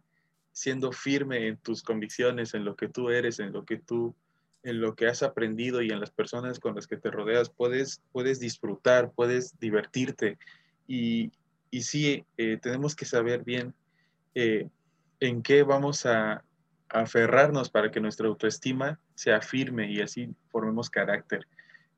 siendo 0.52 0.92
firme 0.92 1.48
en 1.48 1.56
tus 1.58 1.82
convicciones, 1.82 2.54
en 2.54 2.64
lo 2.64 2.76
que 2.76 2.88
tú 2.88 3.10
eres, 3.10 3.40
en 3.40 3.52
lo 3.52 3.64
que 3.64 3.78
tú 3.78 4.14
en 4.62 4.80
lo 4.80 4.94
que 4.94 5.06
has 5.06 5.22
aprendido 5.22 5.82
y 5.82 5.90
en 5.90 6.00
las 6.00 6.10
personas 6.10 6.58
con 6.58 6.74
las 6.74 6.86
que 6.86 6.96
te 6.96 7.10
rodeas, 7.10 7.50
puedes, 7.50 8.00
puedes 8.12 8.40
disfrutar, 8.40 9.12
puedes 9.14 9.58
divertirte. 9.60 10.38
Y, 10.88 11.32
y 11.70 11.82
sí, 11.82 12.24
eh, 12.38 12.58
tenemos 12.62 12.96
que 12.96 13.04
saber 13.04 13.44
bien 13.44 13.74
eh, 14.34 14.70
en 15.20 15.42
qué 15.42 15.64
vamos 15.64 16.06
a, 16.06 16.42
aferrarnos 16.94 17.70
para 17.70 17.90
que 17.90 18.00
nuestra 18.00 18.28
autoestima 18.28 19.00
sea 19.14 19.40
firme 19.40 19.90
y 19.90 20.00
así 20.00 20.32
formemos 20.50 20.88
carácter. 20.88 21.46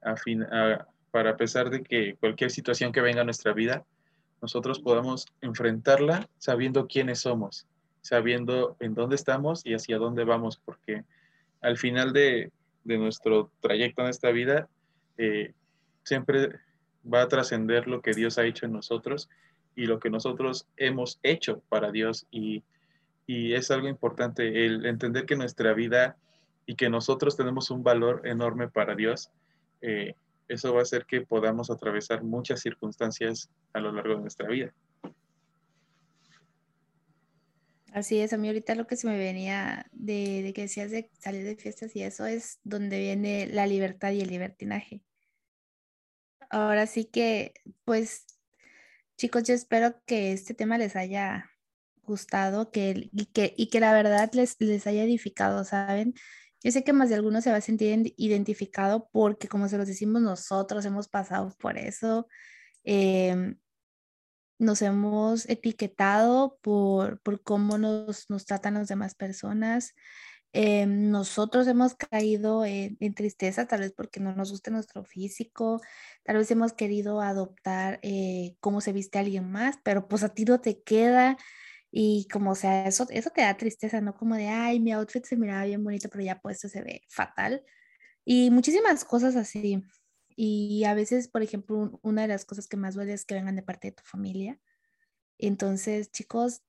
A 0.01 0.17
fin, 0.17 0.43
para 1.17 1.31
a 1.31 1.37
pesar 1.39 1.71
de 1.71 1.83
que 1.83 2.15
cualquier 2.21 2.51
situación 2.51 2.93
que 2.93 3.01
venga 3.01 3.23
a 3.23 3.25
nuestra 3.25 3.55
vida, 3.55 3.87
nosotros 4.43 4.81
podamos 4.81 5.25
enfrentarla 5.41 6.29
sabiendo 6.37 6.89
quiénes 6.89 7.21
somos, 7.21 7.67
sabiendo 8.03 8.77
en 8.81 8.93
dónde 8.93 9.17
estamos 9.17 9.65
y 9.65 9.73
hacia 9.73 9.97
dónde 9.97 10.25
vamos, 10.25 10.59
porque 10.63 11.05
al 11.63 11.79
final 11.79 12.13
de, 12.13 12.53
nuestro 12.85 13.51
trayecto 13.63 14.03
en 14.03 14.09
esta 14.09 14.31
vida, 14.31 14.69
eh, 15.17 15.55
siempre 16.05 16.51
va 17.11 17.23
a 17.23 17.29
trascender 17.29 17.89
lo 17.89 18.03
que 18.03 18.13
Dios 18.13 18.37
ha 18.37 18.45
hecho 18.45 18.67
en 18.67 18.73
nosotros 18.73 19.31
y 19.75 19.87
lo 19.87 19.99
que 20.01 20.11
nosotros 20.11 20.67
hemos 20.77 21.19
hecho 21.23 21.63
para 21.71 21.93
Dios. 21.93 22.27
Y, 22.31 22.63
es 23.27 23.71
algo 23.71 23.89
importante 23.89 24.67
el 24.67 24.85
entender 24.85 25.25
que 25.25 25.35
nuestra 25.35 25.73
vida 25.73 26.19
y 26.67 26.75
que 26.75 26.91
nosotros 26.91 27.39
tenemos 27.39 27.71
un 27.71 27.83
valor 27.83 28.21
enorme 28.27 28.69
para 28.69 28.95
Dios. 28.95 29.31
Eh, 29.81 30.15
eso 30.49 30.73
va 30.73 30.81
a 30.81 30.83
hacer 30.83 31.07
que 31.07 31.23
podamos 31.23 31.71
atravesar 31.71 32.23
muchas 32.23 32.61
circunstancias 32.61 33.51
a 33.73 33.81
lo 33.81 33.93
largo 33.93 34.15
de 34.15 34.21
nuestra 34.21 34.49
vida. 34.49 34.73
Así 37.93 38.21
es, 38.21 38.35
a 38.35 38.37
mí 38.37 38.47
ahorita 38.49 38.75
lo 38.75 38.87
que 38.87 38.97
se 38.97 39.07
me 39.07 39.17
venía 39.17 39.87
de, 39.93 40.53
que 40.55 40.63
decías 40.63 40.91
de 40.91 41.11
salir 41.19 41.45
de 41.45 41.57
fiestas 41.57 41.97
y 41.97 42.03
eso 42.03 42.27
es 42.27 42.61
donde 42.63 42.99
viene 42.99 43.47
la 43.47 43.67
libertad 43.67 44.13
y 44.13 44.21
el 44.21 44.29
libertinaje. 44.29 45.03
Ahora 46.51 46.87
sí 46.87 47.07
que, 47.07 47.55
pues, 47.85 48.27
chicos, 49.17 49.45
yo 49.45 49.55
espero 49.55 49.99
que 50.05 50.33
este 50.33 50.53
tema 50.53 50.77
les 50.77 50.95
haya 50.95 51.51
gustado 52.03 52.71
que, 52.71 53.09
y, 53.13 53.27
que, 53.27 53.55
y 53.57 53.69
que 53.69 53.81
la 53.81 53.95
verdad 53.95 54.31
les, 54.35 54.61
les 54.61 54.87
haya 54.87 55.03
edificado, 55.03 55.65
¿saben? 55.65 56.13
Yo 56.67 56.73
sé 56.73 56.83
que 56.83 56.93
más 56.93 57.09
de 57.09 57.15
alguno 57.15 57.41
se 57.41 57.53
va 57.53 57.59
a 57.59 57.61
sentir 57.61 58.13
identificado 58.17 59.09
porque, 59.13 59.47
como 59.47 59.69
se 59.69 59.79
los 59.79 59.87
decimos 59.87 60.21
nosotros, 60.21 60.85
hemos 60.85 61.07
pasado 61.07 61.55
por 61.61 61.79
eso. 61.79 62.27
Em, 62.83 63.57
nos 64.59 64.83
hemos 64.83 65.49
etiquetado 65.49 66.59
por, 66.63 67.21
por 67.21 67.41
cómo 67.45 67.79
nos, 67.79 68.29
nos, 68.31 68.47
tratan 68.47 68.75
las 68.75 68.89
demás 68.89 69.15
personas. 69.15 69.95
Em, 70.53 71.09
nosotros 71.09 71.69
hemos 71.69 71.95
caído 71.95 72.65
en, 72.65 73.15
tristeza, 73.15 73.69
tal 73.69 73.83
vez 73.83 73.93
porque 73.93 74.19
no 74.19 74.35
nos 74.35 74.51
gusta 74.51 74.73
nuestro 74.73 75.05
físico, 75.05 75.81
tal 76.25 76.39
vez 76.39 76.51
hemos 76.51 76.73
querido 76.73 77.21
adoptar 77.21 78.01
eh, 78.03 78.57
cómo 78.59 78.81
se 78.81 78.93
viste 78.93 79.21
alguien 79.21 79.53
más, 79.53 79.79
pero 79.85 80.09
pues 80.09 80.25
a 80.25 80.31
ti 80.31 80.45
no 80.45 80.61
te 80.61 80.83
queda 80.83 81.37
y 81.99 82.29
como 82.31 82.55
sea, 82.55 82.87
eso, 82.87 83.07
eso 83.09 83.31
te 83.31 83.41
da 83.41 83.57
tristeza, 83.57 84.03
¿no? 84.03 84.15
Como 84.15 84.35
de, 84.35 84.49
ay, 84.49 84.81
mi 84.81 84.93
outfit 84.93 85.25
se 85.25 85.35
miraba 85.35 85.65
bien 85.65 85.83
bonito, 85.83 86.11
pero 86.11 86.23
ya 86.23 86.39
puesto 86.39 86.69
se 86.69 86.83
ve 86.83 87.01
fatal. 87.09 87.65
Y 88.23 88.51
muchísimas 88.51 89.03
cosas 89.07 89.35
así. 89.35 89.83
Y 90.37 90.85
a 90.85 90.93
veces, 90.93 91.27
por 91.29 91.43
ejemplo, 91.43 91.99
una 92.03 92.21
de 92.21 92.29
las 92.29 92.45
cosas 92.45 92.69
que 92.69 92.77
más 92.77 92.97
duele 92.97 93.15
es 93.15 93.25
que 93.25 93.35
vengan 93.35 93.57
de 93.57 93.63
parte 93.63 93.89
de 93.89 93.93
tu 93.93 94.03
familia. 94.05 94.61
Entonces, 95.39 96.11
chicos, 96.11 96.61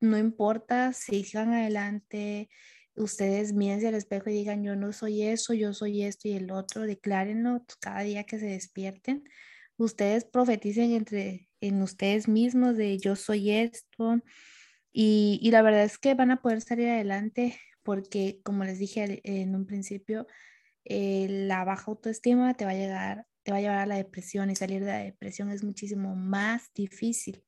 no 0.00 0.18
importa, 0.18 0.92
sigan 0.92 1.54
adelante, 1.54 2.50
ustedes 2.94 3.54
mírense 3.54 3.88
al 3.88 3.94
espejo 3.94 4.28
y 4.28 4.34
digan, 4.34 4.62
yo 4.64 4.76
no 4.76 4.92
soy 4.92 5.22
eso, 5.22 5.54
yo 5.54 5.72
soy 5.72 6.02
esto 6.02 6.28
y 6.28 6.32
el 6.32 6.50
otro, 6.50 6.82
declárenlo 6.82 7.64
cada 7.80 8.00
día 8.00 8.24
que 8.24 8.38
se 8.38 8.48
despierten. 8.48 9.24
Ustedes 9.78 10.26
profeticen 10.26 10.92
entre 10.92 11.48
en 11.62 11.80
ustedes 11.80 12.28
mismos 12.28 12.76
de 12.76 12.98
yo 12.98 13.16
soy 13.16 13.50
esto, 13.50 14.20
y, 14.96 15.50
la 15.50 15.62
verdad 15.62 15.82
es 15.82 15.98
que 15.98 16.14
van 16.14 16.30
a 16.30 16.40
poder 16.40 16.60
salir 16.60 16.88
adelante 16.88 17.58
porque, 17.82 18.40
como 18.44 18.62
les 18.62 18.78
dije 18.78 19.20
en 19.24 19.56
un 19.56 19.66
principio, 19.66 20.28
eh, 20.84 21.26
la 21.28 21.64
baja 21.64 21.90
autoestima 21.90 22.54
te 22.54 22.64
va 22.64 22.70
a 22.70 22.74
llegar, 22.74 23.26
te 23.42 23.50
va 23.50 23.58
a 23.58 23.60
llevar 23.60 23.78
a 23.78 23.86
la 23.86 23.96
depresión 23.96 24.50
y 24.50 24.56
salir 24.56 24.84
de 24.84 24.92
la 24.92 24.98
depresión 24.98 25.50
es 25.50 25.64
muchísimo 25.64 26.14
más 26.14 26.72
difícil 26.74 27.42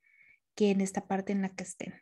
que 0.57 0.72
en 0.72 0.80
esta 0.80 1.07
parte 1.07 1.30
en 1.30 1.42
la 1.42 1.55
que 1.55 1.62
estén. 1.62 1.94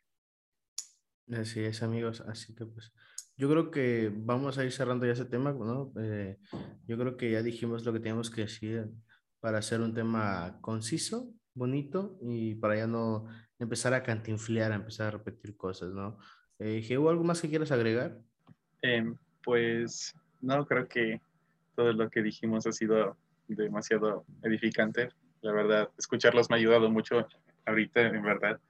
Así 1.31 1.61
es, 1.61 1.83
amigos. 1.83 2.23
Así 2.23 2.55
que 2.55 2.65
pues 2.65 2.95
yo 3.37 3.51
creo 3.51 3.71
que 3.71 4.11
vamos 4.15 4.57
a 4.57 4.65
ir 4.65 4.73
cerrando 4.73 5.05
ya 5.05 5.13
ese 5.13 5.27
tema, 5.27 5.53
¿no? 5.53 5.93
Eh, 6.01 6.39
yo 6.87 6.97
creo 6.97 7.19
que 7.19 7.31
ya 7.31 7.43
dijimos 7.43 7.85
lo 7.85 7.93
que 7.93 8.01
teníamos 8.01 8.31
que 8.31 8.43
decir 8.43 8.89
para 9.41 9.59
hacer 9.59 9.83
un 9.83 9.93
tema 9.93 10.59
conciso, 10.63 11.35
bonito 11.53 12.19
y 12.23 12.55
para 12.55 12.77
ya 12.77 12.87
no 12.87 13.27
empezar 13.59 13.95
a 13.95 14.03
cantinflear, 14.03 14.73
a 14.73 14.77
empezar 14.77 15.09
a 15.09 15.11
repetir 15.13 15.57
cosas, 15.57 15.93
¿no? 15.93 16.19
Eh, 16.59 16.87
¿algo 16.91 17.25
más 17.25 17.41
que 17.41 17.49
quieras 17.49 17.73
agregar? 17.73 18.19
Em, 18.83 19.17
pues 19.43 20.15
no, 20.41 20.67
creo 20.67 20.89
que 20.89 21.21
todo 21.75 21.93
lo 21.93 22.11
que 22.11 22.23
dijimos 22.23 22.67
ha 22.67 22.73
sido 22.73 23.17
demasiado 23.49 24.25
edificante. 24.43 25.11
La 25.41 25.53
verdad, 25.53 25.91
escucharlos 25.99 26.49
me 26.49 26.57
ha 26.57 26.59
ayudado 26.59 26.91
mucho 26.91 27.27
ahorita, 27.67 28.01
en 28.03 28.23
verdad. 28.23 28.61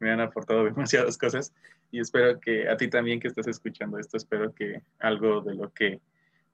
Me 0.00 0.10
han 0.10 0.20
aportado 0.20 0.64
demasiadas 0.64 1.16
cosas 1.16 1.52
y 1.90 2.00
espero 2.00 2.38
que 2.40 2.68
a 2.68 2.76
ti 2.76 2.88
también 2.88 3.20
que 3.20 3.28
estás 3.28 3.46
escuchando 3.46 3.98
esto, 3.98 4.16
espero 4.16 4.54
que 4.54 4.82
algo 4.98 5.40
de 5.40 5.54
lo 5.54 5.72
que 5.72 6.00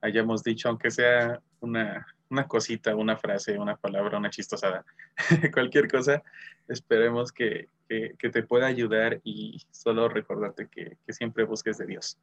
hayamos 0.01 0.45
dicho, 0.45 0.68
aunque 0.68 0.91
sea 0.91 1.41
una, 1.61 2.07
una 2.35 2.49
cosita, 2.49 2.97
una 2.97 3.16
frase, 3.16 3.59
una 3.59 3.76
palabra, 3.76 4.18
una 4.18 4.28
chistosada, 4.28 4.85
cualquier 5.55 5.89
cosa, 5.89 6.22
esperemos 6.66 7.30
que, 7.30 7.68
que, 7.89 8.30
te 8.30 8.43
pueda 8.43 8.66
ayudar 8.66 9.20
y 9.22 9.62
solo 9.70 10.09
recordarte 10.09 10.68
que, 10.68 10.99
que, 11.07 11.12
siempre 11.12 11.45
busques 11.45 11.78
de 11.78 11.87
Dios. 11.87 12.18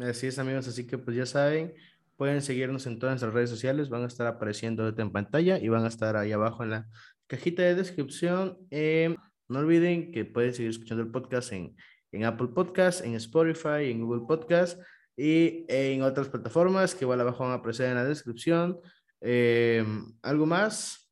Así 0.00 0.26
es, 0.26 0.38
amigos, 0.38 0.68
así 0.68 0.86
que 0.86 0.98
pues 0.98 1.16
ya 1.16 1.24
saben, 1.24 1.72
pueden 2.16 2.42
seguirnos 2.42 2.86
en 2.86 2.98
todas 2.98 3.14
nuestras 3.14 3.32
redes 3.32 3.50
sociales, 3.50 3.88
van 3.88 4.02
a 4.02 4.08
estar 4.08 4.26
apareciendo 4.26 4.86
en 4.88 5.10
pantalla 5.10 5.58
y 5.58 5.68
van 5.68 5.84
a 5.84 5.88
estar 5.88 6.16
ahí 6.16 6.32
abajo 6.32 6.62
en 6.62 6.70
la 6.70 6.88
cajita 7.26 7.62
de 7.62 7.74
descripción. 7.74 8.58
Eh, 8.70 9.16
no 9.48 9.60
olviden 9.60 10.12
que 10.12 10.26
pueden 10.26 10.52
seguir 10.52 10.70
escuchando 10.70 11.02
el 11.02 11.10
podcast 11.10 11.52
en, 11.52 11.74
en 12.12 12.24
Apple 12.24 12.48
Podcast, 12.48 13.04
en 13.04 13.14
Spotify, 13.14 13.90
en 13.90 14.04
Google 14.04 14.26
Podcast 14.26 14.78
y 15.16 15.64
en 15.68 16.02
otras 16.02 16.28
plataformas 16.28 16.94
que 16.94 17.04
igual 17.04 17.20
abajo 17.20 17.44
van 17.44 17.52
a 17.52 17.56
aparecer 17.56 17.88
en 17.88 17.94
la 17.94 18.04
descripción. 18.04 18.80
Eh, 19.26 19.82
¿Algo 20.22 20.44
más? 20.44 21.10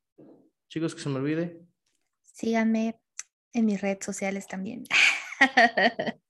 Chicos, 0.69 0.93
que 0.93 1.01
se 1.01 1.09
me 1.09 1.15
olvide. 1.15 1.59
Síganme 2.21 2.99
en 3.53 3.65
mis 3.65 3.81
redes 3.81 4.05
sociales 4.05 4.47
también. 4.47 4.83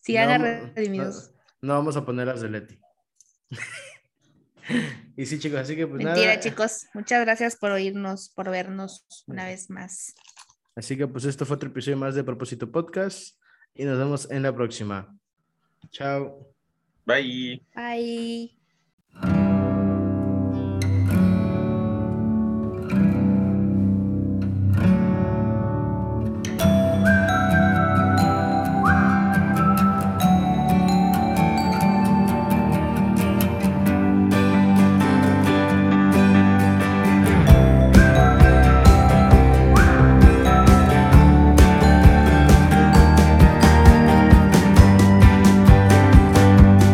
Sigan 0.00 0.28
no, 0.28 0.34
a 0.34 0.72
Redimidos. 0.74 1.32
No, 1.62 1.74
vamos 1.74 1.96
a 1.96 2.04
poner 2.04 2.26
las 2.26 2.40
de 2.40 2.50
Leti. 2.50 2.80
y 5.16 5.24
sí, 5.26 5.38
chicos, 5.38 5.60
así 5.60 5.76
que 5.76 5.86
pues 5.86 6.04
Mentira, 6.04 6.40
chicos. 6.40 6.86
Muchas 6.94 7.24
gracias 7.24 7.56
por 7.56 7.70
oírnos, 7.70 8.30
por 8.30 8.50
vernos 8.50 9.06
una 9.26 9.44
vez 9.44 9.70
más. 9.70 10.14
Así 10.74 10.96
que 10.96 11.06
pues 11.06 11.24
esto 11.26 11.46
fue 11.46 11.56
otro 11.56 11.68
episodio 11.68 11.96
más 11.96 12.16
de 12.16 12.24
Propósito 12.24 12.70
Podcast 12.72 13.40
y 13.72 13.84
nos 13.84 13.98
vemos 13.98 14.28
en 14.32 14.42
la 14.42 14.52
próxima. 14.52 15.16
Chao. 15.90 16.52
Bye. 17.06 17.64
Bye. 17.72 19.53